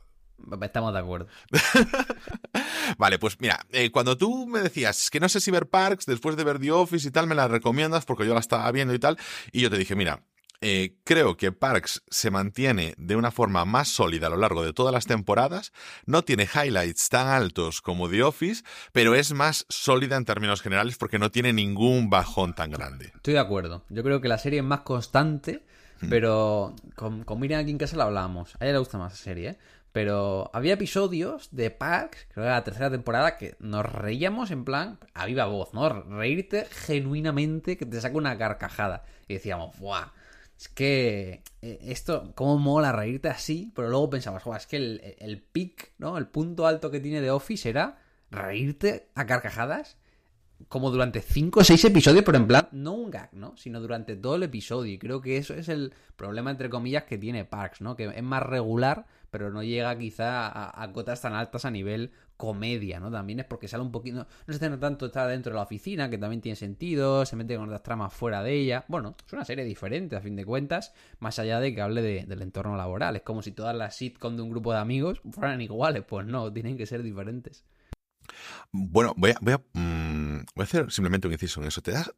Estamos 0.62 0.92
de 0.92 0.98
acuerdo. 0.98 1.29
vale, 2.98 3.18
pues 3.18 3.38
mira, 3.40 3.61
eh, 3.70 3.90
cuando 3.90 4.16
tú 4.16 4.46
me 4.46 4.61
decías 4.61 5.11
que 5.11 5.20
no 5.20 5.29
sé 5.29 5.40
si 5.40 5.51
ver 5.51 5.68
Parks 5.68 6.07
después 6.07 6.37
de 6.37 6.44
ver 6.44 6.59
The 6.59 6.72
Office 6.72 7.07
y 7.07 7.11
tal, 7.11 7.27
me 7.27 7.35
la 7.35 7.46
recomiendas 7.46 8.05
porque 8.05 8.27
yo 8.27 8.35
la 8.35 8.40
estaba 8.40 8.70
viendo 8.72 8.94
y 8.94 8.98
tal, 8.98 9.18
y 9.53 9.61
yo 9.61 9.70
te 9.70 9.79
dije, 9.79 9.94
mira, 9.94 10.25
eh, 10.64 10.94
creo 11.03 11.37
que 11.37 11.51
Parks 11.51 12.05
se 12.09 12.31
mantiene 12.31 12.94
de 12.96 13.16
una 13.16 13.33
forma 13.33 13.64
más 13.64 13.88
sólida 13.88 14.29
a 14.29 14.31
lo 14.31 14.37
largo 14.37 14.62
de 14.62 14.72
todas 14.72 14.94
las 14.94 15.07
temporadas. 15.07 15.72
No 16.07 16.22
tiene 16.22 16.44
highlights 16.44 17.09
tan 17.09 17.27
altos 17.27 17.83
como 17.83 18.09
The 18.09 18.22
Office, 18.22 18.62
pero 18.92 19.16
es 19.16 19.33
más 19.33 19.66
sólida 19.68 20.16
en 20.16 20.25
términos 20.25 20.62
generales 20.62 20.96
porque 20.96 21.18
no 21.18 21.33
tiene 21.33 21.53
ningún 21.53 22.11
bajón 22.11 22.55
tan 22.55 22.70
grande. 22.70 23.12
Estoy 23.16 23.35
de 23.35 23.40
acuerdo. 23.40 23.85
Yo 23.88 24.05
creo 24.05 24.20
que 24.20 24.29
la 24.29 24.38
serie 24.38 24.61
es 24.61 24.64
más 24.64 24.83
constante, 24.83 25.64
pero 26.09 26.77
con, 26.94 27.25
con 27.25 27.40
Miriam 27.40 27.61
aquí 27.61 27.72
en 27.72 27.79
casa 27.79 27.96
la 27.96 28.05
hablábamos. 28.05 28.55
A 28.61 28.64
ella 28.64 28.75
le 28.75 28.79
gusta 28.79 28.98
más 28.98 29.12
la 29.12 29.18
serie, 29.18 29.48
¿eh? 29.51 29.59
Pero 29.90 30.51
había 30.55 30.75
episodios 30.75 31.48
de 31.51 31.70
Parks, 31.70 32.27
creo 32.33 32.44
que 32.44 32.48
era 32.48 32.55
la 32.55 32.64
tercera 32.64 32.90
temporada, 32.90 33.37
que 33.37 33.57
nos 33.59 33.85
reíamos 33.85 34.51
en 34.51 34.64
plan 34.64 34.98
a 35.12 35.27
viva 35.27 35.44
voz, 35.46 35.75
¿no? 35.75 35.88
Reírte 35.88 36.66
genuinamente, 36.70 37.77
que 37.77 37.85
te 37.85 38.01
saca 38.01 38.16
una 38.16 38.38
carcajada. 38.38 39.05
Y 39.29 39.35
decíamos, 39.35 39.79
¡buah! 39.79 40.12
Es 40.62 40.68
que 40.68 41.42
eh, 41.61 41.79
esto, 41.83 42.31
cómo 42.37 42.57
mola 42.57 42.92
reírte 42.92 43.29
así, 43.29 43.72
pero 43.75 43.88
luego 43.88 44.11
pensamos, 44.11 44.44
es 44.57 44.66
que 44.68 44.77
el, 44.77 45.16
el 45.18 45.42
pic, 45.42 45.92
¿no? 45.98 46.16
El 46.16 46.29
punto 46.29 46.68
alto 46.68 46.88
que 46.88 47.01
tiene 47.01 47.20
de 47.20 47.33
Office 47.33 47.68
era 47.68 47.98
reírte 48.31 49.09
a 49.16 49.27
carcajadas 49.27 49.96
como 50.68 50.92
durante 50.92 51.20
5 51.20 51.59
o 51.59 51.64
6 51.64 51.87
episodios, 51.87 52.25
pero 52.25 52.38
en 52.38 52.46
plan, 52.46 52.68
no 52.70 52.92
un 52.92 53.11
gag, 53.11 53.35
¿no? 53.35 53.57
Sino 53.57 53.81
durante 53.81 54.14
todo 54.14 54.37
el 54.37 54.44
episodio. 54.44 54.92
Y 54.92 54.98
creo 54.98 55.20
que 55.20 55.37
eso 55.37 55.53
es 55.53 55.68
el 55.68 55.94
problema, 56.14 56.53
entre 56.53 56.70
comillas, 56.70 57.03
que 57.07 57.18
tiene 57.18 57.44
Parks, 57.44 57.81
¿no? 57.81 57.96
Que 57.96 58.05
es 58.05 58.22
más 58.22 58.44
regular, 58.44 59.07
pero 59.33 59.51
no 59.51 59.62
llega 59.62 59.97
quizá 59.97 60.83
a, 60.83 60.92
cotas 60.92 61.23
tan 61.23 61.33
altas 61.33 61.64
a 61.64 61.71
nivel 61.71 62.12
comedia, 62.37 63.01
¿no? 63.01 63.11
También 63.11 63.40
es 63.40 63.47
porque 63.47 63.66
sale 63.66 63.83
un 63.83 63.90
poquito, 63.90 64.27
no 64.47 64.53
se 64.53 64.59
tiene 64.59 64.77
tanto 64.77 65.07
está 65.07 65.27
dentro 65.27 65.53
de 65.53 65.57
la 65.57 65.62
oficina, 65.62 66.11
que 66.11 66.18
también 66.18 66.42
tiene 66.42 66.55
sentido, 66.55 67.25
se 67.25 67.35
mete 67.35 67.57
con 67.57 67.64
otras 67.64 67.83
tramas 67.83 68.12
fuera 68.12 68.42
de 68.42 68.53
ella. 68.53 68.85
Bueno, 68.88 69.16
es 69.27 69.33
una 69.33 69.47
serie 69.47 69.64
diferente 69.64 70.16
a 70.16 70.21
fin 70.21 70.37
de 70.37 70.45
cuentas, 70.45 70.92
más 71.18 71.38
allá 71.38 71.61
de 71.61 71.75
que 71.75 71.81
hable 71.81 72.03
del 72.03 72.42
entorno 72.42 72.77
laboral. 72.77 73.16
Es 73.16 73.23
como 73.23 73.40
si 73.40 73.53
todas 73.53 73.75
las 73.75 73.97
sitcoms 73.97 74.37
de 74.37 74.42
un 74.42 74.51
grupo 74.51 74.71
de 74.75 74.81
amigos 74.81 75.23
fueran 75.31 75.62
iguales, 75.62 76.05
pues 76.07 76.27
no, 76.27 76.53
tienen 76.53 76.77
que 76.77 76.85
ser 76.85 77.03
diferentes. 77.03 77.64
Bueno, 78.71 79.14
voy 79.16 79.31
a, 79.31 79.37
voy, 79.40 79.55
a, 79.55 79.62
mm, 79.73 80.45
hacer 80.57 80.90
simplemente 80.90 81.27
un 81.27 81.33
inciso 81.33 81.61
en 81.61 81.68
eso. 81.68 81.83
¿Te 81.83 81.92
das? 81.92 82.12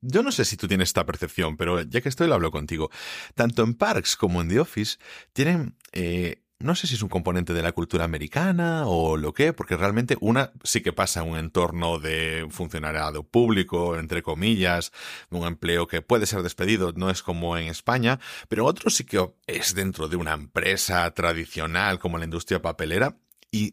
Yo 0.00 0.22
no 0.22 0.32
sé 0.32 0.44
si 0.44 0.56
tú 0.56 0.68
tienes 0.68 0.90
esta 0.90 1.06
percepción, 1.06 1.56
pero 1.56 1.82
ya 1.82 2.00
que 2.00 2.08
estoy 2.08 2.28
lo 2.28 2.34
hablo 2.34 2.50
contigo. 2.50 2.90
Tanto 3.34 3.62
en 3.62 3.74
Parks 3.74 4.16
como 4.16 4.40
en 4.40 4.48
The 4.48 4.60
Office 4.60 4.98
tienen 5.32 5.76
eh, 5.92 6.42
no 6.58 6.74
sé 6.74 6.86
si 6.86 6.94
es 6.94 7.02
un 7.02 7.08
componente 7.08 7.52
de 7.52 7.62
la 7.62 7.72
cultura 7.72 8.04
americana 8.04 8.86
o 8.86 9.16
lo 9.16 9.34
que, 9.34 9.52
porque 9.52 9.76
realmente 9.76 10.16
una 10.20 10.52
sí 10.64 10.80
que 10.80 10.92
pasa 10.92 11.22
un 11.22 11.36
entorno 11.36 11.98
de 11.98 12.46
funcionariado 12.50 13.22
público, 13.24 13.96
entre 13.96 14.22
comillas, 14.22 14.92
un 15.30 15.46
empleo 15.46 15.86
que 15.86 16.02
puede 16.02 16.26
ser 16.26 16.42
despedido, 16.42 16.92
no 16.96 17.10
es 17.10 17.22
como 17.22 17.56
en 17.58 17.68
España, 17.68 18.20
pero 18.48 18.64
otro 18.64 18.90
sí 18.90 19.04
que 19.04 19.30
es 19.46 19.74
dentro 19.74 20.08
de 20.08 20.16
una 20.16 20.32
empresa 20.32 21.10
tradicional 21.12 21.98
como 21.98 22.18
la 22.18 22.24
industria 22.24 22.62
papelera 22.62 23.16
y 23.50 23.70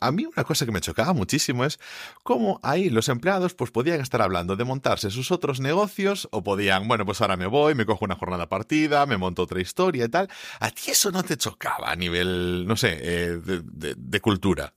a 0.00 0.12
mí 0.12 0.26
una 0.26 0.44
cosa 0.44 0.64
que 0.64 0.72
me 0.72 0.80
chocaba 0.80 1.12
muchísimo 1.12 1.64
es 1.64 1.78
cómo 2.22 2.60
ahí 2.62 2.88
los 2.88 3.08
empleados 3.08 3.54
pues 3.54 3.70
podían 3.70 4.00
estar 4.00 4.22
hablando 4.22 4.56
de 4.56 4.64
montarse 4.64 5.10
sus 5.10 5.30
otros 5.30 5.60
negocios 5.60 6.28
o 6.30 6.42
podían, 6.42 6.88
bueno, 6.88 7.04
pues 7.04 7.20
ahora 7.20 7.36
me 7.36 7.46
voy, 7.46 7.74
me 7.74 7.84
cojo 7.84 8.04
una 8.04 8.14
jornada 8.14 8.48
partida, 8.48 9.04
me 9.06 9.16
monto 9.16 9.42
otra 9.42 9.60
historia 9.60 10.04
y 10.04 10.08
tal. 10.08 10.28
¿A 10.60 10.70
ti 10.70 10.90
eso 10.92 11.10
no 11.10 11.22
te 11.22 11.36
chocaba 11.36 11.90
a 11.90 11.96
nivel, 11.96 12.66
no 12.66 12.76
sé, 12.76 12.98
eh, 13.02 13.40
de, 13.42 14.20
cultura? 14.20 14.72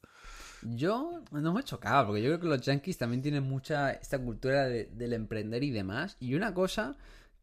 Yo 0.63 1.21
no 1.31 1.53
me 1.53 1.63
chocaba, 1.63 2.07
porque 2.07 2.23
yo 2.23 2.29
creo 2.29 2.39
que 2.39 2.47
los 2.47 2.61
yankees 2.61 2.97
también 2.97 3.21
tienen 3.21 3.43
mucha 3.43 3.91
esta 3.91 4.17
cultura 4.17 4.65
del 4.65 5.13
emprender 5.13 5.63
y 5.63 5.69
demás. 5.69 6.17
Y 6.19 6.33
una 6.33 6.53
cosa 6.55 6.95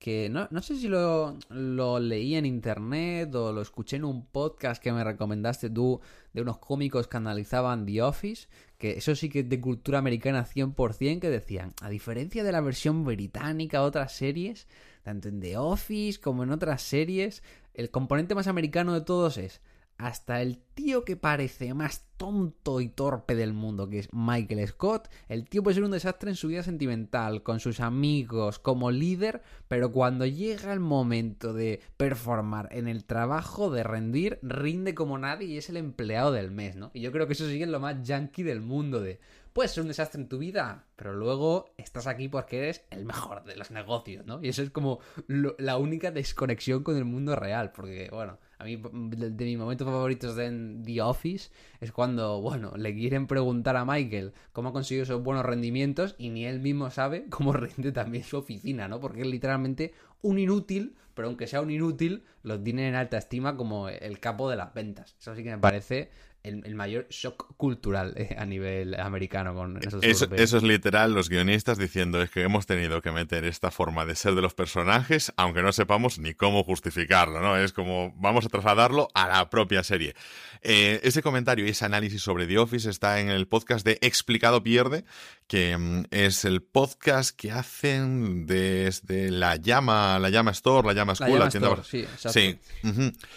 que 0.03 0.29
no, 0.29 0.49
no 0.51 0.61
sé 0.63 0.75
si 0.75 0.89
lo, 0.89 1.39
lo, 1.49 2.01
leí 2.01 2.35
en 2.35 2.45
internet 2.45 3.33
o 3.37 3.53
lo 3.53 3.63
escuché 3.63 3.95
en 3.99 4.05
un 4.05 4.27
podcast 4.27 4.83
que 4.83 4.91
me 4.91 5.05
recomendaste 5.05 5.71
tú 5.71 6.01
de 6.33 6.43
unos 6.43 6.59
cómicos 6.59 7.07
que 7.07 7.19
analizaban 7.19 7.87
The 7.87 8.03
Office, 8.03 8.49
que 8.79 8.99
eso 8.99 9.15
sí 9.15 9.29
que 9.29 9.41
es 9.41 9.49
de 9.49 9.61
cultura 9.61 10.01
americana 10.01 10.45
100%, 10.45 11.21
que 11.21 11.31
decían, 11.31 11.73
a 11.81 11.89
diferencia 11.89 12.43
de 12.43 12.51
la 12.51 12.61
versión 12.61 13.05
británica 13.05 13.85
otras 13.85 14.11
series, 14.13 14.67
tanto 15.05 15.29
en 15.29 15.39
The 15.39 15.57
Office 15.59 16.19
como 16.21 16.43
en 16.43 16.51
otras 16.51 16.83
series, 16.83 17.45
el 17.73 17.91
componente 17.91 18.35
más 18.35 18.49
americano 18.49 18.95
de 18.95 19.03
todos 19.03 19.39
es 19.39 19.61
hasta 20.03 20.43
el 20.43 20.59
tío 20.75 21.05
que 21.05 21.17
parece 21.17 21.75
más 21.75 22.07
tonto 22.17 22.81
y 22.81 22.89
torpe 22.89 23.37
del 23.37 23.53
mundo, 23.53 23.89
que 23.89 24.01
es 24.01 24.09
Michael 24.13 24.67
Scott, 24.67 25.09
el 25.29 25.49
tío 25.49 25.63
puede 25.63 25.77
ser 25.77 25.85
un 25.85 25.93
desastre 25.93 26.31
en 26.31 26.37
su 26.37 26.49
vida 26.49 26.65
sentimental, 26.65 27.45
con 27.45 27.61
sus 27.61 27.79
amigos, 27.79 28.59
como 28.59 28.91
líder, 28.91 29.43
pero 29.69 29.93
cuando 29.93 30.27
llega 30.27 30.73
el 30.73 30.81
momento 30.81 31.53
de 31.53 31.81
performar 31.97 32.69
en 32.73 32.89
el 32.89 33.05
trabajo, 33.05 33.71
de 33.71 33.85
rendir, 33.85 34.41
rinde 34.43 34.95
como 34.95 35.19
nadie 35.19 35.47
y 35.47 35.59
es 35.59 35.69
el 35.69 35.77
empleado 35.77 36.33
del 36.33 36.51
mes, 36.51 36.75
¿no? 36.75 36.91
Y 36.95 37.01
yo 37.01 37.13
creo 37.13 37.29
que 37.29 37.35
eso 37.35 37.47
sigue 37.47 37.67
lo 37.67 37.79
más 37.79 38.03
yankee 38.03 38.43
del 38.43 38.61
mundo 38.61 39.01
de 39.01 39.21
puedes 39.53 39.73
ser 39.73 39.83
un 39.83 39.89
desastre 39.89 40.21
en 40.21 40.29
tu 40.29 40.39
vida, 40.39 40.87
pero 40.97 41.13
luego 41.13 41.75
estás 41.77 42.07
aquí 42.07 42.29
porque 42.29 42.59
eres 42.59 42.85
el 42.91 43.05
mejor 43.05 43.45
de 43.45 43.57
los 43.57 43.71
negocios, 43.71 44.27
¿no? 44.27 44.41
Y 44.43 44.49
eso 44.49 44.63
es 44.63 44.71
como 44.71 45.01
la 45.29 45.77
única 45.77 46.11
desconexión 46.11 46.83
con 46.83 46.97
el 46.97 47.05
mundo 47.05 47.37
real, 47.37 47.73
porque, 47.73 48.09
bueno, 48.11 48.39
a 48.63 48.65
mí 48.65 48.77
de, 48.77 49.45
mis 49.45 49.59
momentos 49.59 49.87
favoritos 49.87 50.37
de 50.37 50.79
The 50.85 51.03
Office 51.03 51.51
es 51.81 51.91
cuando, 51.91 52.41
bueno, 52.41 52.73
le 52.77 52.95
quieren 52.95 53.27
preguntar 53.27 53.77
a 53.77 53.85
Michael 53.85 54.33
cómo 54.53 54.69
ha 54.69 54.73
conseguido 54.73 55.03
esos 55.03 55.23
buenos 55.23 55.45
rendimientos 55.45 56.15
y 56.17 56.31
ni 56.31 56.47
él 56.47 56.61
mismo 56.61 56.89
sabe 56.91 57.27
cómo 57.29 57.53
rinde 57.53 57.91
también 57.91 58.23
su 58.23 58.37
oficina, 58.37 58.87
¿no? 58.87 59.01
Porque 59.01 59.23
es 59.23 59.27
literalmente 59.27 59.93
un 60.23 60.39
inútil, 60.39 60.95
pero 61.15 61.27
aunque 61.27 61.49
sea 61.49 61.61
un 61.61 61.73
inútil, 61.73 62.23
lo 62.45 62.61
tienen 62.61 62.87
en 62.87 62.95
alta 62.95 63.19
estima 63.19 63.57
como 63.57 63.89
el 63.89 64.21
capo 64.21 64.49
de 64.49 64.57
las 64.57 64.73
ventas. 64.73 65.17
Eso 65.19 65.35
sí 65.35 65.43
que 65.43 65.51
me 65.51 65.59
parece 65.59 66.11
el, 66.43 66.75
mayor 66.75 67.07
shock 67.09 67.55
cultural 67.57 68.15
eh, 68.17 68.37
a 68.39 68.45
nivel 68.45 68.99
americano 68.99 69.55
con 69.55 69.79
esos 69.79 70.03
eso, 70.03 70.27
eso, 70.35 70.57
es 70.57 70.63
literal 70.63 71.15
los 71.15 71.29
guionistas 71.29 71.79
diciendo 71.79 72.21
es 72.21 72.31
que 72.31 72.43
hemos 72.43 72.67
tenido 72.67 73.01
que 73.03 73.13
meter 73.13 73.45
esta 73.45 73.71
forma 73.71 74.05
de 74.05 74.17
ser 74.17 74.35
de 74.35 74.43
los 74.43 74.55
personajes 74.55 75.33
aunque 75.37 75.63
no 75.63 75.73
sepamos 75.73 76.19
ni 76.19 76.35
cómo 76.35 76.65
justificarlo, 76.65 77.41
¿no? 77.41 77.57
Es 77.57 77.73
como 77.73 78.13
vamos 78.17 78.47
a 78.47 78.49
trasladarlo 78.49 79.09
a 79.15 79.29
la 79.29 79.51
propia 79.51 79.83
serie. 79.83 80.15
Eh, 80.63 81.01
ese 81.03 81.23
comentario 81.23 81.67
y 81.67 81.71
ese 81.71 81.85
análisis 81.85 82.23
sobre 82.23 82.47
The 82.47 82.59
Office 82.59 82.89
está 82.89 83.21
en 83.21 83.29
el 83.29 83.47
podcast 83.47 83.85
de 83.85 83.99
Explicado 84.01 84.63
Pierde, 84.63 85.05
que 85.47 85.77
mm, 85.77 86.05
es 86.11 86.45
el 86.45 86.63
podcast 86.63 87.37
que 87.37 87.51
hacen 87.51 88.47
desde 88.47 89.31
la 89.31 89.57
llama, 89.57 90.19
la 90.19 90.31
llama 90.31 90.53
Store, 90.53 90.87
la 90.87 90.95
llama 90.95 91.15
School, 91.15 91.39
la, 91.39 91.49
tienda... 91.49 91.83
Sí, 91.85 92.07
sí. 92.17 92.59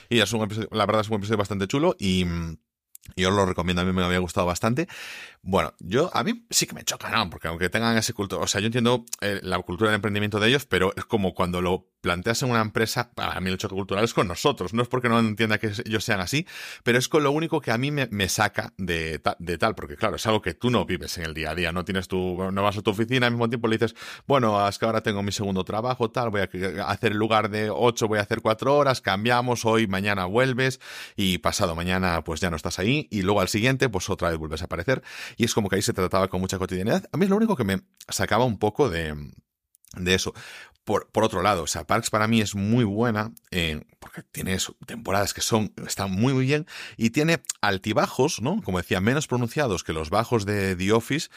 Y 0.10 0.20
es 0.20 0.34
un 0.34 0.68
la 0.72 0.86
verdad 0.86 1.02
es 1.02 1.10
un 1.10 1.16
episodio 1.16 1.38
bastante 1.38 1.68
chulo 1.68 1.96
y 2.00 2.26
mm, 2.26 2.58
yo 3.16 3.30
os 3.30 3.36
lo 3.36 3.46
recomiendo, 3.46 3.82
a 3.82 3.86
mí 3.86 3.94
me 3.94 4.04
había 4.04 4.20
gustado 4.20 4.48
bastante. 4.48 4.88
Bueno, 5.42 5.74
yo, 5.80 6.10
a 6.14 6.24
mí 6.24 6.46
sí 6.50 6.66
que 6.66 6.74
me 6.74 6.84
choca, 6.84 7.10
¿no? 7.10 7.30
Porque 7.30 7.48
aunque 7.48 7.70
tengan 7.70 7.98
ese 7.98 8.14
culto, 8.14 8.40
o 8.40 8.48
sea, 8.48 8.62
yo 8.62 8.68
entiendo 8.68 9.06
eh, 9.22 9.40
la 9.44 9.60
cultura 9.60 9.92
del 9.92 9.96
emprendimiento 9.96 10.40
de 10.40 10.50
ellos, 10.50 10.66
pero 10.66 10.94
es 10.96 11.06
como 11.06 11.34
cuando 11.34 11.62
lo 11.62 11.88
planteas 12.06 12.44
en 12.44 12.52
una 12.52 12.62
empresa, 12.62 13.10
para 13.16 13.40
mí 13.42 13.50
el 13.50 13.58
choque 13.58 13.74
cultural 13.74 14.04
es 14.04 14.14
con 14.14 14.28
nosotros, 14.28 14.76
no 14.76 14.84
es 14.84 14.88
porque 14.88 15.10
no 15.10 15.18
entienda 15.18 15.58
que 15.58 15.72
ellos 15.86 16.04
sean 16.04 16.20
así, 16.20 16.46
pero 16.84 17.00
es 17.00 17.10
con 17.10 17.24
lo 17.24 17.32
único 17.32 17.62
que 17.62 17.72
a 17.72 17.80
mí 17.80 17.90
me, 17.90 18.30
saca 18.30 18.74
de, 18.78 19.20
de, 19.40 19.58
tal, 19.58 19.74
porque 19.74 19.96
claro, 19.96 20.18
es 20.18 20.26
algo 20.28 20.40
que 20.40 20.54
tú 20.54 20.70
no 20.70 20.86
vives 20.86 21.18
en 21.18 21.24
el 21.24 21.34
día 21.34 21.50
a 21.50 21.56
día, 21.56 21.72
no 21.72 21.84
tienes 21.84 22.08
tu, 22.08 22.52
no 22.52 22.62
vas 22.62 22.78
a 22.78 22.84
tu 22.84 22.92
oficina 22.92 23.26
al 23.26 23.32
mismo 23.32 23.50
tiempo 23.50 23.68
le 23.68 23.78
dices, 23.78 23.96
bueno, 24.28 24.68
es 24.68 24.78
que 24.78 24.86
ahora 24.86 25.02
tengo 25.02 25.24
mi 25.24 25.32
segundo 25.32 25.64
trabajo, 25.64 26.12
tal, 26.12 26.30
voy 26.30 26.42
a 26.42 26.88
hacer 26.88 27.14
el 27.14 27.18
lugar 27.18 27.50
de 27.50 27.72
ocho, 27.72 28.08
voy 28.08 28.20
a 28.20 28.22
hacer 28.22 28.42
cuatro 28.42 28.78
horas, 28.78 29.02
cambiamos, 29.02 29.66
hoy, 29.66 29.88
mañana 29.88 30.26
vuelves, 30.26 30.80
y 31.16 31.40
pasado 31.40 31.74
mañana 31.74 32.24
pues 32.24 32.40
ya 32.40 32.52
no 32.52 32.56
estás 32.56 32.78
ahí, 32.78 33.08
y 33.10 33.24
luego 33.24 33.42
al 33.42 33.48
siguiente 33.48 33.90
pues 33.90 34.12
otra 34.12 34.30
vez 34.30 34.38
vuelves 34.38 34.62
a 34.62 34.66
aparecer, 34.66 35.02
y 35.38 35.46
es 35.46 35.56
como 35.56 35.70
que 35.70 35.78
ahí 35.78 35.82
se 35.82 35.94
trataba 35.94 36.28
con 36.28 36.40
mucha 36.40 36.60
cotidianidad. 36.60 37.10
A 37.12 37.18
mí 37.18 37.24
es 37.24 37.32
lo 37.32 37.38
único 37.38 37.56
que 37.56 37.64
me 37.64 37.82
sacaba 38.10 38.46
un 38.46 38.60
poco 38.60 38.90
de, 38.90 39.16
de 39.98 40.14
eso. 40.14 40.34
Por, 40.86 41.10
por, 41.10 41.24
otro 41.24 41.42
lado, 41.42 41.64
o 41.64 41.68
sea, 41.68 41.86
Parks 41.86 42.12
para 42.12 42.28
mí 42.28 42.42
es 42.42 42.54
muy 42.54 42.84
buena 42.84 43.32
eh, 43.50 43.82
porque 44.00 44.22
tiene 44.22 44.58
temporadas 44.86 45.34
que 45.34 45.42
son, 45.42 45.74
están 45.86 46.12
muy, 46.12 46.32
muy 46.34 46.46
bien 46.46 46.68
y 46.96 47.10
tiene 47.10 47.42
altibajos, 47.60 48.40
¿no? 48.40 48.62
Como 48.62 48.78
decía, 48.78 49.02
menos 49.02 49.26
pronunciados 49.26 49.84
que 49.84 49.94
los 49.94 50.12
bajos 50.12 50.46
de 50.46 50.76
The 50.76 50.92
Office, 50.92 51.30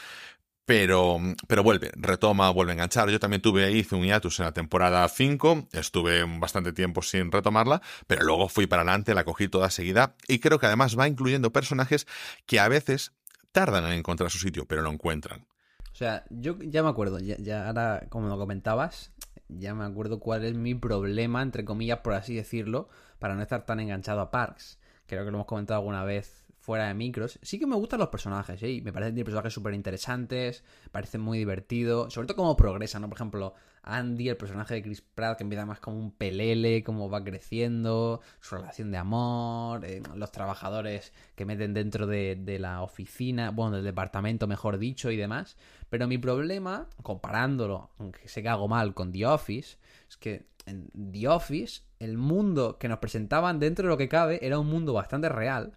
pero, 0.69 1.17
pero 1.47 1.63
vuelve, 1.63 1.89
retoma, 1.95 2.51
vuelve 2.51 2.73
a 2.73 2.75
enganchar. 2.75 3.09
Yo 3.09 3.19
también 3.19 3.41
tuve 3.41 3.71
hice 3.71 3.95
un 3.95 4.03
hiatus 4.03 4.37
en 4.39 4.45
la 4.45 4.51
temporada 4.51 5.09
5, 5.09 5.69
estuve 5.71 6.23
bastante 6.37 6.73
tiempo 6.73 7.01
sin 7.01 7.31
retomarla, 7.31 7.81
pero 8.05 8.23
luego 8.23 8.49
fui 8.49 8.67
para 8.67 8.83
adelante, 8.83 9.15
la 9.15 9.23
cogí 9.23 9.47
toda 9.47 9.71
seguida 9.71 10.15
y 10.27 10.37
creo 10.37 10.59
que 10.59 10.67
además 10.67 10.95
va 10.95 11.07
incluyendo 11.07 11.51
personajes 11.51 12.05
que 12.45 12.59
a 12.59 12.67
veces 12.67 13.13
tardan 13.51 13.83
en 13.87 13.93
encontrar 13.93 14.29
su 14.29 14.37
sitio, 14.37 14.67
pero 14.67 14.83
lo 14.83 14.91
encuentran. 14.91 15.47
O 15.91 15.95
sea, 15.95 16.23
yo 16.29 16.55
ya 16.59 16.83
me 16.83 16.89
acuerdo, 16.89 17.17
ya, 17.19 17.67
ahora 17.67 18.05
como 18.09 18.27
lo 18.27 18.37
comentabas, 18.37 19.11
ya 19.49 19.75
me 19.75 19.83
acuerdo 19.83 20.19
cuál 20.19 20.45
es 20.45 20.55
mi 20.55 20.75
problema, 20.75 21.41
entre 21.41 21.65
comillas, 21.65 21.99
por 21.99 22.13
así 22.13 22.35
decirlo, 22.35 22.87
para 23.19 23.35
no 23.35 23.41
estar 23.41 23.65
tan 23.65 23.79
enganchado 23.79 24.21
a 24.21 24.31
Parks. 24.31 24.79
Creo 25.07 25.25
que 25.25 25.31
lo 25.31 25.37
hemos 25.37 25.47
comentado 25.47 25.79
alguna 25.79 26.03
vez 26.03 26.45
fuera 26.59 26.87
de 26.87 26.93
micros. 26.93 27.39
Sí 27.41 27.57
que 27.57 27.65
me 27.65 27.75
gustan 27.75 27.99
los 27.99 28.09
personajes, 28.09 28.61
¿eh? 28.61 28.81
Me 28.83 28.93
parecen 28.93 29.15
personajes 29.23 29.53
súper 29.53 29.73
interesantes, 29.73 30.63
parecen 30.91 31.21
muy 31.21 31.39
divertidos, 31.39 32.13
sobre 32.13 32.27
todo 32.27 32.37
cómo 32.37 32.55
progresan, 32.55 33.01
¿no? 33.01 33.09
Por 33.09 33.17
ejemplo, 33.17 33.55
Andy, 33.83 34.29
el 34.29 34.37
personaje 34.37 34.75
de 34.75 34.81
Chris 34.81 35.01
Pratt, 35.01 35.37
que 35.37 35.43
empieza 35.43 35.65
más 35.65 35.79
como 35.79 35.97
un 35.97 36.11
pelele, 36.11 36.83
cómo 36.83 37.09
va 37.09 37.23
creciendo, 37.23 38.21
su 38.41 38.55
relación 38.55 38.91
de 38.91 38.97
amor, 38.97 39.85
eh, 39.85 40.01
los 40.15 40.31
trabajadores 40.31 41.13
que 41.35 41.45
meten 41.45 41.73
dentro 41.73 42.07
de, 42.07 42.35
de, 42.35 42.59
la 42.59 42.81
oficina, 42.81 43.51
bueno, 43.51 43.77
del 43.77 43.85
departamento, 43.85 44.47
mejor 44.47 44.77
dicho, 44.77 45.11
y 45.11 45.17
demás. 45.17 45.57
Pero 45.89 46.07
mi 46.07 46.17
problema, 46.17 46.87
comparándolo, 47.03 47.89
aunque 47.97 48.27
sé 48.27 48.41
que 48.41 48.49
hago 48.49 48.67
mal, 48.67 48.93
con 48.93 49.11
The 49.11 49.25
Office, 49.25 49.77
es 50.07 50.17
que 50.17 50.45
en 50.65 50.89
The 51.11 51.27
Office, 51.27 51.81
el 51.99 52.17
mundo 52.17 52.77
que 52.77 52.87
nos 52.87 52.99
presentaban 52.99 53.59
dentro 53.59 53.83
de 53.85 53.89
lo 53.89 53.97
que 53.97 54.09
cabe 54.09 54.45
era 54.45 54.59
un 54.59 54.67
mundo 54.67 54.93
bastante 54.93 55.29
real. 55.29 55.73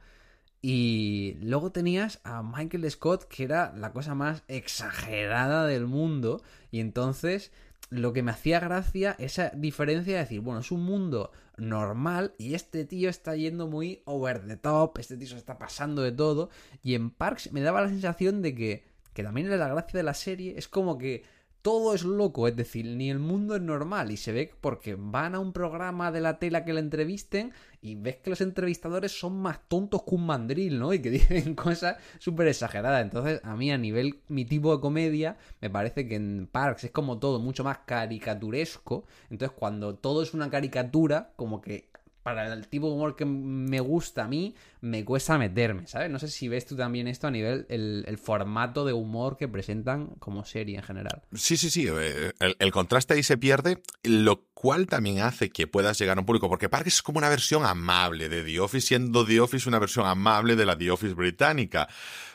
Y 0.65 1.39
luego 1.41 1.73
tenías 1.73 2.21
a 2.23 2.43
Michael 2.43 2.89
Scott, 2.89 3.25
que 3.25 3.43
era 3.43 3.73
la 3.77 3.93
cosa 3.93 4.15
más 4.15 4.45
exagerada 4.47 5.67
del 5.67 5.87
mundo. 5.87 6.41
Y 6.71 6.79
entonces 6.79 7.51
lo 7.93 8.15
que 8.15 8.23
me 8.23 8.31
hacía 8.31 8.59
gracia, 8.59 9.15
esa 9.19 9.51
diferencia 9.51 10.15
de 10.15 10.21
decir, 10.21 10.41
bueno, 10.41 10.61
es 10.61 10.73
un 10.73 10.83
mundo 10.83 11.31
normal 11.59 12.35
y 12.39 12.55
este 12.55 12.87
tío 12.87 13.11
está 13.11 13.37
yendo 13.37 13.69
muy 13.69 14.03
over 14.07 14.47
the 14.47 14.57
top, 14.57 14.99
este 14.99 15.19
tío 15.19 15.29
se 15.29 15.37
está 15.37 15.59
pasando 15.59 16.01
de 16.01 16.13
todo. 16.13 16.49
Y 16.83 16.95
en 16.95 17.11
Parks 17.11 17.53
me 17.53 17.61
daba 17.61 17.83
la 17.83 17.89
sensación 17.89 18.41
de 18.41 18.55
que, 18.55 18.85
que 19.13 19.23
también 19.23 19.53
es 19.53 19.59
la 19.59 19.69
gracia 19.69 19.99
de 19.99 20.05
la 20.05 20.15
serie, 20.15 20.55
es 20.57 20.69
como 20.69 20.97
que 20.97 21.23
todo 21.63 21.95
es 21.95 22.03
loco, 22.03 22.49
es 22.49 22.57
decir, 22.57 22.85
ni 22.85 23.09
el 23.09 23.21
mundo 23.21 23.55
es 23.55 23.63
normal 23.63 24.11
y 24.11 24.17
se 24.17 24.33
ve 24.33 24.53
porque 24.61 24.97
van 24.99 25.37
a 25.37 25.39
un 25.39 25.53
programa 25.53 26.11
de 26.11 26.21
la 26.21 26.41
tela 26.41 26.65
que 26.65 26.73
le 26.73 26.81
entrevisten 26.81 27.53
y 27.81 27.95
ves 27.95 28.17
que 28.17 28.31
los 28.31 28.41
entrevistadores 28.41 29.19
son 29.19 29.41
más 29.41 29.61
tontos 29.69 30.03
que 30.03 30.15
un 30.17 30.27
mandril, 30.27 30.79
¿no? 30.79 30.93
Y 30.93 31.01
que 31.01 31.11
dicen 31.11 31.55
cosas 31.55 31.97
súper 32.19 32.49
exageradas. 32.49 33.03
Entonces, 33.03 33.41
a 33.45 33.57
mí 33.57 33.71
a 33.71 33.79
nivel 33.79 34.21
mi 34.29 34.45
tipo 34.45 34.75
de 34.75 34.81
comedia, 34.81 35.37
me 35.61 35.71
parece 35.71 36.09
que 36.09 36.17
en 36.17 36.49
Parks 36.51 36.85
es 36.85 36.91
como 36.91 37.19
todo 37.19 37.39
mucho 37.39 37.63
más 37.63 37.79
caricaturesco. 37.87 39.05
Entonces, 39.31 39.57
cuando 39.57 39.95
todo 39.95 40.23
es 40.23 40.35
una 40.35 40.51
caricatura, 40.51 41.33
como 41.37 41.61
que 41.61 41.92
para 42.23 42.53
el 42.53 42.69
tipo 42.69 42.89
de 42.89 42.95
humor 42.95 43.17
que 43.17 43.25
me 43.25 43.81
gusta 43.81 44.25
a 44.25 44.29
mí, 44.29 44.55
me 44.81 45.05
cuesta 45.05 45.39
meterme, 45.39 45.87
¿sabes? 45.87 46.11
No 46.11 46.19
sé 46.19 46.29
si 46.29 46.49
ves 46.49 46.67
tú 46.67 46.77
también 46.77 47.09
esto 47.09 47.27
a 47.27 47.31
nivel 47.31 47.67
el, 47.69 48.19
formato 48.19 48.85
de 48.85 48.93
humor 48.93 49.37
que 49.37 49.49
presentan 49.49 50.09
como 50.19 50.45
serie 50.45 50.77
en 50.77 50.83
general. 50.83 51.23
Sí, 51.35 51.57
sí, 51.57 51.71
sí. 51.71 51.87
Eh, 51.89 52.33
el, 52.59 52.73
contraste 52.73 53.15
ahí 53.15 53.23
se 53.23 53.39
pierde, 53.39 53.83
lo 54.05 54.45
cual 54.55 54.87
también 54.87 55.21
hace 55.21 55.51
que 55.51 55.67
puedas 55.67 55.99
llegar 55.99 56.17
a 56.17 56.21
un 56.21 56.27
público, 56.27 56.49
porque 56.49 56.69
Parks 56.69 56.95
es 56.95 57.03
como 57.03 57.19
una 57.19 57.29
versión 57.29 57.65
amable 57.65 58.29
de 58.29 58.45
The 58.45 58.61
Office, 58.61 58.87
siendo 58.89 59.25
The 59.25 59.41
Office 59.41 59.69
una 59.69 59.79
versión 59.79 60.07
amable 60.07 60.55
de 60.55 60.67
la 60.67 60.79
The 60.79 60.91
Office 60.91 61.15
británica. 61.15 61.89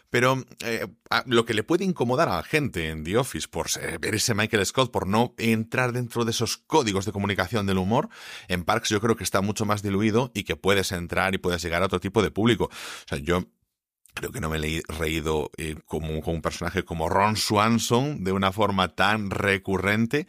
Pero 0.10 0.44
eh, 0.64 0.88
lo 1.26 1.46
que 1.46 1.54
le 1.54 1.64
puede 1.64 1.84
incomodar 1.84 2.30
a 2.30 2.38
la 2.38 2.44
gente 2.44 2.90
en 2.90 3.04
The 3.04 3.18
Office 3.18 3.48
por 3.48 3.68
ver 4.00 4.16
ese 4.16 4.34
Michael 4.34 4.66
Scott, 4.66 4.92
por 4.92 5.08
no 5.08 5.34
entrar 5.38 5.92
dentro 5.92 6.26
de 6.26 6.32
esos 6.32 6.58
códigos 6.58 7.06
de 7.06 7.12
comunicación 7.12 7.66
del 7.66 7.78
humor, 7.78 8.10
en 8.48 8.64
Parks 8.64 8.90
yo 8.90 9.02
creo 9.02 9.16
que 9.16 9.24
está 9.24 9.42
mucho 9.42 9.66
más 9.66 9.82
diluido 9.84 10.32
y 10.34 10.44
que 10.44 10.56
puedes 10.56 10.92
entrar 10.92 11.34
y 11.34 11.38
puedes 11.38 11.62
llegar 11.62 11.82
a 11.82 11.86
otro 11.88 12.00
tipo 12.00 12.22
de 12.22 12.32
público. 12.32 12.66
O 12.66 13.08
sea, 13.08 13.18
yo 13.18 13.44
creo 14.18 14.32
que 14.32 14.42
no 14.42 14.50
me 14.50 14.58
he 14.58 14.82
reído 14.88 15.52
eh, 15.58 15.76
como, 15.86 16.18
un 16.18 16.42
personaje 16.42 16.84
como 16.84 17.08
Ron 17.08 17.38
Swanson 17.38 18.24
de 18.24 18.32
una 18.32 18.52
forma 18.52 18.90
tan 18.90 19.30
recurrente 19.30 20.26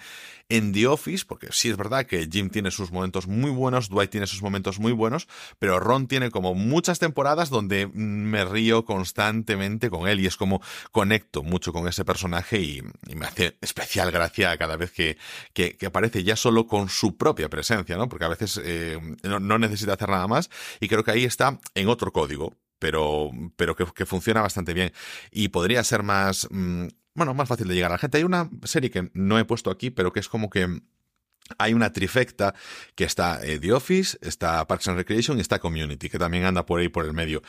en 0.51 0.72
The 0.72 0.87
Office, 0.87 1.24
porque 1.27 1.48
sí 1.51 1.68
es 1.68 1.77
verdad 1.77 2.07
que 2.07 2.29
Jim 2.31 2.51
tiene 2.51 2.70
sus 2.70 2.90
momentos 2.90 3.27
muy 3.27 3.51
buenos, 3.51 3.88
Dwight 3.88 4.11
tiene 4.11 4.27
sus 4.27 4.42
momentos 4.42 4.79
muy 4.79 4.92
buenos, 4.92 5.29
pero 5.59 5.79
Ron 5.79 6.07
tiene 6.07 6.31
como 6.31 6.55
muchas 6.55 6.98
temporadas 6.98 7.51
donde 7.51 7.87
me 7.87 8.44
río 8.44 8.85
constantemente 8.85 9.90
con 9.90 10.09
él 10.09 10.20
y 10.20 10.27
es 10.27 10.37
como 10.37 10.62
conecto 10.90 11.42
mucho 11.42 11.72
con 11.72 11.88
ese 11.88 12.05
personaje 12.05 12.61
y, 12.61 12.83
me 13.14 13.27
hace 13.27 13.59
especial 13.61 14.11
gracia 14.11 14.57
cada 14.57 14.77
vez 14.77 14.92
que, 14.92 15.18
que, 15.53 15.77
aparece 15.85 16.22
ya 16.22 16.37
solo 16.37 16.66
con 16.66 16.88
su 16.88 17.16
propia 17.16 17.48
presencia, 17.48 17.96
¿no? 17.96 18.09
Porque 18.09 18.24
a 18.24 18.29
veces 18.29 18.61
eh, 18.62 18.98
no, 19.24 19.59
necesita 19.59 19.94
hacer 19.94 20.09
nada 20.09 20.29
más 20.29 20.51
y 20.79 20.88
creo 20.88 21.03
que 21.03 21.11
ahí 21.11 21.24
está 21.24 21.59
en 21.74 21.88
otro 21.88 22.12
código, 22.12 22.55
pero, 22.79 23.31
pero 23.57 23.75
que, 23.77 23.85
que, 23.95 24.07
funciona 24.07 24.43
bastante 24.43 24.75
bien. 24.75 24.93
Y 25.31 25.49
podría 25.49 25.83
ser 25.85 26.03
más, 26.03 26.49
mm, 26.51 26.87
bueno, 27.14 27.35
más 27.35 27.49
fácil 27.49 27.69
de 27.69 27.75
llegar 27.75 27.91
a 27.91 27.95
la 27.95 27.99
gente. 27.99 28.19
Hay 28.19 28.25
una 28.25 28.51
serie 28.64 28.91
que 28.91 29.11
no 29.14 29.38
he 29.38 29.45
puesto 29.45 29.71
aquí, 29.71 29.91
pero 29.91 30.12
que 30.12 30.21
es 30.21 30.29
como 30.29 30.51
que 30.51 30.81
hay 31.57 31.73
una 31.73 31.93
trifecta 31.93 32.55
que 32.95 33.05
está 33.05 33.45
eh, 33.45 33.59
The 33.59 33.73
Office, 33.73 34.19
está 34.21 34.67
Parks 34.67 34.88
and 34.88 34.99
Recreation 34.99 35.38
y 35.38 35.41
está 35.41 35.59
Community, 35.59 36.09
que 36.09 36.19
también 36.19 36.45
anda 36.45 36.67
por 36.67 36.81
ahí 36.81 36.88
por 36.88 37.05
el 37.05 37.14
medio. 37.14 37.43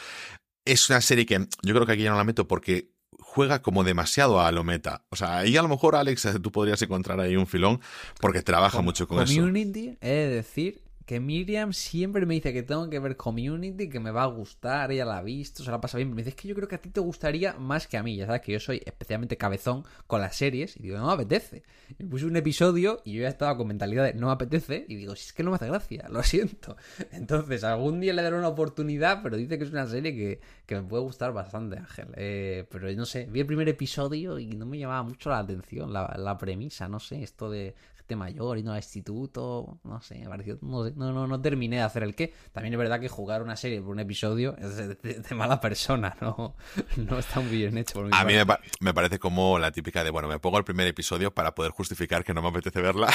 Es 0.65 0.89
una 0.89 1.01
serie 1.01 1.25
que 1.25 1.47
yo 1.63 1.73
creo 1.73 1.85
que 1.85 1.93
aquí 1.93 2.03
ya 2.03 2.11
no 2.11 2.17
la 2.17 2.23
meto 2.23 2.47
porque 2.47 2.91
juega 3.19 3.61
como 3.61 3.83
demasiado 3.83 4.39
a 4.39 4.51
lo 4.51 4.63
meta. 4.63 5.05
O 5.09 5.15
sea, 5.15 5.39
ahí 5.39 5.57
a 5.57 5.61
lo 5.61 5.67
mejor, 5.67 5.95
Alex, 5.95 6.27
tú 6.41 6.51
podrías 6.51 6.81
encontrar 6.81 7.19
ahí 7.19 7.35
un 7.35 7.47
filón 7.47 7.81
porque 8.19 8.41
trabaja 8.41 8.81
mucho 8.81 9.07
con 9.07 9.17
community, 9.17 9.39
eso. 9.39 9.45
Community, 9.45 9.97
he 10.01 10.09
de 10.09 10.29
decir 10.29 10.81
que 11.09 11.19
Miriam 11.19 11.73
siempre 11.73 12.23
me 12.27 12.35
dice 12.35 12.53
que 12.53 12.61
tengo 12.61 12.87
que 12.87 12.99
ver 12.99 13.17
Community, 13.17 13.89
que 13.89 13.99
me 13.99 14.11
va 14.11 14.21
a 14.21 14.27
gustar, 14.27 14.91
ella 14.91 15.05
la 15.05 15.17
ha 15.17 15.23
visto, 15.23 15.63
se 15.63 15.71
la 15.71 15.81
pasa 15.81 15.97
bien. 15.97 16.13
Me 16.13 16.21
dice, 16.21 16.35
que 16.35 16.47
yo 16.47 16.53
creo 16.53 16.67
que 16.67 16.75
a 16.75 16.81
ti 16.81 16.91
te 16.91 16.99
gustaría 16.99 17.53
más 17.53 17.87
que 17.87 17.97
a 17.97 18.03
mí. 18.03 18.15
Ya 18.15 18.27
sabes 18.27 18.41
que 18.41 18.51
yo 18.51 18.59
soy 18.59 18.83
especialmente 18.85 19.35
cabezón 19.35 19.85
con 20.05 20.21
las 20.21 20.35
series 20.35 20.77
y 20.77 20.83
digo, 20.83 20.99
no 20.99 21.07
me 21.07 21.13
apetece. 21.13 21.63
Y 21.97 22.03
puse 22.03 22.27
un 22.27 22.35
episodio 22.35 23.01
y 23.03 23.13
yo 23.13 23.23
ya 23.23 23.29
estaba 23.29 23.57
con 23.57 23.69
mentalidad 23.69 24.03
de 24.03 24.13
no 24.13 24.27
me 24.27 24.33
apetece 24.33 24.85
y 24.87 24.97
digo, 24.97 25.15
si 25.15 25.25
es 25.25 25.33
que 25.33 25.41
no 25.41 25.49
me 25.49 25.55
hace 25.55 25.65
gracia, 25.65 26.05
lo 26.11 26.21
siento. 26.21 26.77
Entonces, 27.11 27.63
algún 27.63 28.01
día 28.01 28.13
le 28.13 28.21
daré 28.21 28.37
una 28.37 28.49
oportunidad, 28.49 29.23
pero 29.23 29.35
dice 29.35 29.57
que 29.57 29.63
es 29.63 29.71
una 29.71 29.87
serie 29.87 30.13
que, 30.13 30.39
que 30.67 30.75
me 30.75 30.83
puede 30.83 31.01
gustar 31.01 31.33
bastante, 31.33 31.79
Ángel. 31.79 32.09
Eh, 32.17 32.67
pero 32.69 32.87
no 32.91 33.07
sé, 33.07 33.25
vi 33.25 33.39
el 33.39 33.47
primer 33.47 33.67
episodio 33.67 34.37
y 34.37 34.45
no 34.45 34.67
me 34.67 34.77
llamaba 34.77 35.01
mucho 35.01 35.31
la 35.31 35.39
atención 35.39 35.91
la, 35.91 36.15
la 36.19 36.37
premisa, 36.37 36.87
no 36.87 36.99
sé, 36.99 37.23
esto 37.23 37.49
de 37.49 37.73
mayor 38.15 38.57
y 38.57 38.63
no 38.63 38.71
al 38.71 38.77
instituto, 38.77 39.79
no 39.83 40.01
sé, 40.01 40.19
me 40.19 40.29
pareció, 40.29 40.57
no, 40.61 40.89
no, 40.89 41.27
no, 41.27 41.41
terminé 41.41 41.77
de 41.77 41.81
hacer 41.83 42.03
el 42.03 42.15
qué. 42.15 42.33
También 42.51 42.73
es 42.73 42.77
verdad 42.77 42.99
que 42.99 43.09
jugar 43.09 43.41
una 43.41 43.55
serie 43.55 43.81
por 43.81 43.91
un 43.91 43.99
episodio 43.99 44.55
es 44.57 44.75
de, 44.75 45.35
mala 45.35 45.59
persona, 45.61 46.15
no, 46.21 46.55
no 46.97 47.19
está 47.19 47.39
muy 47.39 47.57
bien 47.57 47.77
hecho. 47.77 48.07
a 48.11 48.25
mí 48.25 48.33
me, 48.79 48.93
parece 48.93 49.19
como 49.19 49.59
la 49.59 49.71
típica 49.71 50.03
de, 50.03 50.09
bueno, 50.09 50.27
me 50.27 50.39
pongo 50.39 50.57
el 50.57 50.63
primer 50.63 50.87
episodio 50.87 51.33
para 51.33 51.55
poder 51.55 51.71
justificar 51.71 52.23
que 52.23 52.33
no 52.33 52.41
me 52.41 52.49
apetece 52.49 52.81
verla. 52.81 53.09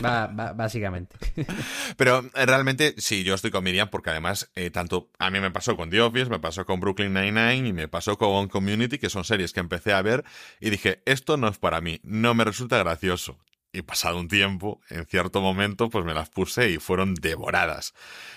básicamente. 0.54 1.16
Pero 1.96 2.24
eh, 2.34 2.46
realmente 2.46 2.94
sí, 2.98 3.24
yo 3.24 3.34
estoy 3.34 3.50
con 3.50 3.64
Miriam 3.64 3.88
porque 3.88 4.10
además, 4.10 4.50
eh, 4.54 4.70
tanto 4.70 5.10
a 5.18 5.30
mí 5.30 5.40
me 5.40 5.50
pasó 5.50 5.76
con 5.76 5.90
The 5.90 6.00
Office, 6.00 6.30
me 6.30 6.38
pasó 6.38 6.64
con 6.64 6.80
Brooklyn 6.80 7.12
Nine-Nine 7.12 7.68
y 7.68 7.72
me 7.72 7.88
pasó 7.88 8.16
con 8.16 8.48
Community, 8.48 8.98
que 8.98 9.10
son 9.10 9.24
series 9.24 9.52
que 9.52 9.60
empecé 9.60 9.92
a 9.92 10.02
ver 10.02 10.24
y 10.60 10.70
dije, 10.70 11.02
esto 11.06 11.36
no 11.36 11.48
es 11.48 11.58
para 11.58 11.80
mí, 11.80 12.00
no 12.02 12.34
me 12.34 12.44
resulta 12.44 12.78
gracioso 12.78 13.38
y 13.72 13.82
pasado 13.82 14.18
un 14.18 14.28
tiempo, 14.28 14.80
en 14.88 15.06
cierto 15.06 15.40
momento, 15.40 15.90
pues 15.90 16.04
me 16.04 16.14
las 16.14 16.28
puse 16.28 16.70
y 16.70 16.78
fueron 16.78 17.14
devoradas. 17.14 17.94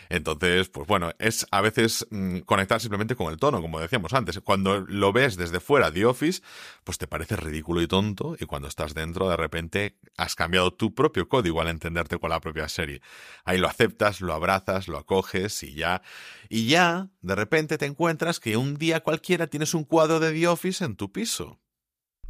Entonces, 0.09 0.69
pues 0.69 0.87
bueno, 0.87 1.11
es 1.17 1.47
a 1.49 1.61
veces 1.61 2.05
mm, 2.11 2.39
conectar 2.39 2.79
simplemente 2.79 3.15
con 3.15 3.31
el 3.31 3.39
tono, 3.39 3.61
como 3.61 3.79
decíamos 3.79 4.13
antes. 4.13 4.39
Cuando 4.41 4.81
lo 4.81 5.11
ves 5.11 5.35
desde 5.35 5.59
fuera 5.59 5.89
de 5.89 6.05
Office, 6.05 6.41
pues 6.83 6.97
te 6.97 7.07
parece 7.07 7.35
ridículo 7.35 7.81
y 7.81 7.87
tonto, 7.87 8.35
y 8.39 8.45
cuando 8.45 8.67
estás 8.67 8.93
dentro, 8.93 9.27
de 9.27 9.37
repente 9.37 9.97
has 10.17 10.35
cambiado 10.35 10.71
tu 10.71 10.93
propio 10.93 11.27
código 11.27 11.61
al 11.61 11.69
entenderte 11.69 12.19
con 12.19 12.29
la 12.29 12.39
propia 12.39 12.69
serie. 12.69 13.01
Ahí 13.43 13.57
lo 13.57 13.67
aceptas, 13.67 14.21
lo 14.21 14.33
abrazas, 14.33 14.87
lo 14.87 14.99
acoges 14.99 15.63
y 15.63 15.73
ya, 15.73 16.03
y 16.47 16.67
ya, 16.67 17.09
de 17.21 17.35
repente 17.35 17.77
te 17.77 17.85
encuentras 17.85 18.39
que 18.39 18.57
un 18.57 18.75
día 18.77 18.99
cualquiera 18.99 19.47
tienes 19.47 19.73
un 19.73 19.83
cuadro 19.83 20.19
de 20.19 20.31
The 20.31 20.47
Office 20.47 20.85
en 20.85 20.95
tu 20.95 21.11
piso. 21.11 21.59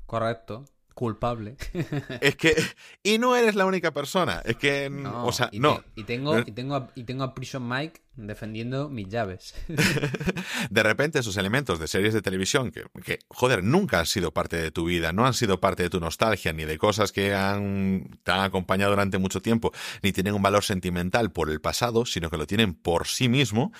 Correcto 0.05 0.65
culpable. 0.93 1.55
Es 2.21 2.35
que 2.35 2.55
y 3.01 3.17
no 3.17 3.35
eres 3.35 3.55
la 3.55 3.65
única 3.65 3.91
persona, 3.91 4.41
es 4.45 4.55
que 4.55 4.91
o 5.05 5.31
sea, 5.31 5.49
y 5.51 5.59
no. 5.59 5.83
y 5.95 6.03
tengo 6.03 6.39
y 6.39 6.51
tengo 6.51 6.75
a, 6.75 6.91
y 6.95 7.03
tengo 7.03 7.23
a 7.23 7.33
Prison 7.33 7.67
Mike 7.67 8.01
defendiendo 8.15 8.89
mis 8.89 9.09
llaves. 9.09 9.55
De 10.69 10.83
repente 10.83 11.19
esos 11.19 11.37
elementos 11.37 11.79
de 11.79 11.87
series 11.87 12.13
de 12.13 12.21
televisión 12.21 12.71
que, 12.71 12.85
que 13.03 13.19
joder, 13.29 13.63
nunca 13.63 13.99
han 13.99 14.05
sido 14.05 14.31
parte 14.31 14.57
de 14.57 14.71
tu 14.71 14.85
vida, 14.85 15.11
no 15.13 15.25
han 15.25 15.33
sido 15.33 15.59
parte 15.59 15.83
de 15.83 15.89
tu 15.89 15.99
nostalgia 15.99 16.53
ni 16.53 16.65
de 16.65 16.77
cosas 16.77 17.11
que 17.11 17.33
han 17.33 18.19
te 18.23 18.31
han 18.31 18.41
acompañado 18.41 18.91
durante 18.91 19.17
mucho 19.17 19.41
tiempo, 19.41 19.71
ni 20.01 20.11
tienen 20.11 20.35
un 20.35 20.41
valor 20.41 20.63
sentimental 20.63 21.31
por 21.31 21.49
el 21.49 21.59
pasado, 21.59 22.05
sino 22.05 22.29
que 22.29 22.37
lo 22.37 22.47
tienen 22.47 22.73
por 22.73 23.07
sí 23.07 23.29
mismo 23.29 23.71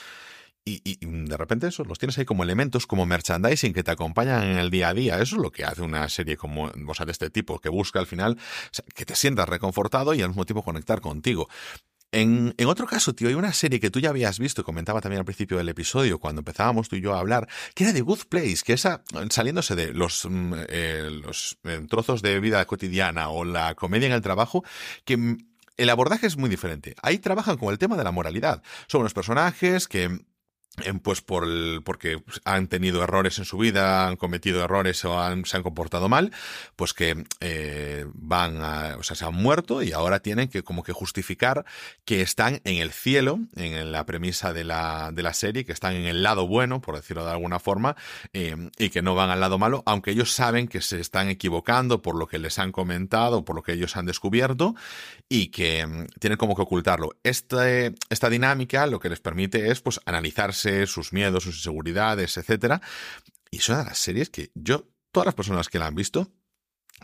y, 0.65 0.97
de 1.05 1.37
repente 1.37 1.67
eso, 1.67 1.83
los 1.83 1.99
tienes 1.99 2.17
ahí 2.17 2.25
como 2.25 2.43
elementos, 2.43 2.87
como 2.87 3.05
merchandising 3.05 3.73
que 3.73 3.83
te 3.83 3.91
acompañan 3.91 4.43
en 4.43 4.57
el 4.57 4.69
día 4.69 4.89
a 4.89 4.93
día. 4.93 5.15
Eso 5.15 5.35
es 5.35 5.41
lo 5.41 5.51
que 5.51 5.65
hace 5.65 5.81
una 5.81 6.07
serie 6.07 6.37
como, 6.37 6.65
o 6.65 7.05
de 7.05 7.11
este 7.11 7.29
tipo, 7.29 7.59
que 7.59 7.69
busca 7.69 7.99
al 7.99 8.07
final 8.07 8.37
que 8.95 9.05
te 9.05 9.15
sientas 9.15 9.49
reconfortado 9.49 10.13
y 10.13 10.21
al 10.21 10.29
mismo 10.29 10.45
tiempo 10.45 10.63
conectar 10.63 11.01
contigo. 11.01 11.49
En, 12.13 12.53
en, 12.57 12.67
otro 12.67 12.85
caso, 12.85 13.13
tío, 13.15 13.27
hay 13.27 13.33
una 13.33 13.51
serie 13.53 13.79
que 13.79 13.89
tú 13.89 13.99
ya 13.99 14.09
habías 14.09 14.37
visto, 14.37 14.63
comentaba 14.63 15.01
también 15.01 15.19
al 15.19 15.25
principio 15.25 15.57
del 15.57 15.67
episodio, 15.67 16.19
cuando 16.19 16.41
empezábamos 16.41 16.87
tú 16.87 16.95
y 16.95 17.01
yo 17.01 17.15
a 17.15 17.19
hablar, 17.19 17.49
que 17.73 17.85
era 17.85 17.93
The 17.93 18.01
Good 18.01 18.25
Place, 18.29 18.59
que 18.63 18.73
esa, 18.73 19.03
saliéndose 19.31 19.75
de 19.75 19.93
los, 19.93 20.25
mm, 20.29 20.53
eh, 20.69 21.09
los 21.23 21.57
eh, 21.63 21.85
trozos 21.89 22.21
de 22.21 22.39
vida 22.39 22.63
cotidiana 22.65 23.29
o 23.29 23.43
la 23.43 23.73
comedia 23.73 24.05
en 24.05 24.13
el 24.13 24.21
trabajo, 24.21 24.63
que 25.05 25.17
mm, 25.17 25.37
el 25.77 25.89
abordaje 25.89 26.27
es 26.27 26.37
muy 26.37 26.51
diferente. 26.51 26.95
Ahí 27.01 27.17
trabajan 27.17 27.57
con 27.57 27.71
el 27.71 27.79
tema 27.79 27.97
de 27.97 28.03
la 28.03 28.11
moralidad. 28.11 28.61
Son 28.87 29.01
unos 29.01 29.15
personajes 29.15 29.87
que 29.87 30.19
pues 31.03 31.21
por 31.21 31.43
el, 31.43 31.81
porque 31.85 32.23
han 32.45 32.67
tenido 32.67 33.03
errores 33.03 33.37
en 33.37 33.45
su 33.45 33.57
vida, 33.59 34.07
han 34.07 34.15
cometido 34.15 34.63
errores 34.63 35.05
o 35.05 35.15
se 35.45 35.57
han 35.57 35.63
comportado 35.63 36.09
mal, 36.09 36.31
pues 36.75 36.93
que 36.93 37.25
eh, 37.41 38.05
van 38.13 38.57
a, 38.61 38.97
o 38.97 39.03
sea, 39.03 39.15
se 39.15 39.23
han 39.23 39.35
muerto 39.35 39.83
y 39.83 39.91
ahora 39.91 40.19
tienen 40.21 40.47
que 40.47 40.63
como 40.63 40.81
que 40.81 40.91
justificar 40.91 41.63
que 42.05 42.21
están 42.21 42.59
en 42.63 42.77
el 42.77 42.91
cielo, 42.91 43.39
en 43.55 43.91
la 43.91 44.05
premisa 44.07 44.51
de 44.51 44.63
la, 44.63 45.11
de 45.13 45.21
la 45.21 45.33
serie, 45.33 45.63
que 45.63 45.73
están 45.73 45.95
en 45.95 46.05
el 46.05 46.23
lado 46.23 46.47
bueno, 46.47 46.81
por 46.81 46.95
decirlo 46.95 47.23
de 47.23 47.31
alguna 47.31 47.59
forma, 47.59 47.95
eh, 48.33 48.55
y 48.79 48.89
que 48.89 49.03
no 49.03 49.13
van 49.13 49.29
al 49.29 49.39
lado 49.39 49.59
malo, 49.59 49.83
aunque 49.85 50.11
ellos 50.11 50.31
saben 50.31 50.67
que 50.67 50.81
se 50.81 50.99
están 50.99 51.29
equivocando 51.29 52.01
por 52.01 52.15
lo 52.15 52.27
que 52.27 52.39
les 52.39 52.57
han 52.57 52.71
comentado, 52.71 53.45
por 53.45 53.55
lo 53.55 53.61
que 53.61 53.73
ellos 53.73 53.95
han 53.95 54.07
descubierto, 54.07 54.73
y 55.29 55.47
que 55.47 55.85
mm, 55.85 56.05
tienen 56.19 56.37
como 56.37 56.55
que 56.55 56.63
ocultarlo. 56.63 57.11
Este, 57.21 57.93
esta 58.09 58.29
dinámica 58.29 58.87
lo 58.87 58.99
que 58.99 59.09
les 59.09 59.19
permite 59.19 59.69
es 59.69 59.81
pues 59.81 59.99
analizarse 60.05 60.62
sus 60.87 61.13
miedos, 61.13 61.43
sus 61.43 61.55
inseguridades, 61.55 62.37
etcétera. 62.37 62.81
Y 63.51 63.59
son 63.59 63.77
de 63.77 63.85
las 63.85 63.97
series 63.97 64.29
que 64.29 64.51
yo, 64.55 64.87
todas 65.11 65.25
las 65.25 65.35
personas 65.35 65.69
que 65.69 65.79
la 65.79 65.87
han 65.87 65.95
visto, 65.95 66.31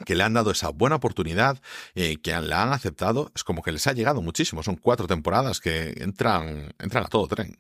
que 0.06 0.16
le 0.16 0.24
han 0.24 0.34
dado 0.34 0.52
esa 0.52 0.70
buena 0.70 0.96
oportunidad, 0.96 1.62
eh, 1.96 2.18
que 2.22 2.32
la 2.32 2.64
han 2.64 2.74
aceptado, 2.74 3.32
es 3.36 3.44
como 3.44 3.62
que 3.62 3.72
les 3.72 3.86
ha 3.88 3.94
llegado 3.94 4.22
muchísimo. 4.22 4.64
Son 4.64 4.76
cuatro 4.76 5.08
temporadas 5.08 5.60
que 5.60 5.94
entran, 5.98 6.74
entran 6.80 7.06
a 7.06 7.08
todo 7.08 7.28
tren. 7.28 7.60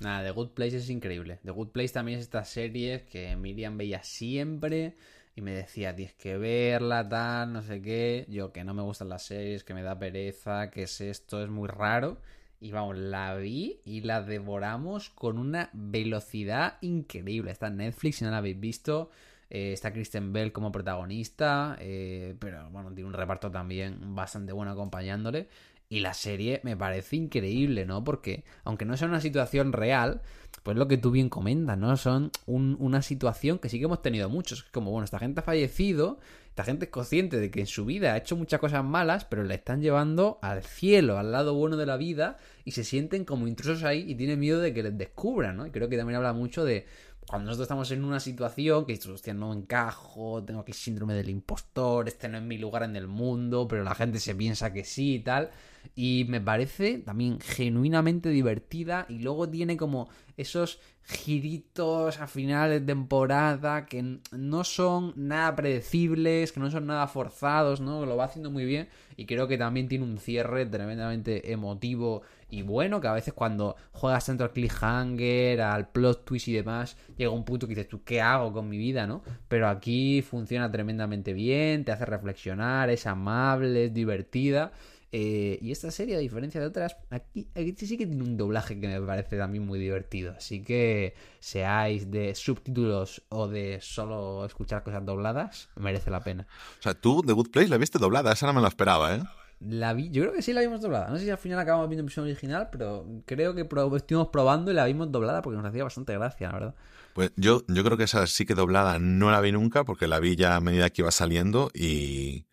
Nada, 0.00 0.24
The 0.24 0.30
Good 0.30 0.50
Place 0.50 0.76
es 0.76 0.90
increíble. 0.90 1.38
The 1.44 1.50
Good 1.50 1.68
Place 1.68 1.92
también 1.92 2.18
es 2.18 2.24
esta 2.24 2.44
serie 2.44 3.04
que 3.04 3.36
Miriam 3.36 3.76
veía 3.76 4.02
siempre 4.02 4.96
y 5.34 5.42
me 5.42 5.52
decía, 5.52 5.94
tienes 5.94 6.14
que 6.14 6.36
verla, 6.36 7.08
tal, 7.08 7.52
no 7.52 7.62
sé 7.62 7.80
qué. 7.80 8.26
Yo 8.28 8.52
que 8.52 8.64
no 8.64 8.74
me 8.74 8.82
gustan 8.82 9.08
las 9.08 9.24
series, 9.24 9.64
que 9.64 9.74
me 9.74 9.82
da 9.82 9.98
pereza, 9.98 10.70
que 10.70 10.84
es 10.84 11.00
esto, 11.00 11.42
es 11.42 11.48
muy 11.48 11.68
raro. 11.68 12.20
Y 12.62 12.70
vamos, 12.70 12.96
la 12.96 13.34
vi 13.34 13.80
y 13.84 14.02
la 14.02 14.22
devoramos 14.22 15.10
con 15.10 15.36
una 15.36 15.68
velocidad 15.72 16.78
increíble. 16.80 17.50
Está 17.50 17.66
en 17.66 17.78
Netflix, 17.78 18.18
si 18.18 18.24
no 18.24 18.30
la 18.30 18.36
habéis 18.36 18.60
visto. 18.60 19.10
Eh, 19.50 19.72
está 19.72 19.92
Kristen 19.92 20.32
Bell 20.32 20.52
como 20.52 20.70
protagonista. 20.70 21.76
Eh, 21.80 22.36
pero 22.38 22.70
bueno, 22.70 22.94
tiene 22.94 23.08
un 23.08 23.14
reparto 23.14 23.50
también 23.50 24.14
bastante 24.14 24.52
bueno 24.52 24.70
acompañándole. 24.70 25.48
Y 25.92 26.00
la 26.00 26.14
serie 26.14 26.62
me 26.64 26.74
parece 26.74 27.16
increíble, 27.16 27.84
¿no? 27.84 28.02
Porque 28.02 28.44
aunque 28.64 28.86
no 28.86 28.96
sea 28.96 29.08
una 29.08 29.20
situación 29.20 29.74
real, 29.74 30.22
pues 30.62 30.74
lo 30.74 30.88
que 30.88 30.96
tú 30.96 31.10
bien 31.10 31.28
comentas, 31.28 31.76
¿no? 31.76 31.94
Son 31.98 32.32
una 32.46 33.02
situación 33.02 33.58
que 33.58 33.68
sí 33.68 33.78
que 33.78 33.84
hemos 33.84 34.00
tenido 34.00 34.30
muchos. 34.30 34.62
Como, 34.62 34.90
bueno, 34.90 35.04
esta 35.04 35.18
gente 35.18 35.40
ha 35.40 35.42
fallecido 35.42 36.18
esta 36.52 36.64
gente 36.64 36.84
es 36.84 36.90
consciente 36.90 37.40
de 37.40 37.50
que 37.50 37.60
en 37.60 37.66
su 37.66 37.86
vida 37.86 38.12
ha 38.12 38.18
hecho 38.18 38.36
muchas 38.36 38.60
cosas 38.60 38.84
malas, 38.84 39.24
pero 39.24 39.42
le 39.42 39.54
están 39.54 39.80
llevando 39.80 40.38
al 40.42 40.62
cielo, 40.62 41.16
al 41.16 41.32
lado 41.32 41.54
bueno 41.54 41.78
de 41.78 41.86
la 41.86 41.96
vida, 41.96 42.36
y 42.66 42.72
se 42.72 42.84
sienten 42.84 43.24
como 43.24 43.48
intrusos 43.48 43.84
ahí 43.84 44.04
y 44.06 44.16
tienen 44.16 44.38
miedo 44.38 44.60
de 44.60 44.74
que 44.74 44.82
les 44.82 44.98
descubran, 44.98 45.56
¿no? 45.56 45.66
Y 45.66 45.70
creo 45.70 45.88
que 45.88 45.96
también 45.96 46.18
habla 46.18 46.34
mucho 46.34 46.62
de 46.66 46.84
cuando 47.32 47.46
nosotros 47.46 47.64
estamos 47.64 47.90
en 47.92 48.04
una 48.04 48.20
situación 48.20 48.84
que, 48.84 48.92
hostia, 48.92 49.32
no 49.32 49.54
encajo, 49.54 50.44
tengo 50.44 50.60
aquí 50.60 50.74
síndrome 50.74 51.14
del 51.14 51.30
impostor, 51.30 52.06
este 52.06 52.28
no 52.28 52.36
es 52.36 52.44
mi 52.44 52.58
lugar 52.58 52.82
en 52.82 52.94
el 52.94 53.08
mundo, 53.08 53.66
pero 53.66 53.82
la 53.82 53.94
gente 53.94 54.20
se 54.20 54.34
piensa 54.34 54.74
que 54.74 54.84
sí 54.84 55.14
y 55.14 55.20
tal. 55.20 55.50
Y 55.94 56.26
me 56.28 56.42
parece 56.42 56.98
también 56.98 57.40
genuinamente 57.40 58.28
divertida 58.28 59.06
y 59.08 59.20
luego 59.20 59.48
tiene 59.48 59.78
como 59.78 60.10
esos 60.36 60.78
giritos 61.04 62.20
a 62.20 62.26
final 62.26 62.68
de 62.68 62.80
temporada 62.82 63.86
que 63.86 64.18
no 64.30 64.62
son 64.62 65.14
nada 65.16 65.56
predecibles, 65.56 66.52
que 66.52 66.60
no 66.60 66.70
son 66.70 66.86
nada 66.86 67.06
forzados, 67.08 67.80
¿no? 67.80 68.04
Lo 68.04 68.14
va 68.18 68.26
haciendo 68.26 68.50
muy 68.50 68.66
bien 68.66 68.90
y 69.16 69.24
creo 69.24 69.48
que 69.48 69.56
también 69.56 69.88
tiene 69.88 70.04
un 70.04 70.18
cierre 70.18 70.66
tremendamente 70.66 71.50
emotivo 71.50 72.20
y 72.52 72.62
bueno, 72.62 73.00
que 73.00 73.08
a 73.08 73.12
veces 73.12 73.34
cuando 73.34 73.76
juegas 73.92 74.26
tanto 74.26 74.44
al 74.44 74.52
cliffhanger, 74.52 75.60
al 75.60 75.88
plot 75.88 76.24
twist 76.24 76.48
y 76.48 76.52
demás, 76.52 76.96
llega 77.16 77.30
un 77.30 77.44
punto 77.44 77.66
que 77.66 77.74
dices, 77.74 77.88
¿tú 77.88 78.04
qué 78.04 78.20
hago 78.20 78.52
con 78.52 78.68
mi 78.68 78.78
vida, 78.78 79.06
no? 79.06 79.22
Pero 79.48 79.68
aquí 79.68 80.22
funciona 80.22 80.70
tremendamente 80.70 81.32
bien, 81.32 81.84
te 81.84 81.92
hace 81.92 82.04
reflexionar, 82.04 82.90
es 82.90 83.06
amable, 83.06 83.86
es 83.86 83.94
divertida 83.94 84.72
eh, 85.14 85.58
y 85.60 85.72
esta 85.72 85.90
serie, 85.90 86.16
a 86.16 86.18
diferencia 86.18 86.58
de 86.58 86.66
otras, 86.66 86.96
aquí, 87.10 87.46
sí 87.76 87.98
que 87.98 88.06
tiene 88.06 88.22
un 88.22 88.38
doblaje 88.38 88.80
que 88.80 88.88
me 88.88 88.98
parece 89.02 89.36
también 89.36 89.66
muy 89.66 89.78
divertido. 89.78 90.34
Así 90.36 90.62
que 90.62 91.14
seáis 91.38 92.10
de 92.10 92.34
subtítulos 92.34 93.22
o 93.28 93.46
de 93.46 93.78
solo 93.82 94.46
escuchar 94.46 94.82
cosas 94.82 95.04
dobladas, 95.04 95.68
merece 95.76 96.10
la 96.10 96.24
pena. 96.24 96.46
O 96.78 96.82
sea, 96.82 96.94
tú 96.94 97.22
The 97.22 97.34
Good 97.34 97.50
Place 97.50 97.68
la 97.68 97.76
viste 97.76 97.98
doblada, 97.98 98.32
esa 98.32 98.46
no 98.46 98.54
me 98.54 98.62
la 98.62 98.68
esperaba, 98.68 99.14
¿eh? 99.14 99.22
La 99.68 99.92
vi, 99.92 100.10
yo 100.10 100.22
creo 100.22 100.34
que 100.34 100.42
sí 100.42 100.52
la 100.52 100.60
vimos 100.60 100.80
doblada. 100.80 101.08
No 101.08 101.16
sé 101.16 101.24
si 101.24 101.30
al 101.30 101.38
final 101.38 101.58
acabamos 101.58 101.88
viendo 101.88 102.00
en 102.00 102.06
versión 102.06 102.26
original, 102.26 102.68
pero 102.70 103.06
creo 103.26 103.54
que 103.54 103.66
estuvimos 103.96 104.28
probando 104.28 104.70
y 104.70 104.74
la 104.74 104.84
vimos 104.86 105.10
doblada 105.10 105.42
porque 105.42 105.56
nos 105.56 105.66
hacía 105.66 105.84
bastante 105.84 106.14
gracia, 106.14 106.48
la 106.48 106.54
verdad. 106.54 106.74
Pues 107.14 107.32
yo, 107.36 107.62
yo 107.68 107.84
creo 107.84 107.96
que 107.96 108.04
esa 108.04 108.26
sí 108.26 108.46
que 108.46 108.54
doblada 108.54 108.98
no 108.98 109.30
la 109.30 109.40
vi 109.40 109.52
nunca 109.52 109.84
porque 109.84 110.06
la 110.06 110.18
vi 110.18 110.36
ya 110.36 110.56
a 110.56 110.60
medida 110.60 110.90
que 110.90 111.02
iba 111.02 111.10
saliendo 111.10 111.70
y... 111.74 112.46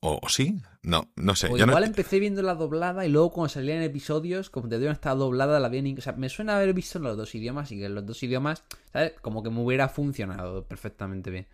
¿O, 0.00 0.20
sí? 0.28 0.60
No, 0.82 1.10
no 1.16 1.34
sé. 1.34 1.48
O 1.48 1.56
igual 1.56 1.82
empecé 1.82 2.20
viendo 2.20 2.42
la 2.42 2.54
doblada 2.54 3.06
y 3.06 3.08
luego 3.08 3.32
cuando 3.32 3.48
salían 3.48 3.82
episodios, 3.82 4.50
como 4.50 4.68
te 4.68 4.78
digo, 4.78 4.92
estaba 4.92 5.16
doblada, 5.16 5.58
la 5.58 5.68
vi 5.68 5.78
en 5.78 5.98
O 5.98 6.00
sea, 6.00 6.12
me 6.12 6.28
suena 6.28 6.56
haber 6.56 6.74
visto 6.74 6.98
en 6.98 7.04
los 7.04 7.16
dos 7.16 7.34
idiomas 7.34 7.72
y 7.72 7.78
que 7.78 7.86
en 7.86 7.94
los 7.94 8.06
dos 8.06 8.22
idiomas, 8.22 8.62
¿sabes? 8.92 9.14
Como 9.20 9.42
que 9.42 9.50
me 9.50 9.60
hubiera 9.60 9.88
funcionado 9.88 10.64
perfectamente 10.64 11.30
bien. 11.30 11.46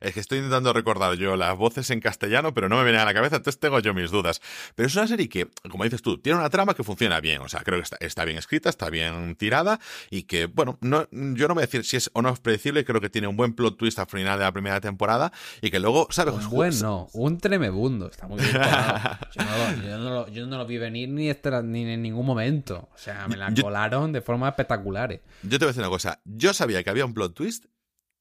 Es 0.00 0.14
que 0.14 0.20
estoy 0.20 0.38
intentando 0.38 0.72
recordar 0.72 1.14
yo 1.14 1.36
las 1.36 1.56
voces 1.56 1.90
en 1.90 2.00
castellano, 2.00 2.54
pero 2.54 2.68
no 2.68 2.76
me 2.76 2.84
vienen 2.84 3.00
a 3.00 3.04
la 3.04 3.14
cabeza, 3.14 3.36
entonces 3.36 3.60
tengo 3.60 3.78
yo 3.80 3.94
mis 3.94 4.10
dudas. 4.10 4.40
Pero 4.74 4.86
es 4.86 4.94
una 4.96 5.06
serie 5.06 5.28
que, 5.28 5.48
como 5.70 5.84
dices 5.84 6.02
tú, 6.02 6.18
tiene 6.18 6.38
una 6.38 6.50
trama 6.50 6.74
que 6.74 6.84
funciona 6.84 7.20
bien. 7.20 7.42
O 7.42 7.48
sea, 7.48 7.60
creo 7.60 7.80
que 7.80 8.06
está, 8.06 8.24
bien 8.24 8.38
escrita, 8.38 8.68
está 8.68 8.90
bien 8.90 9.34
tirada 9.36 9.80
y 10.10 10.24
que, 10.24 10.46
bueno, 10.46 10.78
no, 10.80 11.08
yo 11.10 11.48
no 11.48 11.54
voy 11.54 11.62
a 11.62 11.66
decir 11.66 11.84
si 11.84 11.96
es 11.96 12.10
o 12.12 12.22
no 12.22 12.30
es 12.30 12.40
predecible, 12.40 12.84
creo 12.84 13.00
que 13.00 13.10
tiene 13.10 13.26
un 13.26 13.36
buen 13.36 13.54
plot 13.54 13.76
twist 13.76 13.98
al 13.98 14.06
final 14.06 14.38
de 14.38 14.44
la 14.44 14.52
primera 14.52 14.80
temporada 14.80 15.32
y 15.60 15.70
que 15.70 15.78
luego, 15.78 16.08
¿sabes? 16.10 16.34
Un 16.34 16.50
buen 16.50 16.78
no, 16.80 17.08
un 17.12 17.38
tremebundo. 17.38 18.08
Está 18.08 18.26
muy 18.26 18.40
bien 18.40 18.52
yo, 19.84 20.46
no 20.46 20.58
lo, 20.58 20.66
vi 20.66 20.78
venir 20.78 21.08
ni, 21.08 21.32
ni 21.32 21.92
en 21.92 22.02
ningún 22.02 22.26
momento. 22.26 22.88
O 22.94 22.98
sea, 22.98 23.26
me 23.28 23.36
la 23.36 23.52
colaron 23.54 24.12
de 24.12 24.20
forma 24.20 24.48
espectacular. 24.48 25.20
Yo 25.42 25.58
te 25.58 25.64
voy 25.64 25.66
a 25.66 25.68
decir 25.68 25.82
una 25.82 25.90
cosa. 25.90 26.20
Yo 26.24 26.52
sabía 26.52 26.82
que 26.82 26.90
había 26.90 27.04
un 27.04 27.14
plot 27.14 27.34
twist 27.34 27.66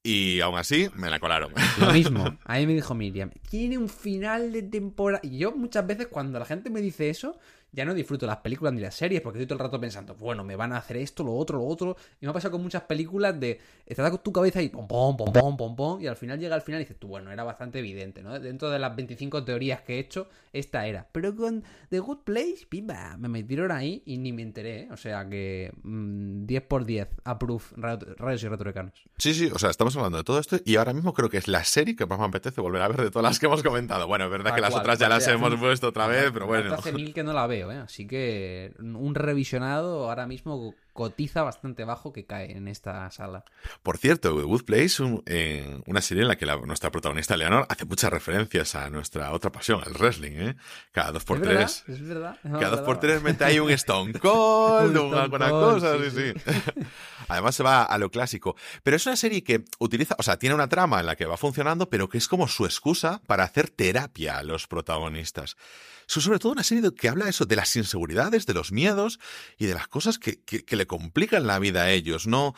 y 0.07 0.39
aún 0.39 0.57
así 0.57 0.89
me 0.95 1.09
la 1.09 1.19
colaron. 1.19 1.51
Lo 1.81 1.91
mismo. 1.91 2.37
A 2.45 2.57
mí 2.57 2.65
me 2.65 2.73
dijo 2.73 2.95
Miriam, 2.95 3.29
tiene 3.49 3.77
un 3.77 3.89
final 3.89 4.53
de 4.53 4.63
temporada. 4.63 5.19
Y 5.21 5.37
yo 5.37 5.51
muchas 5.51 5.85
veces 5.85 6.07
cuando 6.07 6.39
la 6.39 6.45
gente 6.45 6.69
me 6.69 6.79
dice 6.79 7.09
eso, 7.09 7.37
ya 7.71 7.85
no 7.85 7.93
disfruto 7.93 8.25
las 8.25 8.37
películas 8.37 8.73
ni 8.73 8.81
las 8.81 8.95
series 8.95 9.21
porque 9.21 9.39
estoy 9.39 9.47
todo 9.47 9.63
el 9.63 9.65
rato 9.65 9.79
pensando, 9.79 10.15
bueno, 10.15 10.43
me 10.43 10.55
van 10.55 10.73
a 10.73 10.77
hacer 10.77 10.97
esto, 10.97 11.23
lo 11.23 11.35
otro, 11.35 11.59
lo 11.59 11.65
otro. 11.65 11.97
Y 12.21 12.25
me 12.25 12.31
ha 12.31 12.33
pasado 12.33 12.53
con 12.53 12.63
muchas 12.63 12.83
películas 12.83 13.39
de 13.39 13.59
estás 13.85 14.09
con 14.09 14.23
tu 14.23 14.31
cabeza 14.31 14.61
y 14.61 14.69
pom, 14.69 14.87
pom, 14.87 15.17
pom, 15.17 15.31
pom, 15.31 15.57
pom, 15.57 15.75
pom. 15.75 16.01
Y 16.01 16.07
al 16.07 16.15
final 16.15 16.39
llega 16.39 16.55
al 16.55 16.61
final 16.61 16.81
y 16.81 16.83
dices 16.85 16.97
tú, 16.99 17.07
bueno, 17.07 17.31
era 17.31 17.43
bastante 17.43 17.79
evidente, 17.79 18.23
¿no? 18.23 18.39
Dentro 18.39 18.69
de 18.69 18.79
las 18.79 18.95
25 18.95 19.43
teorías 19.43 19.81
que 19.81 19.95
he 19.95 19.99
hecho, 19.99 20.27
esta 20.53 20.87
era. 20.87 21.07
Pero 21.11 21.35
con 21.35 21.63
The 21.89 21.99
Good 21.99 22.19
Place, 22.23 22.65
pimba, 22.69 23.17
me 23.17 23.27
metieron 23.27 23.71
ahí 23.71 24.03
y 24.05 24.17
ni 24.17 24.31
me 24.31 24.41
enteré. 24.41 24.81
¿eh? 24.81 24.87
O 24.91 24.97
sea 24.97 25.27
que 25.27 25.71
10 25.83 25.83
mm, 25.83 26.67
por 26.67 26.85
10, 26.85 27.07
approve, 27.23 27.63
rayos 27.75 28.43
y 28.43 28.47
retrodecanos. 28.47 28.93
Sí, 29.17 29.33
sí, 29.33 29.49
o 29.53 29.59
sea, 29.59 29.69
estamos 29.69 29.95
hablando 29.95 30.17
de 30.17 30.23
todo 30.23 30.39
esto 30.39 30.57
y 30.63 30.75
ahora 30.75 30.93
mismo 30.93 31.13
creo 31.13 31.29
que 31.29 31.37
es 31.37 31.47
la 31.47 31.63
serie 31.63 31.95
que 31.95 32.05
más 32.05 32.19
me 32.19 32.25
apetece 32.25 32.61
volver 32.61 32.81
a 32.81 32.87
ver 32.87 33.01
de 33.01 33.11
todas 33.11 33.23
las 33.23 33.39
que 33.39 33.45
hemos 33.45 33.63
comentado. 33.63 34.07
Bueno, 34.07 34.25
es 34.25 34.31
verdad 34.31 34.55
que 34.55 34.61
las 34.61 34.75
otras 34.75 34.99
ya 34.99 35.09
las 35.09 35.27
hemos 35.27 35.55
puesto 35.55 35.87
otra 35.87 36.07
vez, 36.07 36.31
pero 36.31 36.47
bueno. 36.47 36.73
Hace 36.73 36.91
mil 36.91 37.13
que 37.13 37.23
no 37.23 37.33
la 37.33 37.47
veo. 37.47 37.56
¿Eh? 37.59 37.77
Así 37.77 38.07
que 38.07 38.73
un 38.79 39.15
revisionado 39.15 40.09
ahora 40.09 40.27
mismo 40.27 40.75
cotiza 40.97 41.43
bastante 41.43 41.85
bajo 41.85 42.11
que 42.11 42.25
cae 42.25 42.57
en 42.57 42.67
esta 42.67 43.11
sala. 43.11 43.45
Por 43.83 43.99
cierto, 43.99 44.35
The 44.35 44.41
Good 44.41 44.63
Place, 44.63 45.03
eh, 45.27 45.79
una 45.85 46.01
serie 46.01 46.23
en 46.23 46.27
la 46.27 46.37
que 46.37 46.47
nuestra 46.65 46.89
protagonista 46.89 47.37
Leonor 47.37 47.67
hace 47.69 47.85
muchas 47.85 48.09
referencias 48.09 48.73
a 48.73 48.89
nuestra 48.89 49.31
otra 49.31 49.51
pasión, 49.51 49.83
el 49.85 49.93
wrestling, 49.93 50.31
¿eh? 50.31 50.55
Cada 50.91 51.11
dos 51.11 51.23
por 51.23 51.39
tres. 51.39 51.83
es 51.87 52.01
verdad. 52.01 52.35
cada 52.41 52.69
dos 52.69 52.81
por 52.81 52.99
tres 52.99 53.21
mete 53.21 53.43
ahí 53.43 53.59
un 53.59 53.69
Stone 53.69 54.13
Cold, 54.19 54.97
alguna 55.13 55.51
cosa, 55.51 55.97
sí, 55.99 56.09
sí. 56.09 56.51
Además 57.27 57.53
se 57.53 57.61
va 57.61 57.83
a 57.83 57.97
lo 57.99 58.09
clásico. 58.09 58.55
Pero 58.81 58.97
es 58.97 59.05
una 59.05 59.17
serie 59.17 59.43
que 59.43 59.65
utiliza, 59.77 60.15
o 60.17 60.23
sea, 60.23 60.39
tiene 60.39 60.55
una 60.55 60.67
trama 60.67 60.99
en 60.99 61.05
la 61.05 61.15
que 61.15 61.27
va 61.27 61.37
funcionando, 61.37 61.91
pero 61.91 62.09
que 62.09 62.17
es 62.17 62.27
como 62.27 62.47
su 62.47 62.65
excusa 62.65 63.21
para 63.27 63.43
hacer 63.43 63.69
terapia 63.69 64.39
a 64.39 64.43
los 64.43 64.65
protagonistas 64.65 65.57
sobre 66.07 66.39
todo 66.39 66.53
una 66.53 66.63
serie 66.63 66.89
que 66.95 67.09
habla 67.09 67.27
eso 67.27 67.45
de 67.45 67.55
las 67.55 67.75
inseguridades, 67.75 68.45
de 68.45 68.53
los 68.53 68.71
miedos 68.71 69.19
y 69.57 69.65
de 69.65 69.73
las 69.73 69.87
cosas 69.87 70.17
que, 70.17 70.39
le 70.69 70.86
complican 70.87 71.45
la 71.47 71.59
vida 71.59 71.83
a 71.83 71.91
ellos. 71.91 72.27
No, 72.27 72.55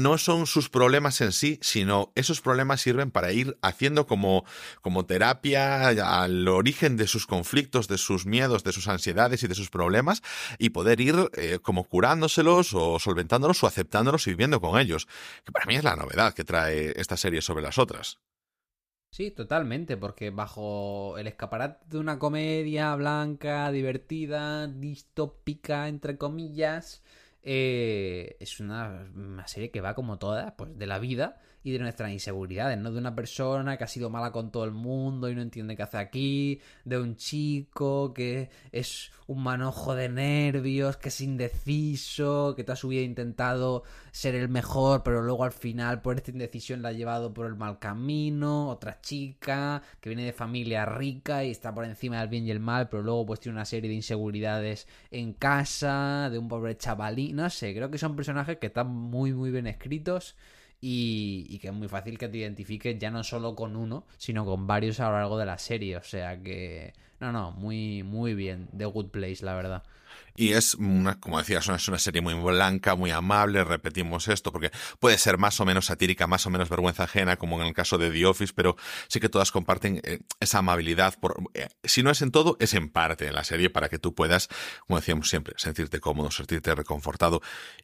no 0.00 0.18
son 0.18 0.46
sus 0.46 0.68
problemas 0.68 1.20
en 1.20 1.32
sí, 1.32 1.58
sino 1.62 2.12
esos 2.14 2.40
problemas 2.40 2.80
sirven 2.80 3.10
para 3.10 3.32
ir 3.32 3.58
haciendo 3.62 4.06
como, 4.06 4.44
como 4.82 5.06
terapia 5.06 5.88
al 5.88 6.46
origen 6.48 6.96
de 6.96 7.06
sus 7.06 7.26
conflictos, 7.26 7.88
de 7.88 7.98
sus 7.98 8.26
miedos, 8.26 8.64
de 8.64 8.72
sus 8.72 8.88
ansiedades 8.88 9.42
y 9.42 9.48
de 9.48 9.54
sus 9.54 9.70
problemas 9.70 10.22
y 10.58 10.70
poder 10.70 11.00
ir 11.00 11.16
eh, 11.34 11.58
como 11.60 11.84
curándoselos 11.84 12.74
o 12.74 12.98
solventándolos 12.98 13.62
o 13.64 13.66
aceptándolos 13.66 14.26
y 14.26 14.30
viviendo 14.30 14.60
con 14.60 14.78
ellos. 14.78 15.08
Que 15.44 15.52
para 15.52 15.66
mí 15.66 15.76
es 15.76 15.84
la 15.84 15.96
novedad 15.96 16.34
que 16.34 16.44
trae 16.44 16.92
esta 16.96 17.16
serie 17.16 17.42
sobre 17.42 17.62
las 17.62 17.78
otras. 17.78 18.18
Sí, 19.12 19.32
totalmente, 19.32 19.96
porque 19.96 20.30
bajo 20.30 21.18
el 21.18 21.26
escaparate 21.26 21.84
de 21.88 21.98
una 21.98 22.20
comedia 22.20 22.94
blanca, 22.94 23.70
divertida, 23.72 24.68
distópica, 24.68 25.88
entre 25.88 26.16
comillas, 26.16 27.02
eh, 27.42 28.36
es 28.40 28.60
una, 28.60 29.10
una, 29.14 29.46
serie 29.46 29.70
que 29.70 29.80
va 29.80 29.94
como 29.94 30.18
todas, 30.18 30.52
pues 30.52 30.76
de 30.76 30.86
la 30.86 30.98
vida 30.98 31.40
y 31.62 31.72
de 31.72 31.78
nuestras 31.78 32.10
inseguridades, 32.10 32.78
¿no? 32.78 32.90
De 32.90 32.98
una 32.98 33.14
persona 33.14 33.76
que 33.76 33.84
ha 33.84 33.88
sido 33.88 34.10
mala 34.10 34.32
con 34.32 34.50
todo 34.50 34.64
el 34.64 34.72
mundo 34.72 35.28
y 35.28 35.34
no 35.34 35.42
entiende 35.42 35.76
qué 35.76 35.82
hace 35.82 35.98
aquí, 35.98 36.60
de 36.84 36.98
un 36.98 37.16
chico 37.16 38.14
que 38.14 38.50
es 38.72 39.10
un 39.26 39.42
manojo 39.42 39.94
de 39.94 40.08
nervios, 40.08 40.96
que 40.96 41.10
es 41.10 41.20
indeciso, 41.20 42.54
que 42.56 42.64
toda 42.64 42.76
su 42.76 42.88
vida 42.88 43.02
ha 43.02 43.04
intentado 43.04 43.84
ser 44.10 44.34
el 44.34 44.48
mejor, 44.48 45.02
pero 45.02 45.22
luego 45.22 45.44
al 45.44 45.52
final 45.52 46.00
por 46.02 46.16
esta 46.16 46.30
indecisión 46.30 46.82
la 46.82 46.88
ha 46.88 46.92
llevado 46.92 47.32
por 47.32 47.46
el 47.46 47.54
mal 47.54 47.78
camino, 47.78 48.68
otra 48.68 49.00
chica 49.00 49.82
que 50.00 50.10
viene 50.10 50.24
de 50.24 50.32
familia 50.32 50.84
rica 50.86 51.44
y 51.44 51.50
está 51.50 51.74
por 51.74 51.84
encima 51.84 52.20
del 52.20 52.28
bien 52.28 52.46
y 52.46 52.50
el 52.50 52.60
mal, 52.60 52.88
pero 52.88 53.02
luego 53.02 53.26
pues 53.26 53.40
tiene 53.40 53.56
una 53.56 53.64
serie 53.64 53.90
de 53.90 53.96
inseguridades 53.96 54.88
en 55.10 55.34
casa, 55.34 56.28
de 56.30 56.38
un 56.38 56.48
pobre 56.48 56.76
chavalín, 56.76 57.36
no 57.36 57.50
sé, 57.50 57.74
creo 57.74 57.90
que 57.90 57.98
son 57.98 58.16
personajes 58.16 58.58
que 58.58 58.68
están 58.68 58.88
muy 58.88 59.32
muy 59.32 59.50
bien 59.50 59.66
escritos 59.66 60.36
y, 60.80 61.58
que 61.58 61.68
es 61.68 61.74
muy 61.74 61.88
fácil 61.88 62.18
que 62.18 62.28
te 62.28 62.38
identifiques 62.38 62.98
ya 62.98 63.10
no 63.10 63.22
solo 63.22 63.54
con 63.54 63.76
uno, 63.76 64.04
sino 64.16 64.44
con 64.44 64.66
varios 64.66 65.00
a 65.00 65.10
lo 65.10 65.12
largo 65.16 65.38
de 65.38 65.46
la 65.46 65.58
serie. 65.58 65.96
O 65.96 66.02
sea 66.02 66.40
que, 66.42 66.94
no, 67.20 67.32
no, 67.32 67.52
muy, 67.52 68.02
muy 68.02 68.34
bien. 68.34 68.68
The 68.76 68.86
Good 68.86 69.08
Place, 69.08 69.44
la 69.44 69.54
verdad. 69.54 69.82
Y 70.36 70.52
es, 70.52 70.74
una, 70.74 71.20
como 71.20 71.38
decías, 71.38 71.68
es 71.68 71.88
una 71.88 71.98
serie 71.98 72.22
muy 72.22 72.34
blanca, 72.34 72.94
muy 72.94 73.10
amable, 73.10 73.62
repetimos 73.64 74.28
esto, 74.28 74.52
porque 74.52 74.70
puede 74.98 75.18
ser 75.18 75.38
más 75.38 75.60
o 75.60 75.64
menos 75.64 75.86
satírica, 75.86 76.26
más 76.26 76.46
o 76.46 76.50
menos 76.50 76.68
vergüenza 76.68 77.04
ajena, 77.04 77.36
como 77.36 77.60
en 77.60 77.66
el 77.66 77.74
caso 77.74 77.98
de 77.98 78.10
The 78.10 78.26
Office, 78.26 78.52
pero 78.54 78.76
sí 79.08 79.20
que 79.20 79.28
todas 79.28 79.50
comparten 79.50 80.00
eh, 80.04 80.20
esa 80.40 80.58
amabilidad. 80.58 81.18
Por, 81.18 81.42
eh, 81.54 81.68
si 81.84 82.02
no 82.02 82.10
es 82.10 82.22
en 82.22 82.30
todo, 82.30 82.56
es 82.60 82.74
en 82.74 82.88
parte 82.88 83.26
en 83.26 83.34
la 83.34 83.44
serie 83.44 83.70
para 83.70 83.88
que 83.88 83.98
tú 83.98 84.14
puedas, 84.14 84.48
como 84.86 84.98
decíamos 84.98 85.28
siempre, 85.28 85.54
sentirte 85.56 86.00
cómodo, 86.00 86.30
sentirte 86.30 86.74
reconfortado. 86.74 87.42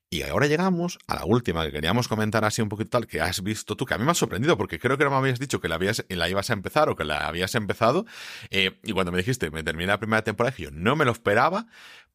Y 0.09 0.23
ahora 0.23 0.47
llegamos 0.47 0.99
a 1.09 1.17
la 1.17 1.25
última 1.25 1.65
que 1.65 1.73
queríamos 1.73 2.09
comentar 2.09 2.45
así 2.45 2.63
un 2.63 2.69
poquito 2.69 2.91
tal, 2.91 3.07
que 3.07 3.21
has 3.21 3.43
visto 3.43 3.77
tú, 3.77 3.85
que 3.85 3.95
a 3.95 3.99
mí 3.99 4.05
me 4.05 4.13
ha 4.13 4.15
sorprendido, 4.15 4.57
porque 4.57 4.79
creo 4.79 4.97
que 4.97 5.05
no 5.05 5.11
me 5.11 5.17
habías 5.17 5.39
dicho 5.39 5.61
que 5.61 5.69
la, 5.69 5.75
habías, 5.75 6.05
la 6.09 6.29
ibas 6.29 6.51
a 6.51 6.53
empezar 6.53 6.89
o 6.89 6.97
que 6.97 7.05
la 7.05 7.27
habías 7.27 7.55
empezado, 7.55 8.07
eh, 8.51 8.79
y 8.85 8.93
cuando 8.93 9.13
me 9.13 9.19
dijiste, 9.19 9.51
me 9.51 9.63
terminé 9.63 9.89
la 9.89 9.99
primera 9.99 10.23
temporada, 10.23 10.57
yo 10.57 10.71
no 10.71 10.97
me 10.97 11.05
lo 11.05 11.13
esperaba, 11.13 11.67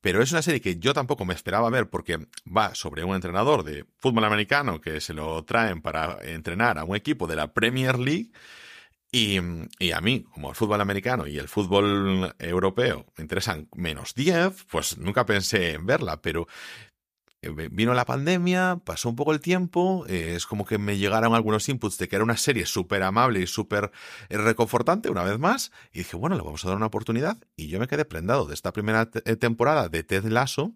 pero 0.02 0.22
es 0.22 0.32
una 0.32 0.42
serie 0.42 0.62
que 0.62 0.78
yo 0.78 0.94
tampoco 0.94 1.26
me 1.26 1.34
esperaba 1.34 1.70
ver 1.70 1.90
porque 1.90 2.28
va 2.46 2.76
sobre 2.76 3.04
un 3.04 3.16
entrenador 3.16 3.64
de 3.64 3.86
fútbol 4.00 4.26
americano 4.26 4.82
que 4.82 5.00
se 5.00 5.14
lo 5.14 5.44
traen 5.46 5.82
para 5.82 6.18
entrenar 6.24 6.80
a 6.80 6.84
un 6.84 6.96
equipo 6.96 7.28
de 7.28 7.36
la 7.36 7.54
Premier 7.54 7.98
League. 8.00 8.32
Y, 9.14 9.40
y, 9.78 9.92
a 9.92 10.00
mí, 10.00 10.24
como 10.32 10.50
el 10.52 10.56
fútbol 10.56 10.80
americano 10.80 11.28
y 11.28 11.38
el 11.38 11.50
fútbol 11.50 12.34
europeo 12.40 13.06
me 13.18 13.24
interesan 13.24 13.68
menos 13.76 14.16
10, 14.16 14.68
pues 14.72 14.98
nunca 14.98 15.26
pensé 15.26 15.74
en 15.74 15.86
verla, 15.86 16.22
pero 16.22 16.48
vino 17.72 17.94
la 17.96 18.06
pandemia, 18.06 18.82
pasó 18.84 19.10
un 19.10 19.16
poco 19.16 19.34
el 19.34 19.40
tiempo, 19.40 20.06
eh, 20.08 20.34
es 20.36 20.46
como 20.46 20.64
que 20.64 20.78
me 20.78 20.98
llegaron 20.98 21.34
algunos 21.34 21.68
inputs 21.70 21.98
de 21.98 22.08
que 22.08 22.16
era 22.16 22.24
una 22.24 22.38
serie 22.38 22.68
súper 22.68 23.02
amable 23.02 23.42
y 23.42 23.48
súper 23.48 23.92
eh, 24.30 24.38
reconfortante 24.38 25.10
una 25.10 25.24
vez 25.24 25.40
más, 25.40 25.72
y 25.92 26.00
dije, 26.00 26.18
bueno, 26.18 26.36
le 26.36 26.44
vamos 26.44 26.64
a 26.64 26.68
dar 26.68 26.78
una 26.78 26.86
oportunidad, 26.86 27.38
y 27.56 27.68
yo 27.68 27.80
me 27.80 27.88
quedé 27.88 28.06
prendado 28.06 28.46
de 28.46 28.54
esta 28.54 28.72
primera 28.72 29.10
temporada 29.10 29.90
de 29.90 30.04
Ted 30.04 30.26
Lasso, 30.26 30.74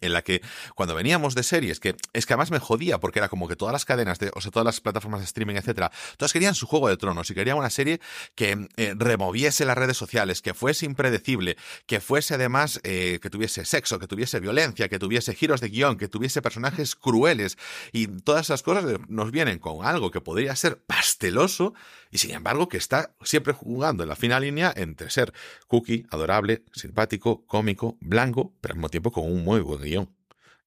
en 0.00 0.12
la 0.12 0.22
que 0.22 0.42
cuando 0.74 0.94
veníamos 0.94 1.34
de 1.34 1.42
series, 1.42 1.80
que 1.80 1.96
es 2.12 2.26
que 2.26 2.32
además 2.32 2.50
me 2.50 2.58
jodía 2.58 2.98
porque 2.98 3.18
era 3.18 3.28
como 3.28 3.48
que 3.48 3.56
todas 3.56 3.72
las 3.72 3.84
cadenas, 3.84 4.18
de, 4.18 4.30
o 4.34 4.40
sea, 4.40 4.50
todas 4.50 4.64
las 4.64 4.80
plataformas 4.80 5.20
de 5.20 5.26
streaming, 5.26 5.56
etcétera, 5.56 5.90
todas 6.16 6.32
querían 6.32 6.54
su 6.54 6.66
juego 6.66 6.88
de 6.88 6.96
tronos 6.96 7.30
y 7.30 7.34
querían 7.34 7.56
una 7.56 7.70
serie 7.70 8.00
que 8.34 8.68
eh, 8.76 8.94
removiese 8.96 9.64
las 9.64 9.76
redes 9.76 9.96
sociales, 9.96 10.42
que 10.42 10.54
fuese 10.54 10.86
impredecible, 10.86 11.56
que 11.86 12.00
fuese 12.00 12.34
además 12.34 12.80
eh, 12.82 13.18
que 13.22 13.30
tuviese 13.30 13.64
sexo, 13.64 13.98
que 13.98 14.06
tuviese 14.06 14.40
violencia, 14.40 14.88
que 14.88 14.98
tuviese 14.98 15.34
giros 15.34 15.60
de 15.60 15.68
guion, 15.68 15.96
que 15.96 16.08
tuviese 16.08 16.42
personajes 16.42 16.94
crueles 16.94 17.58
y 17.92 18.06
todas 18.06 18.46
esas 18.46 18.62
cosas 18.62 18.84
nos 19.08 19.30
vienen 19.30 19.58
con 19.58 19.84
algo 19.84 20.10
que 20.10 20.20
podría 20.20 20.56
ser 20.56 20.78
pasteloso 20.78 21.74
y 22.10 22.18
sin 22.18 22.32
embargo 22.32 22.68
que 22.68 22.76
está 22.76 23.14
siempre 23.22 23.52
jugando 23.52 24.02
en 24.02 24.08
la 24.08 24.16
fina 24.16 24.40
línea 24.40 24.72
entre 24.76 25.10
ser 25.10 25.32
cookie, 25.66 26.06
adorable, 26.10 26.64
simpático, 26.72 27.44
cómico, 27.46 27.96
blanco, 28.00 28.54
pero 28.60 28.72
al 28.72 28.78
mismo 28.78 28.88
tiempo 28.88 29.10
con 29.10 29.30
un 29.30 29.44
muy 29.44 29.60
buen 29.60 29.82
guion. 29.82 30.10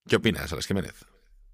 ¿Qué 0.07 0.15
opinas, 0.15 0.51
Alex 0.51 0.67
Jiménez? 0.67 1.05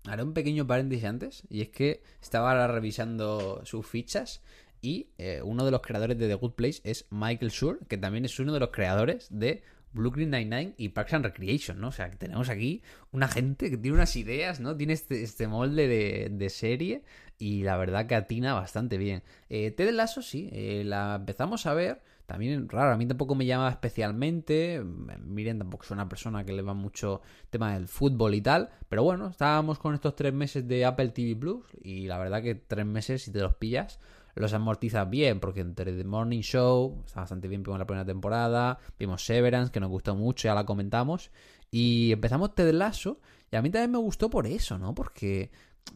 Haré 0.08 0.24
un 0.24 0.34
pequeño 0.34 0.68
paréntesis 0.68 1.06
antes, 1.06 1.44
y 1.50 1.62
es 1.62 1.70
que 1.70 2.04
estaba 2.22 2.52
ahora 2.52 2.68
revisando 2.68 3.62
sus 3.66 3.88
fichas 3.88 4.44
Y 4.82 5.10
eh, 5.18 5.42
uno 5.44 5.66
de 5.66 5.72
los 5.72 5.82
creadores 5.82 6.18
de 6.20 6.28
The 6.28 6.36
Good 6.36 6.54
Place 6.54 6.82
es 6.84 7.08
Michael 7.10 7.52
Schur, 7.52 7.80
que 7.88 7.98
también 7.98 8.24
es 8.24 8.40
uno 8.40 8.54
de 8.54 8.60
los 8.60 8.70
creadores 8.70 9.28
de 9.32 9.64
Brooklyn 9.96 10.30
Nine-Nine 10.30 10.76
y 10.78 10.90
Parks 10.90 11.14
and 11.14 11.26
Recreation, 11.26 11.80
¿no? 11.80 11.88
O 11.88 11.92
sea, 11.92 12.10
que 12.12 12.18
tenemos 12.18 12.50
aquí 12.50 12.84
una 13.12 13.28
gente 13.28 13.70
que 13.70 13.78
tiene 13.78 13.96
unas 13.96 14.16
ideas, 14.16 14.60
¿no? 14.60 14.76
Tiene 14.76 14.94
este, 14.94 15.24
este 15.24 15.48
molde 15.48 15.88
de, 15.88 16.50
serie 16.50 17.04
y 17.38 17.64
la 17.64 17.78
verdad 17.78 18.08
que 18.08 18.16
atina 18.16 18.54
bastante 18.54 18.98
bien. 18.98 19.24
Eh, 19.50 19.72
Ted 19.72 19.92
Lasso, 19.92 20.22
sí, 20.22 20.50
eh, 20.52 20.84
la 20.86 21.16
empezamos 21.16 21.66
a 21.66 21.74
ver. 21.74 22.02
También 22.26 22.68
raro, 22.70 22.92
a 22.92 22.98
mí 22.98 23.06
tampoco 23.06 23.36
me 23.36 23.46
llama 23.46 23.70
especialmente. 23.70 24.84
Miren, 25.24 25.60
tampoco 25.60 25.84
es 25.84 25.92
una 25.92 26.10
persona 26.10 26.44
que 26.44 26.54
le 26.54 26.64
va 26.64 26.74
mucho 26.74 27.22
tema 27.52 27.74
del 27.74 27.88
fútbol 27.88 28.34
y 28.34 28.42
tal. 28.42 28.70
Pero 28.90 29.04
bueno, 29.04 29.28
estábamos 29.28 29.78
con 29.78 29.94
estos 29.94 30.16
tres 30.16 30.34
meses 30.34 30.68
de 30.68 30.86
Apple 30.86 31.10
TV 31.10 31.36
Plus. 31.36 31.64
Y 31.84 32.08
la 32.08 32.18
verdad 32.18 32.42
que 32.42 32.56
tres 32.56 32.86
meses, 32.86 33.24
si 33.24 33.32
te 33.32 33.42
los 33.42 33.54
pillas, 33.56 34.00
los 34.36 34.54
amortizas 34.54 35.10
bien, 35.10 35.40
porque 35.40 35.62
entre 35.62 35.94
The 35.94 36.04
Morning 36.04 36.42
Show 36.42 37.04
está 37.06 37.22
bastante 37.22 37.48
bien, 37.48 37.64
vimos 37.64 37.80
la 37.80 37.88
primera 37.88 38.06
temporada, 38.06 38.80
vimos 39.00 39.26
Severance, 39.26 39.72
que 39.72 39.80
nos 39.80 39.90
gustó 39.90 40.16
mucho, 40.16 40.48
ya 40.48 40.56
la 40.56 40.66
comentamos, 40.66 41.32
y 41.72 42.12
empezamos 42.12 42.54
Ted 42.54 42.74
Lasso, 42.74 43.20
y 43.50 43.56
a 43.56 43.62
mí 43.62 43.70
también 43.70 43.92
me 43.92 43.98
gustó 43.98 44.30
por 44.30 44.46
eso, 44.46 44.78
¿no? 44.78 44.94
Porque, 44.94 45.52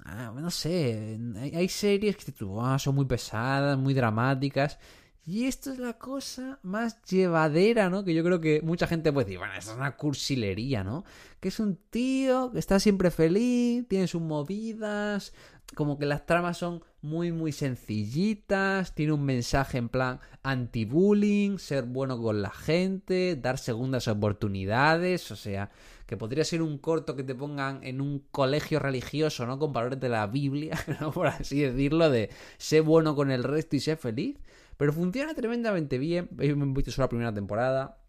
ah, 0.06 0.34
no 0.36 0.52
sé, 0.52 1.20
hay, 1.54 1.70
series 1.70 2.18
que 2.18 2.34
son 2.34 2.96
muy 2.96 3.06
pesadas, 3.06 3.78
muy 3.78 3.94
dramáticas, 3.94 4.80
y 5.26 5.46
esto 5.46 5.72
es 5.72 5.78
la 5.78 5.94
cosa 5.94 6.60
más 6.64 7.04
llevadera, 7.04 7.90
¿no? 7.90 8.04
Que 8.04 8.16
yo 8.16 8.24
creo 8.24 8.42
que 8.42 8.62
mucha 8.64 8.88
gente 8.88 9.14
puede 9.14 9.26
decir, 9.26 9.38
bueno, 9.38 9.54
esto 9.54 9.72
es 9.72 9.78
una 9.78 9.96
cursilería, 9.96 10.84
¿no? 10.84 11.04
Que 11.40 11.50
es 11.50 11.60
un 11.60 11.78
tío 11.92 12.52
que 12.52 12.58
está 12.58 12.80
siempre 12.80 13.12
feliz, 13.12 13.88
tiene 13.88 14.08
sus 14.08 14.22
movidas, 14.22 15.34
como 15.76 16.00
que 16.00 16.08
las 16.08 16.26
tramas 16.26 16.58
son 16.58 16.84
muy 17.02 17.32
muy 17.32 17.52
sencillitas, 17.52 18.96
tiene 18.96 19.14
un 19.14 19.24
mensaje 19.24 19.78
en 19.78 19.90
plan 19.90 20.20
anti-bullying, 20.42 21.60
ser 21.60 21.84
bueno 21.84 22.20
con 22.20 22.42
la 22.42 22.50
gente, 22.50 23.36
dar 23.36 23.58
segundas 23.58 24.08
oportunidades, 24.08 25.30
o 25.32 25.36
sea, 25.36 25.70
que 26.10 26.18
podría 26.18 26.44
ser 26.44 26.64
un 26.64 26.80
corto 26.80 27.16
que 27.16 27.24
te 27.24 27.36
pongan 27.36 27.84
en 27.84 28.02
un 28.02 28.26
colegio 28.32 28.80
religioso, 28.80 29.46
¿no? 29.46 29.60
Con 29.60 29.74
valores 29.74 30.00
de 30.00 30.10
la 30.10 30.26
Biblia, 30.26 30.76
¿no? 31.00 31.12
Por 31.12 31.28
así 31.28 31.62
decirlo, 31.62 32.10
de 32.10 32.32
ser 32.58 32.82
bueno 32.82 33.16
con 33.16 33.30
el 33.30 33.44
resto 33.44 33.76
y 33.76 33.80
ser 33.80 33.96
feliz, 33.96 34.40
pero 34.76 34.92
funciona 34.92 35.36
tremendamente 35.36 36.00
bien, 36.00 36.28
me 36.32 36.48
he 36.48 36.54
visto 36.56 36.90
solo 36.90 37.04
la 37.04 37.10
primera 37.10 37.32
temporada, 37.32 38.00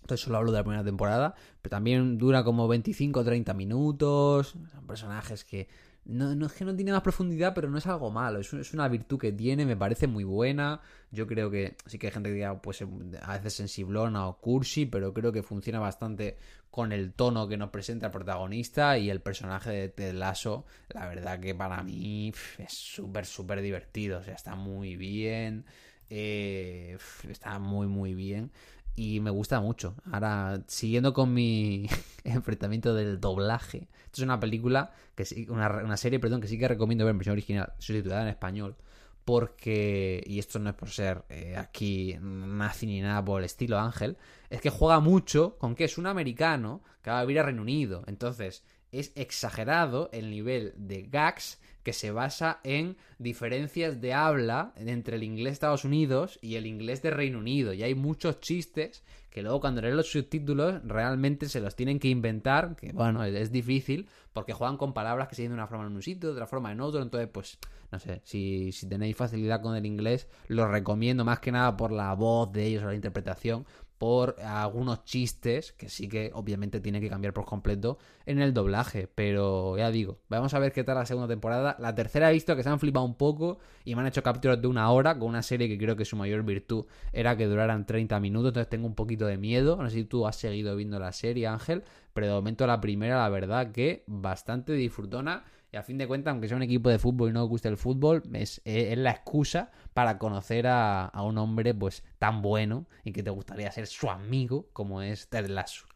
entonces 0.00 0.24
solo 0.24 0.38
hablo 0.38 0.50
de 0.50 0.60
la 0.60 0.64
primera 0.64 0.82
temporada, 0.82 1.34
pero 1.60 1.68
también 1.68 2.16
dura 2.16 2.42
como 2.42 2.66
25 2.68 3.20
o 3.20 3.22
30 3.22 3.52
minutos, 3.52 4.56
son 4.72 4.86
personajes 4.86 5.44
que 5.44 5.68
no, 6.04 6.46
es 6.46 6.52
que 6.52 6.64
no 6.64 6.74
tiene 6.74 6.90
más 6.90 7.02
profundidad, 7.02 7.54
pero 7.54 7.70
no 7.70 7.78
es 7.78 7.86
algo 7.86 8.10
malo. 8.10 8.40
Es, 8.40 8.74
una 8.74 8.88
virtud 8.88 9.18
que 9.18 9.32
tiene, 9.32 9.64
me 9.64 9.76
parece 9.76 10.08
muy 10.08 10.24
buena. 10.24 10.80
Yo 11.12 11.26
creo 11.26 11.50
que 11.50 11.76
sí 11.86 11.98
que 11.98 12.08
hay 12.08 12.12
gente 12.12 12.30
que 12.30 12.34
diga, 12.34 12.60
pues 12.60 12.82
a 13.22 13.32
veces 13.34 13.54
sensiblona 13.54 14.26
o 14.26 14.38
cursi, 14.38 14.86
pero 14.86 15.14
creo 15.14 15.32
que 15.32 15.42
funciona 15.42 15.78
bastante 15.78 16.38
con 16.70 16.92
el 16.92 17.12
tono 17.12 17.46
que 17.46 17.56
nos 17.56 17.70
presenta 17.70 18.06
el 18.06 18.12
protagonista 18.12 18.98
y 18.98 19.10
el 19.10 19.20
personaje 19.20 19.70
de 19.70 19.88
Ted 19.90 20.14
Lasso. 20.14 20.64
La 20.88 21.06
verdad 21.06 21.38
que 21.38 21.54
para 21.54 21.82
mí 21.84 22.32
es 22.58 22.72
súper, 22.72 23.24
súper 23.24 23.60
divertido. 23.62 24.18
O 24.18 24.22
sea, 24.24 24.34
está 24.34 24.56
muy 24.56 24.96
bien. 24.96 25.64
Eh, 26.10 26.98
está 27.28 27.58
muy, 27.58 27.86
muy 27.86 28.14
bien 28.14 28.50
y 28.94 29.20
me 29.20 29.30
gusta 29.30 29.60
mucho. 29.60 29.94
Ahora, 30.10 30.62
siguiendo 30.66 31.12
con 31.12 31.32
mi 31.32 31.88
enfrentamiento 32.24 32.94
del 32.94 33.20
doblaje, 33.20 33.88
esto 34.04 34.20
es 34.20 34.22
una 34.22 34.40
película, 34.40 34.92
que 35.14 35.24
sí, 35.24 35.46
una, 35.48 35.96
serie, 35.96 36.18
perdón, 36.18 36.40
que 36.40 36.48
sí 36.48 36.58
que 36.58 36.68
recomiendo 36.68 37.04
ver 37.04 37.12
en 37.12 37.18
versión 37.18 37.32
original, 37.32 37.72
subtitulada 37.78 38.22
en 38.22 38.28
español, 38.28 38.76
porque, 39.24 40.22
y 40.26 40.38
esto 40.38 40.58
no 40.58 40.70
es 40.70 40.76
por 40.76 40.90
ser 40.90 41.24
eh, 41.28 41.56
aquí 41.56 42.16
nazi 42.20 42.86
ni 42.86 43.00
nada 43.00 43.24
por 43.24 43.40
el 43.40 43.44
estilo 43.44 43.78
Ángel, 43.78 44.16
es 44.50 44.60
que 44.60 44.70
juega 44.70 45.00
mucho 45.00 45.56
con 45.58 45.74
que 45.74 45.84
es 45.84 45.96
un 45.96 46.06
americano 46.06 46.82
que 47.02 47.10
va 47.10 47.20
a 47.20 47.24
vivir 47.24 47.40
a 47.40 47.44
Reino 47.44 47.62
Unido. 47.62 48.02
Entonces, 48.06 48.64
es 48.92 49.12
exagerado 49.16 50.10
el 50.12 50.30
nivel 50.30 50.74
de 50.76 51.02
gags 51.02 51.58
que 51.82 51.92
se 51.92 52.12
basa 52.12 52.60
en 52.62 52.96
diferencias 53.18 54.00
de 54.00 54.14
habla 54.14 54.72
entre 54.76 55.16
el 55.16 55.24
inglés 55.24 55.46
de 55.46 55.52
Estados 55.54 55.84
Unidos 55.84 56.38
y 56.40 56.54
el 56.54 56.66
inglés 56.66 57.02
de 57.02 57.10
Reino 57.10 57.38
Unido. 57.38 57.72
Y 57.72 57.82
hay 57.82 57.94
muchos 57.94 58.40
chistes 58.40 59.02
que 59.30 59.42
luego 59.42 59.60
cuando 59.60 59.80
leen 59.80 59.96
los 59.96 60.12
subtítulos 60.12 60.80
realmente 60.84 61.48
se 61.48 61.60
los 61.60 61.74
tienen 61.74 61.98
que 61.98 62.08
inventar, 62.08 62.76
que 62.76 62.92
bueno, 62.92 63.24
es 63.24 63.50
difícil, 63.50 64.08
porque 64.32 64.52
juegan 64.52 64.76
con 64.76 64.92
palabras 64.92 65.28
que 65.28 65.34
se 65.34 65.42
dicen 65.42 65.52
de 65.52 65.60
una 65.60 65.66
forma 65.66 65.86
en 65.86 65.94
un 65.94 66.02
sitio, 66.02 66.28
de 66.28 66.34
otra 66.34 66.46
forma 66.46 66.70
en 66.70 66.80
otro, 66.80 67.02
entonces 67.02 67.30
pues, 67.32 67.58
no 67.90 67.98
sé, 67.98 68.20
si, 68.24 68.72
si 68.72 68.86
tenéis 68.86 69.16
facilidad 69.16 69.62
con 69.62 69.74
el 69.74 69.86
inglés, 69.86 70.28
lo 70.48 70.68
recomiendo 70.68 71.24
más 71.24 71.40
que 71.40 71.50
nada 71.50 71.76
por 71.76 71.92
la 71.92 72.12
voz 72.14 72.52
de 72.52 72.66
ellos 72.66 72.84
o 72.84 72.86
la 72.86 72.94
interpretación, 72.94 73.64
por 74.02 74.34
algunos 74.40 75.04
chistes 75.04 75.70
que 75.74 75.88
sí 75.88 76.08
que 76.08 76.32
obviamente 76.34 76.80
tiene 76.80 77.00
que 77.00 77.08
cambiar 77.08 77.32
por 77.32 77.44
completo 77.44 77.98
en 78.26 78.42
el 78.42 78.52
doblaje. 78.52 79.06
Pero 79.06 79.78
ya 79.78 79.92
digo, 79.92 80.18
vamos 80.28 80.52
a 80.54 80.58
ver 80.58 80.72
qué 80.72 80.82
tal 80.82 80.96
la 80.96 81.06
segunda 81.06 81.28
temporada. 81.28 81.76
La 81.78 81.94
tercera 81.94 82.28
he 82.28 82.32
visto 82.32 82.56
que 82.56 82.64
se 82.64 82.68
han 82.68 82.80
flipado 82.80 83.06
un 83.06 83.14
poco 83.14 83.60
y 83.84 83.94
me 83.94 84.00
han 84.00 84.08
hecho 84.08 84.24
capturas 84.24 84.60
de 84.60 84.66
una 84.66 84.90
hora 84.90 85.16
con 85.20 85.28
una 85.28 85.40
serie 85.40 85.68
que 85.68 85.78
creo 85.78 85.94
que 85.94 86.04
su 86.04 86.16
mayor 86.16 86.42
virtud 86.42 86.86
era 87.12 87.36
que 87.36 87.46
duraran 87.46 87.86
30 87.86 88.18
minutos. 88.18 88.48
Entonces 88.48 88.70
tengo 88.70 88.88
un 88.88 88.96
poquito 88.96 89.24
de 89.26 89.36
miedo. 89.36 89.76
No 89.80 89.88
sé 89.88 89.98
si 89.98 90.04
tú 90.04 90.26
has 90.26 90.34
seguido 90.34 90.74
viendo 90.74 90.98
la 90.98 91.12
serie, 91.12 91.46
Ángel. 91.46 91.84
Pero 92.12 92.26
de 92.26 92.32
momento 92.32 92.66
la 92.66 92.80
primera, 92.80 93.18
la 93.18 93.28
verdad 93.28 93.70
que 93.70 94.02
bastante 94.08 94.72
disfrutona 94.72 95.44
y 95.72 95.78
a 95.78 95.82
fin 95.82 95.96
de 95.96 96.06
cuentas, 96.06 96.32
aunque 96.32 96.48
sea 96.48 96.58
un 96.58 96.62
equipo 96.62 96.90
de 96.90 96.98
fútbol 96.98 97.30
y 97.30 97.32
no 97.32 97.46
guste 97.46 97.68
el 97.68 97.78
fútbol, 97.78 98.22
es, 98.34 98.60
es 98.64 98.98
la 98.98 99.10
excusa 99.10 99.70
para 99.94 100.18
conocer 100.18 100.66
a, 100.66 101.10
un 101.14 101.38
hombre 101.38 101.72
pues 101.72 102.04
tan 102.18 102.42
bueno 102.42 102.86
y 103.04 103.12
que 103.12 103.22
te 103.22 103.30
gustaría 103.30 103.72
ser 103.72 103.86
su 103.86 104.10
amigo 104.10 104.68
como 104.74 105.00
es 105.00 105.28
Ted 105.28 105.46
Lasso. 105.48 105.86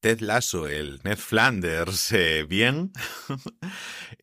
Ted 0.00 0.20
Lasso, 0.20 0.68
el 0.68 1.00
Ned 1.04 1.16
Flanders, 1.16 2.12
eh, 2.12 2.44
bien. 2.48 2.92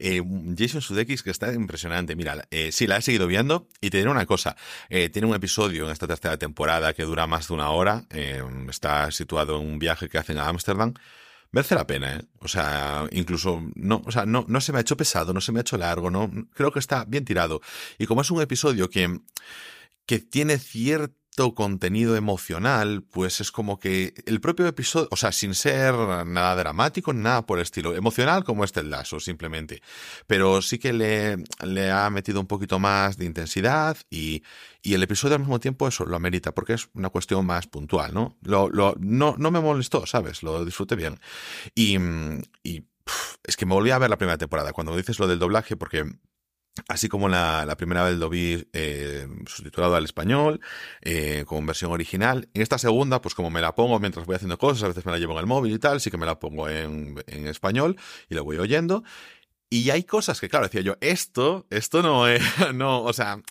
Eh, 0.01 0.23
Jason 0.57 0.79
Sudeikis, 0.79 1.23
que 1.23 1.31
está 1.31 1.51
impresionante. 1.51 2.15
Mira, 2.15 2.47
eh, 2.51 2.71
sí, 2.71 2.87
la 2.87 2.95
he 2.95 3.01
seguido 3.01 3.27
viendo 3.27 3.67
y 3.81 3.89
te 3.89 3.97
diré 3.97 4.09
una 4.09 4.25
cosa. 4.25 4.55
tiene 4.87 5.27
un 5.27 5.35
episodio 5.35 5.85
en 5.85 5.91
esta 5.91 6.07
tercera 6.07 6.37
temporada 6.37 6.93
que 6.93 7.03
dura 7.03 7.27
más 7.27 7.49
de 7.49 7.53
una 7.55 7.71
hora. 7.71 8.05
está 8.69 9.11
situado 9.11 9.59
en 9.59 9.67
un 9.67 9.79
viaje 9.79 10.07
que 10.07 10.17
hacen 10.17 10.37
a 10.37 10.47
Ámsterdam 10.47 10.93
merece 11.51 11.75
la 11.75 11.87
pena, 11.87 12.15
¿eh? 12.15 12.21
O 12.39 12.47
sea, 12.47 13.07
incluso 13.11 13.61
no, 13.75 14.01
o 14.05 14.11
sea, 14.11 14.25
no, 14.25 14.45
no 14.47 14.61
se 14.61 14.71
me 14.71 14.77
ha 14.77 14.81
hecho 14.81 14.97
pesado, 14.97 15.33
no 15.33 15.41
se 15.41 15.51
me 15.51 15.59
ha 15.59 15.61
hecho 15.61 15.77
largo, 15.77 16.11
no, 16.11 16.29
creo 16.53 16.71
que 16.71 16.79
está 16.79 17.05
bien 17.05 17.25
tirado. 17.25 17.61
Y 17.97 18.05
como 18.05 18.21
es 18.21 18.31
un 18.31 18.41
episodio 18.41 18.89
que, 18.89 19.19
que 20.05 20.19
tiene 20.19 20.57
cierto 20.57 21.15
contenido 21.55 22.15
emocional, 22.15 23.03
pues 23.09 23.41
es 23.41 23.51
como 23.51 23.79
que 23.79 24.13
el 24.25 24.41
propio 24.41 24.67
episodio, 24.67 25.07
o 25.11 25.15
sea, 25.15 25.31
sin 25.31 25.55
ser 25.55 25.93
nada 26.25 26.55
dramático, 26.55 27.13
nada 27.13 27.45
por 27.45 27.59
estilo, 27.59 27.95
emocional 27.95 28.43
como 28.43 28.63
este 28.63 28.81
el 28.81 28.89
lazo, 28.89 29.19
simplemente. 29.19 29.81
Pero 30.27 30.61
sí 30.61 30.77
que 30.77 30.93
le, 30.93 31.91
ha 31.91 32.09
metido 32.09 32.39
un 32.39 32.47
poquito 32.47 32.79
más 32.79 33.17
de 33.17 33.25
intensidad 33.25 33.97
y, 34.09 34.43
el 34.83 35.03
episodio 35.03 35.35
al 35.35 35.41
mismo 35.41 35.59
tiempo 35.59 35.87
eso 35.87 36.05
lo 36.05 36.15
amerita, 36.15 36.53
porque 36.53 36.73
es 36.73 36.89
una 36.93 37.09
cuestión 37.09 37.45
más 37.45 37.67
puntual, 37.67 38.13
¿no? 38.13 38.37
No, 38.41 39.51
me 39.51 39.59
molestó, 39.59 40.05
¿sabes? 40.05 40.41
Lo 40.41 40.65
disfruté 40.65 40.95
bien. 40.95 41.19
Y, 41.75 41.97
y 42.63 42.83
es 43.43 43.55
que 43.55 43.65
me 43.65 43.73
volví 43.73 43.91
a 43.91 43.97
ver 43.97 44.09
la 44.09 44.17
primera 44.17 44.37
temporada, 44.37 44.73
cuando 44.73 44.95
dices 44.95 45.19
lo 45.19 45.27
del 45.27 45.39
doblaje, 45.39 45.77
porque 45.77 46.05
Así 46.87 47.09
como 47.09 47.29
la, 47.29 47.65
la, 47.65 47.75
primera 47.77 48.03
vez 48.03 48.17
lo 48.17 48.29
vi 48.29 48.67
eh, 48.73 49.27
subtitulado 49.45 49.95
al 49.95 50.05
español, 50.05 50.61
eh, 51.01 51.43
con 51.45 51.65
versión 51.65 51.91
original. 51.91 52.47
En 52.53 52.61
esta 52.61 52.77
segunda, 52.77 53.21
pues 53.21 53.35
como 53.35 53.49
me 53.49 53.61
la 53.61 53.75
pongo 53.75 53.99
mientras 53.99 54.25
voy 54.25 54.35
haciendo 54.35 54.57
cosas, 54.57 54.83
a 54.83 54.87
veces 54.89 55.05
me 55.05 55.11
la 55.11 55.17
llevo 55.17 55.33
en 55.33 55.39
el 55.39 55.45
móvil 55.45 55.73
y 55.73 55.79
tal, 55.79 55.99
sí 56.01 56.09
que 56.09 56.17
me 56.17 56.25
la 56.25 56.39
pongo 56.39 56.69
en, 56.69 57.21
en 57.27 57.47
español 57.47 57.97
y 58.29 58.35
la 58.35 58.41
voy 58.41 58.57
oyendo. 58.57 59.03
Y 59.69 59.91
hay 59.91 60.03
cosas 60.03 60.39
que, 60.39 60.49
claro, 60.49 60.65
decía 60.65 60.81
yo, 60.81 60.95
esto, 60.99 61.67
esto 61.69 62.01
no 62.01 62.27
es, 62.27 62.41
no, 62.73 63.03
o 63.03 63.13
sea, 63.13 63.41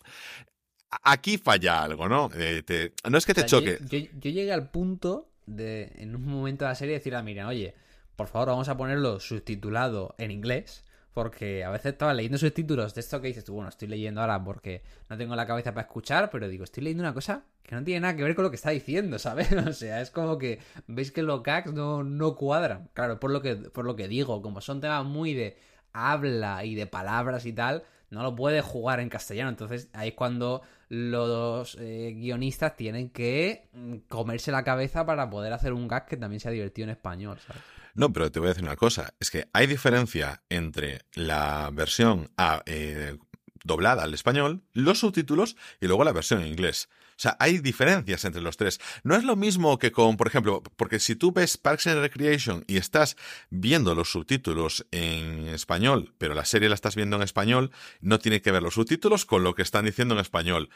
aquí 1.03 1.39
falla 1.39 1.83
algo, 1.83 2.09
¿no? 2.09 2.31
Eh, 2.35 2.93
no 3.09 3.19
es 3.19 3.27
que 3.27 3.35
te 3.35 3.47
choque. 3.47 3.79
Yo, 3.89 3.99
yo, 3.99 4.31
llegué 4.31 4.53
al 4.53 4.71
punto 4.71 5.31
de, 5.47 5.93
en 5.97 6.17
un 6.17 6.25
momento 6.25 6.65
de 6.65 6.71
la 6.71 6.75
serie, 6.75 6.95
decir, 6.95 7.15
ah, 7.15 7.23
mira, 7.23 7.47
oye, 7.47 7.75
por 8.17 8.27
favor, 8.27 8.49
vamos 8.49 8.69
a 8.69 8.77
ponerlo 8.77 9.21
subtitulado 9.21 10.15
en 10.19 10.31
inglés 10.31 10.85
porque 11.19 11.65
a 11.65 11.71
veces 11.71 11.95
estaba 11.95 12.15
leyendo 12.15 12.39
subtítulos 12.39 12.95
de 12.95 13.01
esto 13.01 13.21
que 13.21 13.27
dices 13.27 13.43
tú, 13.43 13.55
bueno, 13.55 13.71
estoy 13.71 13.89
leyendo 13.89 14.21
ahora 14.21 14.45
porque 14.45 14.85
no 15.11 15.17
tengo 15.17 15.35
la 15.35 15.49
cabeza 15.49 15.75
para 15.75 15.89
escuchar, 15.89 16.31
pero 16.31 16.47
digo, 16.47 16.63
estoy 16.63 16.85
leyendo 16.85 17.03
una 17.03 17.13
cosa 17.13 17.43
que 17.65 17.75
no 17.75 17.83
tiene 17.83 17.99
nada 17.99 18.15
que 18.15 18.23
ver 18.23 18.37
con 18.37 18.45
lo 18.45 18.51
que 18.51 18.55
está 18.55 18.71
diciendo, 18.71 19.19
¿sabes? 19.19 19.51
O 19.53 19.73
sea, 19.73 20.01
es 20.01 20.13
como 20.13 20.39
que 20.39 20.61
veis 20.87 21.11
que 21.11 21.25
los 21.25 21.43
gags 21.43 21.73
no, 21.73 22.05
no 22.05 22.37
cuadran. 22.37 22.89
Claro, 22.95 23.19
por 23.19 23.33
lo 23.33 23.43
que, 23.43 23.57
por 23.57 23.85
lo 23.85 23.97
que 23.97 24.07
digo, 24.07 24.41
como 24.43 24.61
son 24.61 24.81
temas 24.81 25.05
muy 25.05 25.35
de 25.35 25.57
habla 25.93 26.65
y 26.65 26.77
de 26.77 26.87
palabras 26.87 27.47
y 27.47 27.53
tal, 27.53 27.83
no 28.11 28.23
lo 28.23 28.37
puede 28.37 28.61
jugar 28.61 29.01
en 29.01 29.09
castellano. 29.09 29.51
Entonces 29.51 29.89
ahí 29.95 30.11
es 30.11 30.15
cuando 30.15 30.63
los 30.89 31.77
eh, 31.81 32.15
guionistas 32.15 32.77
tienen 32.77 33.11
que 33.11 33.69
mm, 33.73 33.97
comerse 34.09 34.53
la 34.53 34.63
cabeza 34.63 35.05
para 35.05 35.29
poder 35.29 35.53
hacer 35.53 35.73
un 35.73 35.89
gag 35.89 36.07
que 36.07 36.17
también 36.17 36.39
sea 36.39 36.53
divertido 36.53 36.85
en 36.85 36.91
español, 36.91 37.41
¿sabes? 37.45 37.63
No, 37.99 38.13
pero 38.13 38.31
te 38.31 38.39
voy 38.39 38.47
a 38.47 38.51
decir 38.51 38.63
una 38.63 38.77
cosa, 38.77 39.13
es 39.19 39.29
que 39.29 39.49
hay 39.53 39.67
diferencia 39.67 40.45
entre 40.51 41.01
la 41.15 41.69
versión 41.73 42.31
a, 42.37 42.63
eh, 42.65 43.19
doblada 43.65 44.05
al 44.05 44.15
español, 44.15 44.63
los 44.73 45.01
subtítulos 45.01 45.57
y 45.81 45.89
luego 45.89 46.05
la 46.05 46.13
versión 46.13 46.41
en 46.41 46.47
inglés. 46.47 46.89
O 46.93 47.21
sea, 47.21 47.37
hay 47.41 47.59
diferencias 47.59 48.25
entre 48.25 48.41
los 48.41 48.57
tres. 48.57 48.81
No 49.03 49.17
es 49.17 49.25
lo 49.25 49.35
mismo 49.35 49.81
que 49.81 49.91
con, 49.91 50.17
por 50.17 50.29
ejemplo, 50.29 50.63
porque 50.77 51.01
si 51.01 51.17
tú 51.17 51.33
ves 51.33 51.57
Parks 51.57 51.89
and 51.89 51.99
Recreation 51.99 52.63
y 52.69 52.77
estás 52.77 53.17
viendo 53.51 53.97
los 53.97 54.13
subtítulos 54.13 54.87
en 54.93 55.49
español, 55.49 56.15
pero 56.19 56.35
la 56.35 56.45
serie 56.45 56.69
la 56.69 56.77
estás 56.77 56.95
viendo 56.95 57.17
en 57.17 57.23
español, 57.23 57.73
no 58.01 58.21
tiene 58.21 58.41
que 58.43 58.53
ver 58.53 58.63
los 58.63 58.75
subtítulos 58.75 59.25
con 59.25 59.43
lo 59.43 59.57
que 59.57 59.63
están 59.63 59.87
diciendo 59.87 60.15
en 60.15 60.21
español. 60.21 60.71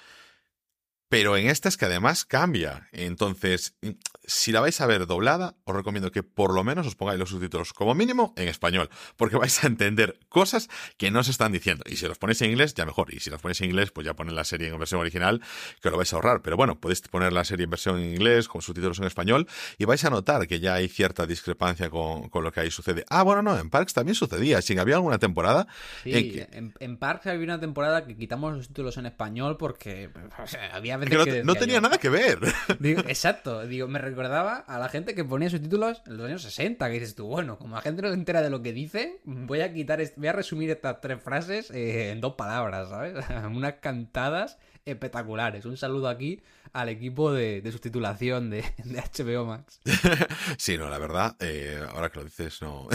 Pero 1.13 1.37
en 1.37 1.49
esta 1.49 1.69
es 1.69 1.77
que 1.77 1.85
además 1.85 2.25
cambia. 2.25 2.89
Entonces, 2.91 3.77
si 4.25 4.51
la 4.51 4.63
vais 4.63 4.81
a 4.81 4.87
ver 4.87 5.07
doblada, 5.07 5.57
os 5.65 5.77
recomiendo 5.77 6.11
que 6.11 6.23
por 6.23 6.55
lo 6.55 6.65
menos 6.65 6.87
os 6.87 6.95
pongáis 6.95 7.19
los 7.19 7.29
subtítulos 7.29 7.75
como 7.75 7.95
mínimo 7.95 8.33
en 8.39 8.49
español, 8.49 8.89
porque 9.19 9.37
vais 9.37 9.63
a 9.63 9.67
entender 9.67 10.19
cosas 10.31 10.71
que 10.97 11.11
no 11.11 11.23
se 11.23 11.31
están 11.31 11.53
diciendo. 11.53 11.85
Y 11.87 11.97
si 11.97 12.07
los 12.07 12.17
ponéis 12.17 12.41
en 12.41 12.53
inglés, 12.53 12.73
ya 12.73 12.87
mejor. 12.87 13.13
Y 13.13 13.21
si 13.21 13.29
los 13.29 13.43
ponéis 13.43 13.61
en 13.61 13.69
inglés, 13.69 13.91
pues 13.91 14.07
ya 14.07 14.15
ponen 14.15 14.35
la 14.35 14.45
serie 14.45 14.69
en 14.69 14.79
versión 14.79 15.03
original, 15.03 15.43
que 15.83 15.91
lo 15.91 15.99
vais 15.99 16.11
a 16.15 16.17
ahorrar. 16.17 16.41
Pero 16.41 16.57
bueno, 16.57 16.81
podéis 16.81 17.03
poner 17.03 17.35
la 17.35 17.45
serie 17.45 17.65
en 17.65 17.71
versión 17.71 17.99
en 17.99 18.15
inglés, 18.15 18.49
con 18.49 18.63
subtítulos 18.63 18.99
en 18.99 19.05
español, 19.05 19.47
y 19.77 19.85
vais 19.85 20.03
a 20.07 20.09
notar 20.09 20.47
que 20.47 20.61
ya 20.61 20.73
hay 20.73 20.89
cierta 20.89 21.27
discrepancia 21.27 21.91
con, 21.91 22.31
con 22.31 22.43
lo 22.43 22.53
que 22.53 22.61
ahí 22.61 22.71
sucede. 22.71 23.05
Ah, 23.11 23.23
bueno, 23.23 23.43
no, 23.43 23.59
en 23.59 23.69
Parks 23.69 23.93
también 23.93 24.15
sucedía. 24.15 24.63
Si 24.63 24.79
había 24.79 24.95
alguna 24.95 25.19
temporada. 25.19 25.67
Sí, 26.05 26.15
en, 26.15 26.33
que... 26.33 26.57
en, 26.57 26.75
en, 26.81 26.97
Parks 26.97 27.27
había 27.27 27.45
una 27.45 27.61
temporada 27.61 28.07
que 28.07 28.17
quitamos 28.17 28.55
los 28.55 28.69
títulos 28.69 28.97
en 28.97 29.05
español 29.05 29.59
porque 29.59 30.09
o 30.43 30.47
sea, 30.47 30.75
había 30.75 31.02
que 31.09 31.17
no, 31.17 31.45
no, 31.45 31.55
tenía 31.55 31.77
yo, 31.77 31.81
nada 31.81 31.99
que 31.99 32.09
ver. 32.09 32.39
Digo, 32.79 33.03
exacto, 33.07 33.67
digo, 33.67 33.89
me 33.89 33.99
recordaba 33.99 34.57
a 34.57 34.79
la 34.79 34.89
gente 34.89 35.15
que 35.15 35.25
ponía 35.25 35.51
subtítulos 35.51 36.03
en 36.07 36.17
los 36.17 36.27
años 36.27 36.43
60, 36.43 36.87
que 36.87 36.93
dices 36.95 37.15
tú, 37.15 37.27
bueno, 37.27 37.59
como 37.59 37.77
la 37.77 37.83
gente 37.83 38.03
no 38.03 38.09
se 38.09 38.15
entera 38.15 38.43
de 38.43 38.51
lo 38.51 38.63
que 38.63 38.73
dice, 38.73 39.21
voy 39.25 39.61
a 39.61 39.73
quitar, 39.73 40.01
voy 40.17 40.29
a 40.29 40.33
resumir 40.33 40.71
estas 40.71 41.01
tres 41.01 41.23
frases 41.23 41.71
eh, 41.71 42.11
en 42.11 42.21
dos 42.21 42.35
palabras, 42.35 42.89
¿sabes? 42.89 43.15
Unas 43.51 43.75
cantadas 43.75 44.59
espectaculares. 44.85 45.65
Un 45.65 45.77
saludo 45.77 46.09
aquí 46.09 46.43
al 46.73 46.89
equipo 46.89 47.33
de, 47.33 47.61
de 47.61 47.73
subtitulación 47.73 48.51
de, 48.51 48.65
de, 48.85 49.01
HBO 49.01 49.45
Max. 49.45 49.81
sí, 50.59 50.79
no, 50.79 50.89
la 50.89 50.99
verdad, 50.99 51.37
eh, 51.41 51.81
ahora 51.93 52.11
que 52.11 52.19
lo 52.19 52.25
dices, 52.25 52.63
no. 52.63 52.89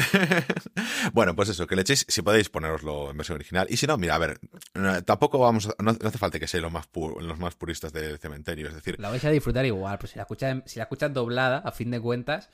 bueno, 1.14 1.36
pues 1.36 1.50
eso, 1.50 1.68
que 1.68 1.76
le 1.76 1.84
echéis, 1.84 2.06
si 2.08 2.22
podéis 2.22 2.50
poneroslo 2.50 3.12
en 3.12 3.18
versión 3.18 3.36
original. 3.36 3.68
Y 3.70 3.78
si 3.78 3.86
no, 3.88 3.98
mira, 3.98 4.16
a 4.16 4.18
ver, 4.18 4.40
no, 4.74 5.04
tampoco 5.04 5.40
vamos, 5.40 5.68
no, 5.80 5.92
no, 5.92 6.08
hace 6.08 6.18
falta 6.18 6.40
que 6.40 6.48
seáis 6.48 6.64
los 6.64 6.72
más, 6.72 6.88
pur, 6.88 7.22
los 7.22 7.38
más 7.38 7.56
puristas 7.56 7.94
del 7.94 8.18
cementerio, 8.18 8.68
es 8.68 8.74
decir. 8.74 9.00
La 9.00 9.10
vais 9.10 9.24
a 9.24 9.30
disfrutar 9.30 9.66
igual, 9.66 9.98
pues 10.00 10.12
si 10.12 10.18
la 10.18 10.24
escuchas, 10.24 10.64
si 10.66 10.80
la 10.80 10.84
escuchas 10.84 11.14
doblada, 11.14 11.60
a 11.60 11.72
fin 11.72 11.92
de 11.92 12.00
cuentas, 12.00 12.50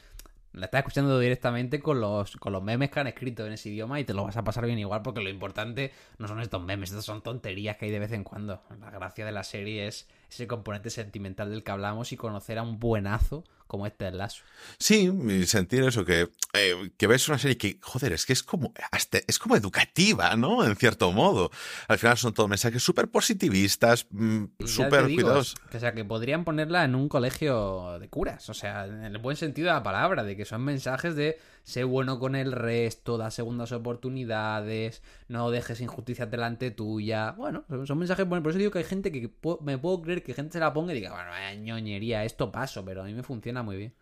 la 0.54 0.66
estás 0.66 0.80
escuchando 0.80 1.20
directamente 1.20 1.80
con 1.80 2.00
los, 2.00 2.38
con 2.38 2.54
los 2.54 2.62
memes 2.62 2.92
que 2.92 3.00
han 3.00 3.08
escrito 3.08 3.46
en 3.46 3.54
ese 3.54 3.70
idioma 3.70 4.00
y 4.00 4.04
te 4.04 4.14
lo 4.14 4.24
vas 4.24 4.38
a 4.38 4.44
pasar 4.44 4.66
bien 4.66 4.78
igual 4.78 5.02
porque 5.02 5.22
lo 5.22 5.30
importante 5.30 5.92
no 6.20 6.28
son 6.28 6.40
estos 6.40 6.62
memes, 6.62 6.92
estas 6.92 7.06
son 7.06 7.22
tonterías 7.22 7.78
que 7.78 7.86
hay 7.86 7.92
de 7.92 8.00
vez 8.00 8.12
en 8.12 8.24
cuando. 8.24 8.62
La 8.80 8.92
gracia 8.92 9.26
de 9.26 9.32
la 9.32 9.44
serie 9.44 9.88
es 9.88 10.08
ese 10.30 10.48
componente 10.48 10.90
sentimental 10.90 11.50
del 11.50 11.64
que 11.64 11.72
hablamos 11.72 12.12
y 12.12 12.18
conocer 12.18 12.60
a 12.60 12.64
un 12.64 12.80
buenazo 12.80 13.44
como 13.68 13.88
este 13.88 14.12
lazo. 14.12 14.44
Sí, 14.78 15.12
sentir 15.46 15.84
eso, 15.84 16.06
que, 16.06 16.30
eh, 16.54 16.92
que 16.98 17.08
ves 17.08 17.28
una 17.28 17.38
serie 17.38 17.58
que, 17.58 17.80
joder, 17.82 18.14
es 18.14 18.26
que 18.26 18.34
es 18.34 18.44
como, 18.44 18.74
hasta, 18.92 19.20
es 19.28 19.40
como 19.40 19.56
educativa, 19.56 20.36
¿no? 20.36 20.66
En 20.66 20.76
cierto 20.76 21.12
modo. 21.12 21.52
Al 21.88 21.98
final 21.98 22.18
son 22.18 22.34
todos 22.34 22.50
mensajes 22.50 22.84
súper 22.84 23.10
positivistas, 23.10 24.08
mmm, 24.12 24.46
súper 24.66 25.06
cuidados. 25.06 25.56
Que, 25.70 25.78
o 25.78 25.80
sea, 25.80 25.94
que 25.94 26.06
podrían 26.06 26.44
ponerla 26.44 26.84
en 26.84 26.96
un 26.96 27.10
colegio 27.10 28.00
de 28.00 28.10
curas, 28.10 28.50
o 28.50 28.54
sea, 28.54 28.86
en 28.86 29.04
el 29.04 29.18
buen 29.18 29.38
sentido 29.38 29.68
de 29.68 29.74
la 29.74 29.84
palabra, 29.84 30.24
de 30.24 30.36
que 30.36 30.46
son 30.46 30.64
mensajes 30.64 31.16
de 31.16 31.40
sé 31.64 31.86
bueno 31.86 32.20
con 32.20 32.36
el 32.36 32.52
resto, 32.52 33.18
da 33.18 33.32
segundas 33.32 33.72
oportunidades, 33.72 35.02
no 35.28 35.50
dejes 35.50 35.80
injusticias 35.82 36.30
delante 36.30 36.72
tuya. 36.72 37.32
Bueno, 37.32 37.64
son 37.86 37.98
mensajes 37.98 38.28
buenos. 38.28 38.44
Por 38.44 38.52
eso 38.52 38.60
digo 38.60 38.72
que 38.72 38.80
hay 38.80 38.84
gente 38.84 39.12
que 39.12 39.32
me 39.62 39.78
puedo 39.78 40.02
creer 40.02 40.24
que 40.24 40.34
gente 40.34 40.54
se 40.54 40.60
la 40.60 40.74
ponga 40.74 40.92
y 40.92 40.96
diga, 40.96 41.12
bueno, 41.12 41.30
vaya 41.30 41.54
ñoñería, 41.56 42.26
esto 42.26 42.52
paso, 42.52 42.84
pero 42.84 43.02
a 43.02 43.06
mí 43.06 43.14
me 43.14 43.24
funciona 43.24 43.53
muy 43.62 43.78
bien. 43.78 43.94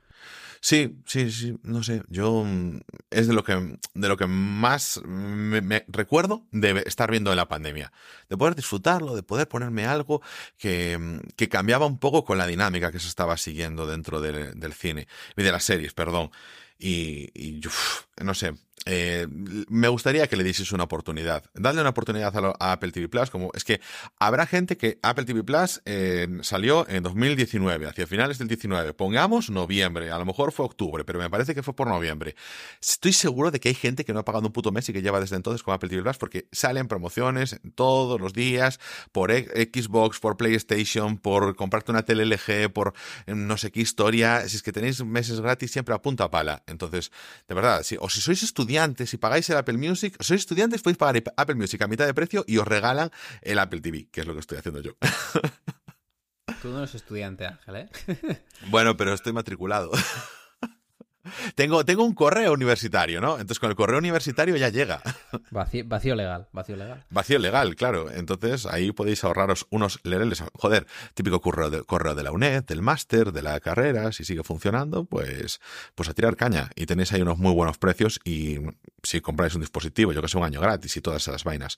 Sí, 0.63 1.01
sí, 1.07 1.31
sí, 1.31 1.57
no 1.63 1.81
sé, 1.81 2.03
yo 2.07 2.45
es 3.09 3.27
de 3.27 3.33
lo 3.33 3.43
que 3.43 3.79
de 3.95 4.07
lo 4.07 4.15
que 4.15 4.27
más 4.27 5.01
me, 5.03 5.83
recuerdo 5.87 6.45
de 6.51 6.83
estar 6.85 7.09
viendo 7.09 7.31
en 7.31 7.37
la 7.37 7.47
pandemia, 7.47 7.91
de 8.29 8.37
poder 8.37 8.55
disfrutarlo, 8.55 9.15
de 9.15 9.23
poder 9.23 9.47
ponerme 9.47 9.87
algo 9.87 10.21
que, 10.59 11.19
que 11.35 11.49
cambiaba 11.49 11.87
un 11.87 11.97
poco 11.97 12.23
con 12.23 12.37
la 12.37 12.45
dinámica 12.45 12.91
que 12.91 12.99
se 12.99 13.07
estaba 13.07 13.37
siguiendo 13.37 13.87
dentro 13.87 14.21
del, 14.21 14.73
cine 14.73 15.07
y 15.35 15.41
de 15.41 15.51
las 15.51 15.63
series, 15.63 15.93
perdón. 15.93 16.29
Y, 16.77 17.59
no 18.21 18.35
sé, 18.35 18.53
eh, 18.85 19.27
me 19.29 19.87
gustaría 19.89 20.27
que 20.27 20.35
le 20.35 20.43
dieses 20.43 20.71
una 20.71 20.85
oportunidad. 20.85 21.43
Dadle 21.53 21.81
una 21.81 21.91
oportunidad 21.91 22.35
a, 22.35 22.53
a, 22.59 22.71
Apple 22.71 22.91
TV 22.91 23.07
Plus. 23.09 23.29
Como 23.29 23.51
es 23.53 23.63
que 23.63 23.79
habrá 24.17 24.47
gente 24.47 24.77
que 24.77 24.97
Apple 25.03 25.25
TV 25.25 25.43
Plus 25.43 25.81
eh, 25.85 26.27
salió 26.41 26.87
en 26.89 27.03
2019, 27.03 27.87
hacia 27.87 28.07
finales 28.07 28.39
del 28.39 28.47
19. 28.47 28.93
Pongamos 28.93 29.49
noviembre, 29.49 30.09
a 30.11 30.17
lo 30.17 30.25
mejor 30.25 30.51
fue 30.51 30.65
octubre, 30.65 31.03
pero 31.03 31.19
me 31.19 31.29
parece 31.29 31.53
que 31.53 31.61
fue 31.61 31.75
por 31.75 31.87
noviembre. 31.87 32.35
Estoy 32.81 33.13
seguro 33.13 33.51
de 33.51 33.59
que 33.59 33.69
hay 33.69 33.75
gente 33.75 34.03
que 34.03 34.13
no 34.13 34.19
ha 34.19 34.25
pagado 34.25 34.47
un 34.47 34.53
puto 34.53 34.71
mes 34.71 34.89
y 34.89 34.93
que 34.93 35.01
lleva 35.01 35.19
desde 35.19 35.35
entonces 35.35 35.61
con 35.61 35.73
Apple 35.73 35.89
TV 35.89 36.01
Plus 36.01 36.17
porque 36.17 36.47
salen 36.51 36.87
promociones 36.87 37.59
todos 37.75 38.19
los 38.19 38.33
días 38.33 38.79
por 39.11 39.31
Xbox, 39.31 40.19
por 40.19 40.37
PlayStation, 40.37 41.17
por 41.17 41.55
comprarte 41.55 41.91
una 41.91 42.03
tele 42.03 42.25
LG, 42.25 42.71
por 42.73 42.93
no 43.27 43.57
sé 43.57 43.71
qué 43.71 43.81
historia. 43.81 44.47
Si 44.49 44.55
es 44.55 44.63
que 44.63 44.71
tenéis 44.71 45.03
meses 45.03 45.39
gratis 45.39 45.71
siempre 45.71 45.93
a 45.93 46.01
punta 46.01 46.31
pala. 46.31 46.63
Entonces, 46.65 47.11
de 47.47 47.55
verdad, 47.55 47.83
si, 47.83 47.97
o 47.99 48.09
si 48.09 48.21
sois 48.21 48.41
estudiantes 48.41 48.70
estudiantes 48.71 49.13
y 49.13 49.17
pagáis 49.17 49.49
el 49.49 49.57
Apple 49.57 49.77
Music, 49.77 50.15
sois 50.21 50.39
estudiantes, 50.39 50.81
podéis 50.81 50.97
pagar 50.97 51.21
Apple 51.35 51.55
Music 51.55 51.81
a 51.81 51.87
mitad 51.87 52.05
de 52.05 52.13
precio 52.13 52.45
y 52.47 52.57
os 52.57 52.65
regalan 52.65 53.11
el 53.41 53.59
Apple 53.59 53.81
TV, 53.81 54.07
que 54.09 54.21
es 54.21 54.27
lo 54.27 54.33
que 54.33 54.39
estoy 54.39 54.59
haciendo 54.59 54.79
yo. 54.79 54.93
Tú 56.61 56.69
no 56.69 56.77
eres 56.77 56.95
estudiante, 56.95 57.45
Ángel, 57.45 57.75
¿eh? 57.75 57.89
bueno, 58.69 58.95
pero 58.95 59.13
estoy 59.13 59.33
matriculado. 59.33 59.91
Tengo, 61.55 61.85
tengo 61.85 62.03
un 62.03 62.13
correo 62.13 62.53
universitario, 62.53 63.21
¿no? 63.21 63.33
Entonces 63.33 63.59
con 63.59 63.69
el 63.69 63.75
correo 63.75 63.99
universitario 63.99 64.55
ya 64.57 64.69
llega. 64.69 65.01
Vacío, 65.51 65.83
vacío, 65.85 66.15
legal, 66.15 66.47
vacío 66.51 66.75
legal. 66.75 67.03
Vacío 67.09 67.39
legal, 67.39 67.75
claro. 67.75 68.11
Entonces 68.11 68.65
ahí 68.65 68.91
podéis 68.91 69.23
ahorraros 69.23 69.67
unos 69.69 69.99
lereles. 70.03 70.43
Joder, 70.53 70.87
típico 71.13 71.41
correo 71.41 71.69
de, 71.69 71.83
correo 71.83 72.15
de 72.15 72.23
la 72.23 72.31
UNED, 72.31 72.63
del 72.63 72.81
máster, 72.81 73.31
de 73.31 73.41
la 73.41 73.59
carrera, 73.59 74.11
si 74.11 74.23
sigue 74.23 74.43
funcionando, 74.43 75.05
pues, 75.05 75.59
pues 75.95 76.09
a 76.09 76.13
tirar 76.13 76.35
caña. 76.35 76.69
Y 76.75 76.85
tenéis 76.85 77.11
ahí 77.13 77.21
unos 77.21 77.37
muy 77.37 77.53
buenos 77.53 77.77
precios 77.77 78.19
y 78.23 78.59
si 79.03 79.21
compráis 79.21 79.55
un 79.55 79.61
dispositivo, 79.61 80.13
yo 80.13 80.21
que 80.21 80.27
sé, 80.27 80.37
un 80.37 80.43
año 80.43 80.61
gratis 80.61 80.95
y 80.97 81.01
todas 81.01 81.21
esas 81.21 81.43
vainas. 81.43 81.77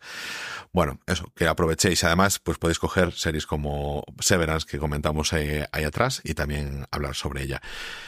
Bueno, 0.72 1.00
eso, 1.08 1.32
que 1.36 1.48
aprovechéis. 1.48 2.04
Además, 2.04 2.40
pues 2.40 2.58
podéis 2.58 2.80
coger 2.80 3.12
series 3.14 3.46
como 3.46 4.04
Severance 4.20 4.68
que 4.70 4.80
comentamos 4.80 5.34
ahí, 5.34 5.64
ahí 5.72 5.84
atrás 5.84 6.22
y 6.24 6.34
también 6.34 6.86
hablar 6.92 7.16
sobre 7.16 7.44
ella. 7.44 7.62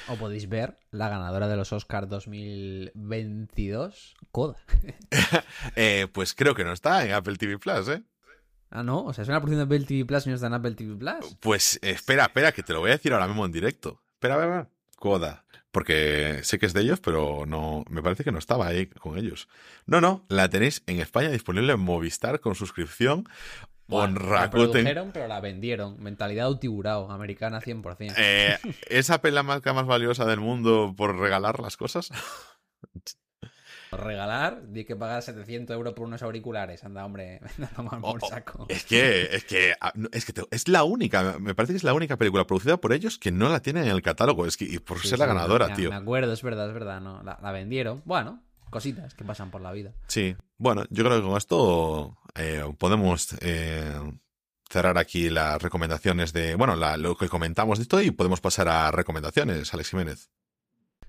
O 0.07 0.15
podéis 0.15 0.49
ver 0.49 0.77
la 0.91 1.09
ganadora 1.26 1.47
de 1.47 1.57
los 1.57 1.73
Oscars 1.73 2.07
2022, 2.07 4.15
Coda. 4.32 4.57
eh, 5.76 6.07
pues 6.11 6.36
creo 6.36 6.53
que 6.53 6.63
no 6.63 6.71
está 6.71 7.03
en 7.03 7.13
Apple 7.13 7.38
TV 7.38 7.57
Plus, 7.57 7.89
¿eh? 7.89 8.03
Ah, 8.69 8.84
no, 8.84 9.05
o 9.05 9.13
sea, 9.13 9.23
es 9.23 9.30
una 9.30 9.39
producción 9.39 9.67
de 9.67 9.76
Apple 9.76 9.88
TV 9.88 10.05
Plus 10.05 10.28
y 10.28 10.30
no 10.30 10.36
está 10.36 10.45
en 10.47 10.53
Apple 10.53 10.76
TV 10.76 10.95
Plus. 10.95 11.36
Pues 11.39 11.80
espera, 11.82 12.26
espera, 12.26 12.51
que 12.51 12.61
te 12.61 12.73
lo 12.73 12.82
voy 12.82 12.91
a 12.91 12.93
decir 12.93 13.11
ahora 13.11 13.28
mismo 13.28 13.43
en 13.43 13.51
directo. 13.51 14.03
Espera, 14.13 14.36
a 14.36 14.38
ver, 14.38 14.67
Coda. 14.97 15.45
Porque 15.71 16.41
sé 16.43 16.59
que 16.59 16.67
es 16.67 16.73
de 16.73 16.82
ellos, 16.82 16.99
pero 17.01 17.45
no, 17.47 17.84
me 17.89 18.03
parece 18.03 18.23
que 18.23 18.32
no 18.32 18.38
estaba 18.38 18.67
ahí 18.67 18.86
con 18.86 19.17
ellos. 19.17 19.49
No, 19.88 20.01
no, 20.01 20.26
la 20.30 20.47
tenéis 20.49 20.84
en 20.86 20.99
España 20.99 21.30
disponible 21.30 21.73
en 21.73 21.80
Movistar 21.80 22.39
con 22.39 22.53
suscripción 22.55 23.28
bueno, 23.88 24.19
la 24.31 24.49
produjeron, 24.49 25.11
pero 25.13 25.27
la 25.27 25.39
vendieron. 25.39 26.01
Mentalidad 26.01 26.51
tiburao, 26.59 27.11
americana 27.11 27.61
100%. 27.61 28.13
Eh, 28.17 28.57
¿Es 28.89 29.09
Apple 29.09 29.31
la 29.31 29.43
marca 29.43 29.73
más 29.73 29.86
valiosa 29.86 30.25
del 30.25 30.39
mundo 30.39 30.93
por 30.97 31.17
regalar 31.17 31.59
las 31.59 31.77
cosas? 31.77 32.09
Por 33.89 34.03
regalar, 34.03 34.67
di 34.71 34.83
que 34.83 34.95
pagar 34.95 35.21
700 35.21 35.73
euros 35.75 35.93
por 35.93 36.05
unos 36.07 36.21
auriculares. 36.23 36.83
Anda, 36.83 37.05
hombre, 37.05 37.39
por 37.77 38.01
Oh, 38.01 38.17
oh, 38.19 38.27
saco. 38.29 38.65
es 38.67 38.83
que, 38.83 39.29
es 39.36 39.43
que, 39.45 39.73
ah, 39.79 39.93
es 40.11 40.25
que 40.25 40.33
te- 40.33 40.43
es 40.51 40.67
la 40.67 40.83
única, 40.83 41.38
me 41.39 41.53
parece 41.55 41.73
que 41.73 41.77
es 41.77 41.83
la 41.83 41.93
única 41.93 42.17
película 42.17 42.45
producida 42.45 42.77
por 42.77 42.91
ellos 42.93 43.17
que 43.19 43.31
no 43.31 43.47
la 43.49 43.61
tienen 43.61 43.83
en 43.86 43.91
el 43.91 44.01
catálogo. 44.01 44.45
Es 44.47 44.57
que, 44.57 44.65
y 44.65 44.79
por 44.79 44.99
Sí, 44.99 45.09
ser 45.09 45.19
la 45.19 45.27
ganadora, 45.27 45.67
me- 45.67 45.75
tío. 45.75 45.89
Me 45.91 45.95
acuerdo, 45.95 46.33
es 46.33 46.41
verdad, 46.41 46.67
es 46.67 46.73
verdad. 46.73 46.99
No, 46.99 47.21
la, 47.23 47.39
la 47.41 47.51
vendieron. 47.51 48.01
Bueno, 48.05 48.41
cositas 48.76 49.13
que 49.15 49.23
pasan 49.23 49.51
por 49.51 49.61
la 49.61 49.71
vida. 49.71 49.93
Sí, 50.07 50.36
bueno, 50.57 50.84
yo 50.89 51.03
creo 51.03 51.21
que 51.21 51.28
con 51.28 51.38
esto 51.38 52.17
eh, 52.36 52.63
podemos 52.78 53.36
eh, 53.41 53.93
cerrar 54.69 54.97
aquí 54.97 55.30
las 55.30 55.61
recomendaciones 55.61 56.34
de, 56.34 56.55
bueno, 56.55 56.76
la- 56.76 56.97
lo 56.97 57.15
que 57.15 57.30
comentamos 57.30 57.78
de 57.80 57.84
esto 57.84 58.01
y 58.01 58.11
podemos 58.11 58.41
pasar 58.41 58.67
a 58.67 58.91
recomendaciones, 58.91 59.73
Alex 59.73 59.89
Jiménez. 59.91 60.30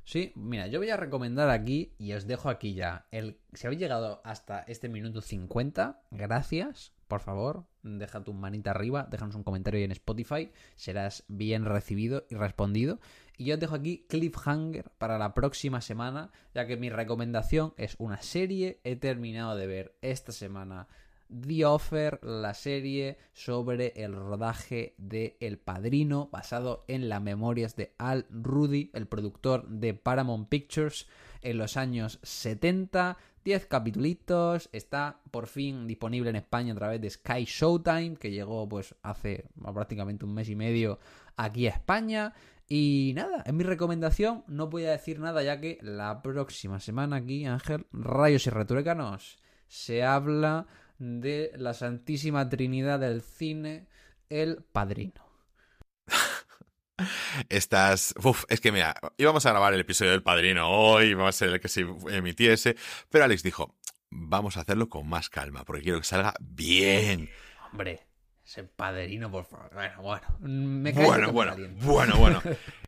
Sí, 0.04 0.32
mira, 0.36 0.68
yo 0.68 0.78
voy 0.78 0.90
a 0.90 0.96
recomendar 0.96 1.50
aquí 1.50 1.92
y 1.98 2.12
os 2.12 2.28
dejo 2.28 2.48
aquí 2.48 2.74
ya. 2.74 3.08
El, 3.10 3.40
si 3.54 3.66
habéis 3.66 3.80
llegado 3.80 4.20
hasta 4.24 4.60
este 4.60 4.88
minuto 4.88 5.20
50, 5.20 6.02
gracias. 6.12 6.92
Por 7.08 7.20
favor, 7.20 7.66
deja 7.82 8.22
tu 8.22 8.32
manita 8.32 8.70
arriba, 8.70 9.06
déjanos 9.10 9.34
un 9.34 9.42
comentario 9.42 9.78
ahí 9.78 9.84
en 9.84 9.90
Spotify. 9.92 10.52
Serás 10.76 11.24
bien 11.26 11.64
recibido 11.64 12.24
y 12.30 12.36
respondido. 12.36 13.00
Y 13.36 13.44
yo 13.44 13.54
os 13.54 13.60
dejo 13.60 13.74
aquí 13.74 14.06
cliffhanger 14.08 14.90
para 14.98 15.18
la 15.18 15.34
próxima 15.34 15.80
semana, 15.80 16.30
ya 16.54 16.66
que 16.66 16.76
mi 16.76 16.88
recomendación 16.90 17.74
es 17.76 17.96
una 17.98 18.22
serie. 18.22 18.80
He 18.84 18.96
terminado 18.96 19.56
de 19.56 19.66
ver 19.66 19.94
esta 20.00 20.32
semana 20.32 20.88
The 21.28 21.64
Offer, 21.64 22.20
la 22.22 22.54
serie 22.54 23.18
sobre 23.32 23.92
el 23.96 24.14
rodaje 24.14 24.94
de 24.96 25.36
El 25.40 25.58
Padrino, 25.58 26.28
basado 26.30 26.84
en 26.88 27.08
las 27.08 27.20
memorias 27.20 27.76
de 27.76 27.94
Al 27.98 28.26
Rudy, 28.30 28.90
el 28.94 29.06
productor 29.06 29.68
de 29.68 29.94
Paramount 29.94 30.48
Pictures, 30.48 31.08
en 31.42 31.58
los 31.58 31.76
años 31.76 32.18
70. 32.22 33.18
10 33.46 33.66
capítulos, 33.66 34.68
está 34.72 35.20
por 35.30 35.46
fin 35.46 35.86
disponible 35.86 36.30
en 36.30 36.34
España 36.34 36.72
a 36.72 36.76
través 36.76 37.00
de 37.00 37.08
Sky 37.08 37.44
Showtime, 37.44 38.16
que 38.16 38.32
llegó 38.32 38.68
pues 38.68 38.96
hace 39.02 39.44
prácticamente 39.72 40.24
un 40.24 40.34
mes 40.34 40.48
y 40.48 40.56
medio 40.56 40.98
aquí 41.36 41.68
a 41.68 41.70
España. 41.70 42.34
Y 42.68 43.12
nada, 43.14 43.44
en 43.46 43.56
mi 43.56 43.64
recomendación 43.64 44.42
no 44.48 44.68
voy 44.68 44.86
a 44.86 44.90
decir 44.90 45.20
nada 45.20 45.42
ya 45.42 45.60
que 45.60 45.78
la 45.82 46.20
próxima 46.22 46.80
semana 46.80 47.16
aquí, 47.16 47.46
Ángel, 47.46 47.86
Rayos 47.92 48.46
y 48.46 48.50
Returécanos, 48.50 49.38
se 49.68 50.02
habla 50.02 50.66
de 50.98 51.52
la 51.56 51.74
Santísima 51.74 52.48
Trinidad 52.48 52.98
del 52.98 53.22
cine, 53.22 53.86
El 54.28 54.64
Padrino. 54.64 55.26
Estás. 57.48 58.14
Uf, 58.22 58.44
es 58.48 58.60
que 58.60 58.72
mira, 58.72 58.94
íbamos 59.16 59.46
a 59.46 59.50
grabar 59.50 59.74
el 59.74 59.80
episodio 59.80 60.12
del 60.12 60.22
padrino 60.22 60.68
hoy, 60.68 61.14
va 61.14 61.28
a 61.28 61.32
ser 61.32 61.50
el 61.50 61.60
que 61.60 61.68
se 61.68 61.86
emitiese, 62.10 62.76
pero 63.10 63.24
Alex 63.24 63.42
dijo: 63.42 63.76
Vamos 64.10 64.56
a 64.56 64.60
hacerlo 64.60 64.88
con 64.88 65.08
más 65.08 65.28
calma, 65.28 65.64
porque 65.64 65.82
quiero 65.82 65.98
que 65.98 66.06
salga 66.06 66.34
bien. 66.40 67.28
Hombre, 67.70 68.05
ese 68.46 68.62
padrino, 68.62 69.30
por 69.30 69.44
favor. 69.44 69.70
Bueno, 69.74 70.02
bueno. 70.02 70.26
Me 70.38 70.92
bueno, 70.92 71.32
bueno, 71.32 71.56
bueno, 71.82 72.16
bueno. 72.18 72.42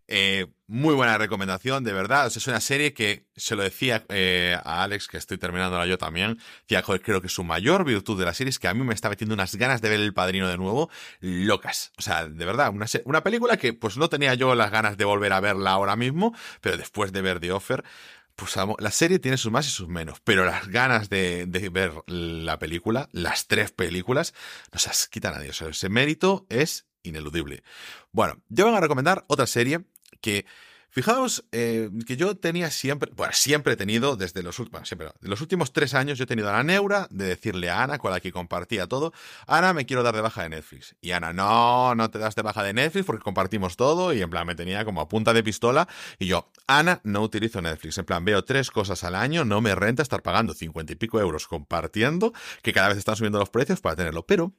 Eh, 0.06 0.46
muy 0.68 0.94
buena 0.94 1.18
recomendación, 1.18 1.82
de 1.82 1.92
verdad. 1.92 2.28
es 2.28 2.46
una 2.46 2.61
serie 2.61 2.94
que 2.94 3.26
se 3.36 3.56
lo 3.56 3.64
decía 3.64 4.04
eh, 4.09 4.56
a 4.64 4.84
Alex, 4.84 5.09
que 5.09 5.16
estoy 5.16 5.36
terminándola 5.36 5.84
yo 5.86 5.98
también. 5.98 6.38
Decía, 6.62 6.82
joder, 6.82 7.02
creo 7.02 7.20
que 7.20 7.28
su 7.28 7.42
mayor 7.42 7.84
virtud 7.84 8.18
de 8.18 8.24
la 8.24 8.34
serie 8.34 8.50
es 8.50 8.61
que 8.61 8.68
a 8.68 8.74
mí 8.74 8.84
me 8.84 8.94
está 8.94 9.11
metiendo 9.11 9.34
unas 9.34 9.56
ganas 9.56 9.82
de 9.82 9.88
ver 9.88 10.00
El 10.00 10.14
Padrino 10.14 10.48
de 10.48 10.56
nuevo, 10.56 10.90
locas. 11.20 11.92
O 11.98 12.02
sea, 12.02 12.28
de 12.28 12.44
verdad, 12.44 12.70
una, 12.70 12.86
una 13.04 13.24
película 13.24 13.56
que 13.56 13.72
pues 13.72 13.96
no 13.96 14.09
tenía 14.09 14.34
yo 14.34 14.54
las 14.54 14.70
ganas 14.70 14.96
de 14.96 15.04
volver 15.04 15.32
a 15.32 15.40
verla 15.40 15.72
ahora 15.72 15.96
mismo, 15.96 16.34
pero 16.61 16.76
después 16.76 17.12
de 17.12 17.20
ver 17.20 17.40
The 17.40 17.50
Offer, 17.50 17.84
pues 18.39 18.55
la 18.78 18.91
serie 18.93 19.18
tiene 19.18 19.36
sus 19.36 19.51
más 19.51 19.66
y 19.66 19.70
sus 19.70 19.89
menos, 19.89 20.20
pero 20.22 20.45
las 20.45 20.68
ganas 20.68 21.11
de, 21.11 21.45
ver 21.72 21.93
la 22.07 22.57
película, 22.61 23.09
las 23.11 23.49
tres 23.49 23.72
películas, 23.72 24.32
no 24.72 24.78
se 24.78 24.86
las 24.86 25.09
quita 25.09 25.32
nadie. 25.32 25.51
O 25.51 25.53
sea, 25.53 25.68
ese 25.68 25.89
mérito 25.89 26.47
es 26.49 26.86
ineludible. 27.03 27.64
Bueno, 28.12 28.41
yo 28.49 28.66
voy 28.66 28.76
a 28.76 28.80
recomendar 28.80 29.24
otra 29.26 29.49
serie 29.49 29.80
que 30.20 30.47
Fijaos 30.91 31.45
eh, 31.53 31.91
que 32.07 32.16
yo 32.16 32.36
tenía 32.36 32.70
siempre, 32.70 33.11
bueno, 33.14 33.32
siempre 33.34 33.74
he 33.74 33.76
tenido, 33.76 34.16
desde 34.16 34.43
los, 34.43 34.59
los 35.20 35.41
últimos 35.41 35.72
tres 35.72 35.95
años, 35.95 36.18
yo 36.18 36.24
he 36.24 36.26
tenido 36.26 36.51
la 36.51 36.62
neura 36.62 37.07
de 37.11 37.26
decirle 37.26 37.70
a 37.70 37.82
Ana, 37.82 37.99
con 37.99 38.11
la 38.11 38.20
que 38.20 38.32
compartía 38.32 38.86
todo, 38.86 39.12
Ana, 39.47 39.72
me 39.72 39.86
quiero 39.86 40.03
dar 40.03 40.14
de 40.14 40.22
baja 40.22 40.43
de 40.43 40.49
Netflix. 40.49 40.97
Y 41.01 41.12
Ana, 41.12 41.32
no, 41.32 41.95
no 41.95 42.11
te 42.11 42.18
das 42.18 42.34
de 42.34 42.43
baja 42.43 42.62
de 42.62 42.72
Netflix 42.72 43.07
porque 43.07 43.22
compartimos 43.22 43.76
todo 43.76 44.12
y 44.12 44.22
en 44.22 44.30
plan 44.30 44.47
me 44.47 44.55
tenía 44.55 44.84
como 44.84 45.01
a 45.01 45.09
punta 45.09 45.32
de 45.32 45.43
pistola. 45.43 45.89
Y 46.18 46.26
yo, 46.26 46.51
Ana, 46.66 47.01
no 47.05 47.22
utilizo 47.22 47.61
Netflix. 47.61 47.99
En 47.99 48.05
plan, 48.05 48.24
veo 48.24 48.45
tres 48.45 48.70
cosas 48.70 49.05
al 49.05 49.14
año, 49.14 49.45
no 49.45 49.61
me 49.61 49.74
renta 49.74 50.03
estar 50.03 50.22
pagando 50.22 50.55
cincuenta 50.55 50.93
y 50.93 50.97
pico 50.97 51.20
euros 51.20 51.47
compartiendo, 51.47 52.32
que 52.62 52.72
cada 52.72 52.89
vez 52.89 52.99
están 52.99 53.16
subiendo 53.16 53.39
los 53.39 53.51
precios 53.51 53.80
para 53.80 53.97
tenerlo. 53.97 54.26
Pero 54.26 54.53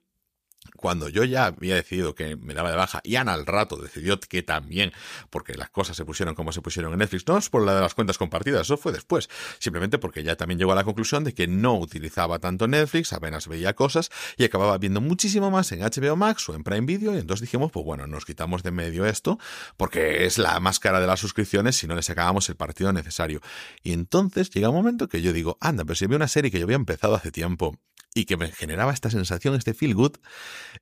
cuando 0.76 1.10
yo 1.10 1.24
ya 1.24 1.46
había 1.48 1.76
decidido 1.76 2.16
que 2.16 2.36
me 2.36 2.54
daba 2.54 2.72
de 2.72 2.78
baja 2.78 3.02
y 3.04 3.16
Ana 3.16 3.34
al 3.34 3.46
rato 3.46 3.78
decidió 3.78 4.20
que 4.20 4.44
también, 4.44 4.92
porque 5.30 5.56
las 5.56 5.70
cosas 5.70 5.98
se 5.98 6.06
pusieron 6.06 6.36
como 6.36 6.52
se 6.52 6.62
pusieron 6.62 6.94
en 6.94 7.00
Netflix, 7.00 7.28
no 7.28 7.38
es 7.38 7.50
por 7.50 7.66
la 7.66 7.76
de 7.76 7.82
las 7.82 7.96
cuentas 7.96 8.18
compartidas, 8.18 8.62
eso 8.62 8.78
fue 8.78 8.92
después, 8.92 9.30
simplemente 9.60 9.98
porque 9.98 10.24
ya 10.24 10.36
también 10.36 10.60
llegó 10.60 10.72
a 10.72 10.76
la 10.76 10.84
conclusión 10.84 11.24
de 11.24 11.34
que 11.34 11.48
no 11.48 11.78
utilizaba 11.78 12.40
tanto 12.40 12.68
Netflix, 12.68 13.14
apenas 13.14 13.48
veía 13.48 13.74
cosas 13.74 14.10
y 14.38 14.44
acababa 14.44 14.78
viendo 14.78 15.02
muchísimo 15.02 15.52
más 15.52 15.72
en 15.72 15.82
HBO 15.82 16.16
Max 16.16 16.48
o 16.50 16.56
en 16.56 16.64
Prime 16.64 16.86
Video 16.86 17.16
y 17.16 17.20
entonces 17.20 17.42
dijimos, 17.42 17.72
pues 17.72 17.86
bueno, 17.86 18.08
nos 18.08 18.26
quitamos 18.26 18.64
de 18.64 18.72
medio 18.72 19.06
esto 19.06 19.40
porque 19.78 20.26
es 20.26 20.38
la 20.38 20.60
más 20.60 20.80
cara 20.80 21.00
de 21.00 21.08
las 21.08 21.20
suscripciones 21.20 21.76
si 21.76 21.88
no 21.88 21.96
le 21.96 22.04
sacábamos 22.04 22.50
el 22.50 22.56
partido 22.56 22.94
necesario. 22.94 23.42
Y 23.84 23.94
entonces 23.94 24.50
llega 24.50 24.70
un 24.70 24.76
momento 24.76 25.10
que 25.10 25.22
yo 25.22 25.34
digo, 25.34 25.58
anda, 25.62 25.84
pero 25.84 25.96
si 25.96 26.06
había 26.06 26.18
una 26.18 26.28
serie 26.28 26.52
que 26.52 26.60
yo 26.60 26.66
había 26.66 26.76
empezado 26.76 27.16
hace 27.16 27.32
tiempo 27.32 27.78
y 28.14 28.26
que 28.26 28.38
me 28.38 28.52
generaba 28.52 28.94
esta 28.94 29.10
sensación, 29.10 29.56
este 29.56 29.74
feel 29.74 29.94
good, 29.94 30.14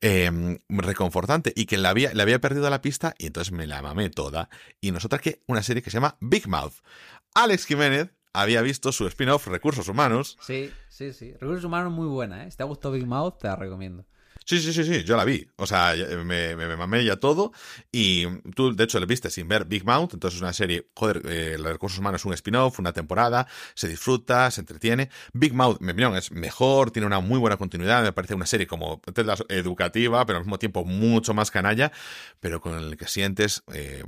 em, 0.01 0.57
reconfortante, 0.69 1.53
y 1.55 1.65
que 1.65 1.77
le 1.77 1.87
había, 1.87 2.13
le 2.13 2.21
había 2.21 2.39
perdido 2.39 2.69
la 2.69 2.81
pista 2.81 3.13
y 3.17 3.27
entonces 3.27 3.51
me 3.51 3.67
la 3.67 3.81
mamé 3.81 4.09
toda. 4.09 4.49
Y 4.81 4.91
nosotras 4.91 5.21
que 5.21 5.41
una 5.47 5.63
serie 5.63 5.81
que 5.81 5.89
se 5.89 5.97
llama 5.97 6.17
Big 6.21 6.47
Mouth. 6.47 6.75
Alex 7.33 7.65
Jiménez 7.65 8.09
había 8.33 8.61
visto 8.61 8.91
su 8.91 9.07
spin-off 9.07 9.47
Recursos 9.47 9.87
Humanos. 9.87 10.37
Sí, 10.41 10.71
sí, 10.89 11.13
sí. 11.13 11.33
Recursos 11.33 11.65
Humanos 11.65 11.91
muy 11.91 12.07
buena, 12.07 12.45
¿eh? 12.45 12.51
Si 12.51 12.57
te 12.57 12.63
ha 12.63 12.67
gustado 12.67 12.93
Big 12.93 13.05
Mouth, 13.05 13.39
te 13.39 13.47
la 13.47 13.55
recomiendo. 13.55 14.05
Sí, 14.49 14.61
sí, 14.61 14.71
sí, 14.71 14.85
sí, 14.85 15.03
yo 15.03 15.17
la 15.17 15.25
vi. 15.25 15.45
O 15.57 15.67
sea, 15.67 15.93
me, 16.23 16.55
me, 16.55 16.77
mamé 16.77 17.03
ya 17.03 17.17
todo. 17.17 17.51
Y 17.91 18.25
tú, 18.55 18.73
de 18.73 18.85
hecho, 18.85 18.97
le 18.97 19.05
viste 19.05 19.29
sin 19.29 19.49
ver 19.49 19.65
Big 19.65 19.83
Mouth. 19.83 20.13
Entonces, 20.13 20.37
es 20.37 20.41
una 20.41 20.53
serie, 20.53 20.87
joder, 20.95 21.21
eh, 21.25 21.57
los 21.59 21.67
recursos 21.73 21.99
humanos 21.99 22.21
es 22.21 22.25
un 22.25 22.33
spin-off, 22.33 22.79
una 22.79 22.93
temporada, 22.93 23.45
se 23.75 23.89
disfruta, 23.89 24.49
se 24.49 24.61
entretiene. 24.61 25.09
Big 25.33 25.53
Mouth, 25.53 25.81
mi 25.81 25.91
opinión, 25.91 26.15
es 26.15 26.31
mejor, 26.31 26.91
tiene 26.91 27.07
una 27.07 27.19
muy 27.19 27.39
buena 27.39 27.57
continuidad. 27.57 28.01
Me 28.03 28.13
parece 28.13 28.35
una 28.35 28.45
serie 28.45 28.67
como 28.67 29.01
educativa, 29.49 30.25
pero 30.25 30.37
al 30.37 30.45
mismo 30.45 30.57
tiempo 30.59 30.85
mucho 30.85 31.33
más 31.33 31.51
canalla, 31.51 31.91
pero 32.39 32.61
con 32.61 32.77
el 32.77 32.95
que 32.95 33.07
sientes 33.07 33.63
eh, 33.73 34.03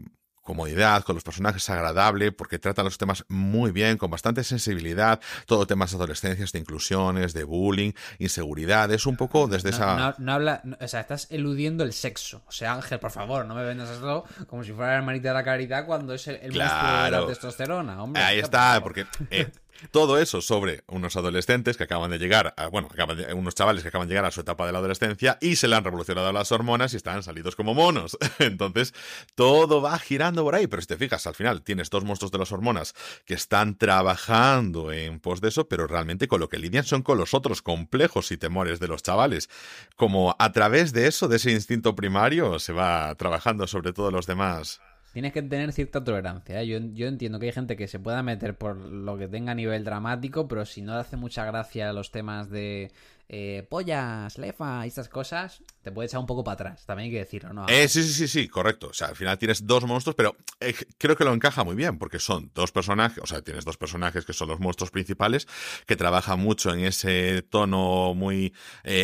comodidad, 0.50 1.04
con 1.04 1.14
los 1.14 1.24
personajes 1.24 1.70
agradable, 1.70 2.32
porque 2.32 2.58
trata 2.58 2.82
los 2.82 2.97
temas 2.97 3.24
muy 3.28 3.72
bien, 3.72 4.00
con 4.00 4.10
bastante 4.10 4.43
sensibilidad, 4.43 5.20
todo 5.45 5.68
temas 5.68 5.91
de 5.91 5.97
adolescencias, 5.97 6.52
de 6.52 6.58
inclusiones, 6.58 7.34
de 7.34 7.43
bullying, 7.43 7.91
inseguridad, 8.18 8.91
es 8.91 9.06
un 9.06 9.16
poco 9.16 9.47
desde 9.47 9.70
esa... 9.70 10.16
No, 10.18 10.34
habla, 10.34 10.64
o 10.82 10.88
sea, 10.88 11.02
estás 11.02 11.28
eludiendo 11.30 11.84
el 11.84 11.93
sexo. 11.93 12.41
O 12.47 12.52
sea, 12.52 12.74
Ángel, 12.74 13.00
por 13.00 13.12
favor, 13.12 13.45
no 13.45 13.54
me 13.54 13.64
vendas 13.64 13.91
esto 13.91 14.26
como 14.47 14.64
si 14.64 14.72
fuera 14.72 14.93
la 14.93 14.97
hermanita 14.97 15.28
de 15.28 15.34
la 15.36 15.43
caridad 15.43 15.86
cuando 15.86 16.16
es 16.16 16.28
el, 16.28 16.39
claro. 16.52 17.16
de 17.16 17.22
la 17.22 17.28
testosterona, 17.28 18.02
hombre. 18.02 18.24
Ahí 18.24 18.39
está, 18.39 18.82
porque... 18.82 19.06
Eh, 19.30 19.52
todo 19.92 20.18
eso 20.20 20.42
sobre 20.42 20.84
unos 20.88 21.16
adolescentes 21.16 21.78
que 21.78 21.84
acaban 21.84 22.12
de 22.12 22.20
llegar, 22.20 22.54
a, 22.58 22.68
bueno, 22.68 22.90
unos 23.36 23.56
chavales 23.56 23.82
que 23.82 23.90
acaban 23.90 24.08
de 24.08 24.14
llegar 24.14 24.26
a 24.26 24.32
su 24.32 24.42
etapa 24.42 24.66
de 24.66 24.72
la 24.72 24.80
adolescencia 24.80 25.38
y 25.42 25.56
se 25.56 25.68
le 25.68 25.76
han 25.76 25.84
revolucionado 25.84 26.32
las 26.32 26.52
hormonas 26.52 26.94
y 26.94 26.98
están 26.98 27.24
salidos 27.24 27.56
como 27.56 27.74
monos. 27.74 28.18
Entonces, 28.40 28.94
todo 29.36 29.82
va 29.82 29.98
girando 30.00 30.44
por 30.44 30.56
ahí, 30.56 30.68
pero 30.68 30.82
si 30.82 30.88
te 30.88 30.98
fijas, 30.98 31.26
al 31.28 31.36
final 31.36 31.62
tienes 31.62 31.90
dos 31.90 32.04
monstruos 32.04 32.32
de 32.32 32.38
las 32.38 32.52
hormonas 32.52 32.94
que 33.26 33.34
están 33.34 33.78
trabajando 33.78 34.92
en 34.92 35.20
pos 35.20 35.42
de 35.42 35.50
eso, 35.50 35.68
pero 35.68 35.88
realmente 35.88 36.28
con 36.28 36.40
lo 36.40 36.50
que 36.50 36.58
lidian 36.58 36.84
son 36.84 37.02
con 37.02 37.18
los 37.18 37.34
otros 37.34 37.62
complejos 37.62 38.32
y 38.32 38.38
temores 38.38 38.80
de 38.80 38.88
los 38.88 39.04
chavales. 39.04 39.50
Como 39.96 40.36
a 40.40 40.52
través 40.52 40.94
de 40.94 41.08
eso, 41.08 41.28
de 41.28 41.38
ese 41.38 41.52
instinto 41.52 41.96
primario, 41.96 42.60
se 42.60 42.74
va 42.74 43.14
trabajando 43.16 43.68
sobre 43.68 43.94
todo 43.94 44.12
los 44.12 44.28
demás 44.28 44.82
tienes 45.20 45.34
que 45.34 45.42
tener 45.42 45.74
cierta 45.74 46.02
tolerancia. 46.02 46.62
¿eh? 46.62 46.68
Yo, 46.94 47.08
entiendo 47.08 47.40
que 47.40 47.48
hay 47.48 47.52
gente 47.52 47.76
que 47.76 47.90
se 47.90 48.00
pueda 48.00 48.24
meter 48.24 48.58
por 48.58 48.78
lo 48.78 49.18
que 49.18 49.28
tenga 49.28 49.52
a 49.52 49.56
nivel 49.56 49.84
dramático, 49.84 50.48
pero 50.48 50.66
si 50.66 50.82
no 50.82 50.94
le 50.94 51.02
hace 51.02 51.18
mucha 51.18 51.44
gracia 51.44 51.92
los 51.92 52.10
temas 52.10 52.50
de 52.50 52.90
eh, 53.28 53.68
pollas, 53.70 54.38
lefa 54.38 54.86
y 54.86 54.88
estas 54.88 55.10
cosas, 55.10 55.62
te 55.82 55.92
puede 55.92 56.08
echar 56.08 56.22
un 56.22 56.26
poco 56.26 56.46
para 56.46 56.54
atrás. 56.54 56.86
También 56.86 57.08
hay 57.08 57.12
que 57.12 57.18
decirlo, 57.18 57.52
¿no? 57.52 57.68
Eh, 57.68 57.90
sí, 57.90 58.02
sí, 58.02 58.14
sí, 58.14 58.28
sí, 58.30 58.48
correcto. 58.48 58.88
O 58.88 58.94
sea, 58.94 59.08
al 59.10 59.18
final 59.18 59.38
tienes 59.38 59.68
dos 59.68 59.84
monstruos, 59.84 60.16
pero 60.16 60.38
eh, 60.62 60.74
creo 60.98 61.18
que 61.18 61.26
lo 61.26 61.34
encaja 61.34 61.66
muy 61.66 61.76
bien, 61.76 61.98
porque 61.98 62.20
son 62.20 62.50
dos 62.56 62.72
personajes, 62.72 63.22
o 63.22 63.28
sea, 63.28 63.42
tienes 63.42 63.66
dos 63.66 63.76
personajes 63.76 64.24
que 64.24 64.32
son 64.32 64.48
los 64.48 64.62
monstruos 64.62 64.90
principales, 64.90 65.50
que 65.86 65.98
trabajan 65.98 66.40
mucho 66.40 66.74
en 66.74 66.86
ese 66.86 67.42
tono 67.42 68.14
muy 68.14 68.54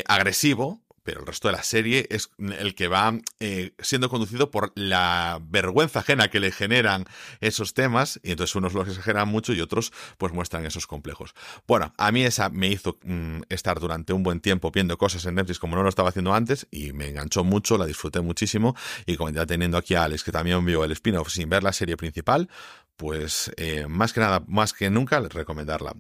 agresivo, 0.07 0.84
pero 1.05 1.21
el 1.21 1.27
resto 1.27 1.47
de 1.47 1.53
la 1.53 1.63
serie 1.63 2.07
es 2.09 2.31
el 2.39 2.73
que 2.73 2.87
va 2.87 3.13
eh, 3.39 3.73
siendo 3.79 4.09
conducido 4.09 4.49
por 4.49 4.73
la 4.75 5.39
vergüenza 5.43 5.99
ajena 5.99 6.29
que 6.29 6.39
le 6.39 6.51
generan 6.51 7.05
esos 7.39 7.75
temas, 7.75 8.19
y 8.23 8.31
entonces 8.31 8.55
unos 8.55 8.73
los 8.73 8.89
exageran 8.89 9.29
mucho 9.29 9.53
y 9.53 9.61
otros 9.61 9.93
pues 10.17 10.33
muestran 10.33 10.65
esos 10.65 10.87
complejos. 10.87 11.35
Bueno, 11.67 11.93
a 11.97 12.11
mí 12.11 12.23
esa 12.23 12.49
me 12.49 12.67
hizo 12.67 12.97
mm, 13.03 13.43
estar 13.49 13.79
durante 13.79 14.13
un 14.13 14.23
buen 14.23 14.41
tiempo 14.41 14.71
viendo 14.71 14.97
cosas 14.97 15.23
en 15.25 15.35
Netflix 15.35 15.59
como 15.59 15.75
no 15.75 15.83
lo 15.83 15.89
estaba 15.89 16.09
haciendo 16.09 16.33
antes, 16.33 16.67
y 16.71 16.91
me 16.91 17.07
enganchó 17.07 17.43
mucho, 17.43 17.77
la 17.77 17.85
disfruté 17.85 18.19
muchísimo, 18.21 18.75
y 19.05 19.15
como 19.15 19.29
ya 19.29 19.45
teniendo 19.45 19.77
aquí 19.77 19.93
a 19.93 20.05
Alex, 20.05 20.23
que 20.23 20.31
también 20.31 20.65
vio 20.65 20.83
el 20.83 20.91
spin-off 20.91 21.29
sin 21.29 21.47
ver 21.49 21.63
la 21.63 21.71
serie 21.71 21.97
principal, 21.97 22.49
pues 22.97 23.51
eh, 23.57 23.85
más 23.87 24.11
que 24.11 24.21
nada, 24.21 24.43
más 24.47 24.73
que 24.73 24.89
nunca, 24.89 25.19
recomendarla. 25.19 25.93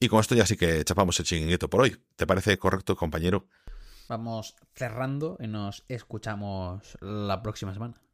Y 0.00 0.08
con 0.08 0.20
esto 0.20 0.34
ya 0.34 0.46
sí 0.46 0.56
que 0.56 0.82
chapamos 0.84 1.18
el 1.20 1.26
chinguito 1.26 1.68
por 1.68 1.82
hoy. 1.82 1.96
¿Te 2.16 2.26
parece 2.26 2.56
correcto, 2.56 2.96
compañero? 2.96 3.46
Vamos 4.08 4.56
cerrando 4.74 5.36
y 5.40 5.46
nos 5.46 5.84
escuchamos 5.88 6.96
la 7.00 7.42
próxima 7.42 7.72
semana. 7.72 8.05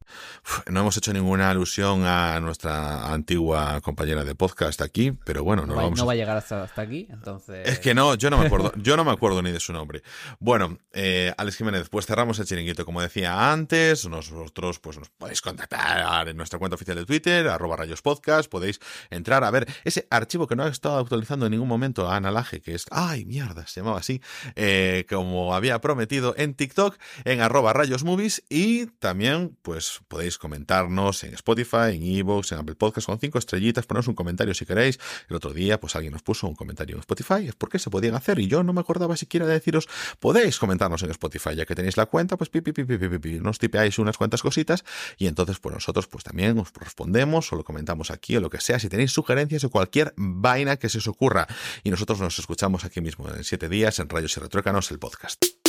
No 0.71 0.81
hemos 0.81 0.97
hecho 0.97 1.13
ninguna 1.13 1.51
alusión 1.51 2.05
a 2.07 2.39
nuestra 2.41 3.13
antigua 3.13 3.81
compañera 3.81 4.25
de 4.25 4.35
podcast 4.35 4.81
aquí, 4.83 5.13
pero 5.25 5.45
bueno, 5.45 5.63
no, 5.63 5.69
No, 5.69 5.77
va, 5.77 5.83
vamos 5.85 5.99
no 5.99 6.05
a- 6.05 6.07
va 6.07 6.13
a 6.13 6.17
llegar 6.17 6.37
hasta, 6.37 6.63
hasta 6.65 6.83
aquí, 6.83 7.07
entonces... 7.11 7.67
Es 7.69 7.79
que 7.79 7.95
no, 7.95 8.15
yo 8.15 8.31
no 8.31 8.39
me 8.39 8.47
acuerdo, 8.47 8.73
yo 8.77 8.97
no 8.97 9.05
me 9.05 9.11
acuerdo 9.11 9.43
ni 9.43 9.51
de 9.53 9.61
su 9.61 9.73
nombre. 9.73 10.03
Bueno, 10.39 10.79
eh, 10.93 11.33
Alex 11.37 11.57
Jiménez, 11.57 11.89
pues 11.89 12.07
cerramos 12.07 12.39
el 12.39 12.47
chiringuito, 12.47 12.85
como 12.85 13.01
decía 13.03 13.53
antes, 13.53 14.07
nosotros 14.07 14.79
pues 14.79 14.99
nos 14.99 15.09
podéis 15.11 15.41
contactar 15.41 16.29
en 16.29 16.37
nuestra 16.37 16.59
cuenta 16.59 16.75
oficial 16.75 16.97
de 16.97 17.07
Twitter, 17.07 17.49
arroba 17.49 17.77
rayos 17.77 18.03
podcast, 18.03 18.51
podéis 18.51 18.81
entrar 19.11 19.45
a 19.45 19.51
ver 19.51 19.67
ese 19.85 20.07
archivo 20.11 20.47
que 20.47 20.57
no 20.57 20.65
ha 20.65 20.69
estado 20.69 20.99
actualizando 20.99 21.47
en 21.47 21.53
ningún 21.53 21.69
momento 21.69 22.09
a 22.09 22.17
Ana 22.17 22.31
Laje, 22.31 22.61
que 22.61 22.75
es, 22.75 22.87
ay 22.91 23.25
mierda, 23.25 23.67
se 23.67 23.81
llamaba 23.81 23.99
así, 23.99 24.21
eh, 24.57 25.07
como 25.09 25.55
había 25.55 25.81
prometido 25.81 26.35
en 26.37 26.55
TikTok, 26.55 26.97
en 27.25 27.41
arroba 27.41 27.73
rayos 27.73 28.05
movies 28.05 28.43
y 28.49 28.87
también 28.87 29.57
pues 29.63 29.92
podéis 30.09 30.39
comentarnos 30.39 31.25
en 31.25 31.35
Spotify, 31.35 31.95
en 31.95 32.03
Evox, 32.03 32.53
en 32.53 32.59
Apple 32.59 32.75
Podcast 32.75 33.07
con 33.07 33.19
cinco 33.19 33.39
estrellitas, 33.39 33.87
poneros 33.87 34.09
un 34.09 34.15
comentario 34.15 34.55
si 34.55 34.67
queréis. 34.67 34.99
El 35.29 35.37
otro 35.37 35.53
día 35.53 35.81
pues 35.81 35.97
alguien 35.97 36.13
nos 36.13 36.23
puso 36.23 36.47
un 36.47 36.55
comentario 36.55 36.97
en 36.97 37.01
Spotify, 37.01 37.49
es 37.49 37.55
porque 37.55 37.79
se 37.79 37.91
podían 37.91 38.15
hacer 38.15 38.39
y 38.39 38.47
yo 38.47 38.63
no 38.63 38.73
me 38.73 38.81
acordaba 38.81 39.17
siquiera 39.17 39.47
de 39.47 39.55
deciros, 39.55 39.89
podéis 40.21 40.59
comentarnos 40.59 41.03
en 41.03 41.11
Spotify, 41.11 41.55
ya 41.55 41.67
que 41.67 41.75
tenéis 41.75 41.97
la 41.97 42.07
cuenta, 42.07 42.37
pues 42.37 42.51
pi, 42.51 42.61
pi, 42.61 42.73
pi, 42.73 42.85
pi, 42.85 42.99
pi, 42.99 43.09
pi, 43.09 43.19
pi, 43.19 43.41
nos 43.41 43.59
tipeáis 43.59 43.99
unas 43.99 44.17
cuantas 44.17 44.43
cositas 44.43 44.85
y 45.19 45.27
entonces 45.27 45.59
pues 45.59 45.75
nosotros 45.75 46.07
pues 46.07 46.25
también 46.25 46.59
os 46.59 46.73
respondemos 46.75 47.53
o 47.53 47.57
lo 47.57 47.65
comentamos 47.65 48.11
aquí 48.11 48.37
o 48.37 48.41
lo 48.41 48.51
que 48.51 48.61
sea, 48.61 48.79
si 48.79 48.89
tenéis 48.89 49.13
sugerencias 49.13 49.65
o 49.65 49.71
cualquier 49.71 50.15
vaina 50.17 50.77
que 50.77 50.89
se 50.89 50.99
os 50.99 51.09
ocurra 51.09 51.47
y 51.85 51.91
nosotros 51.91 52.21
nos 52.21 52.39
escuchamos 52.39 52.85
aquí 52.85 53.01
mismo 53.01 53.29
en 53.29 53.45
siete 53.45 53.69
días 53.69 53.99
en 53.99 54.09
Rayos 54.09 54.37
y 54.37 54.41
Retruécanos 54.41 54.91
el 54.91 54.99
podcast. 54.99 55.62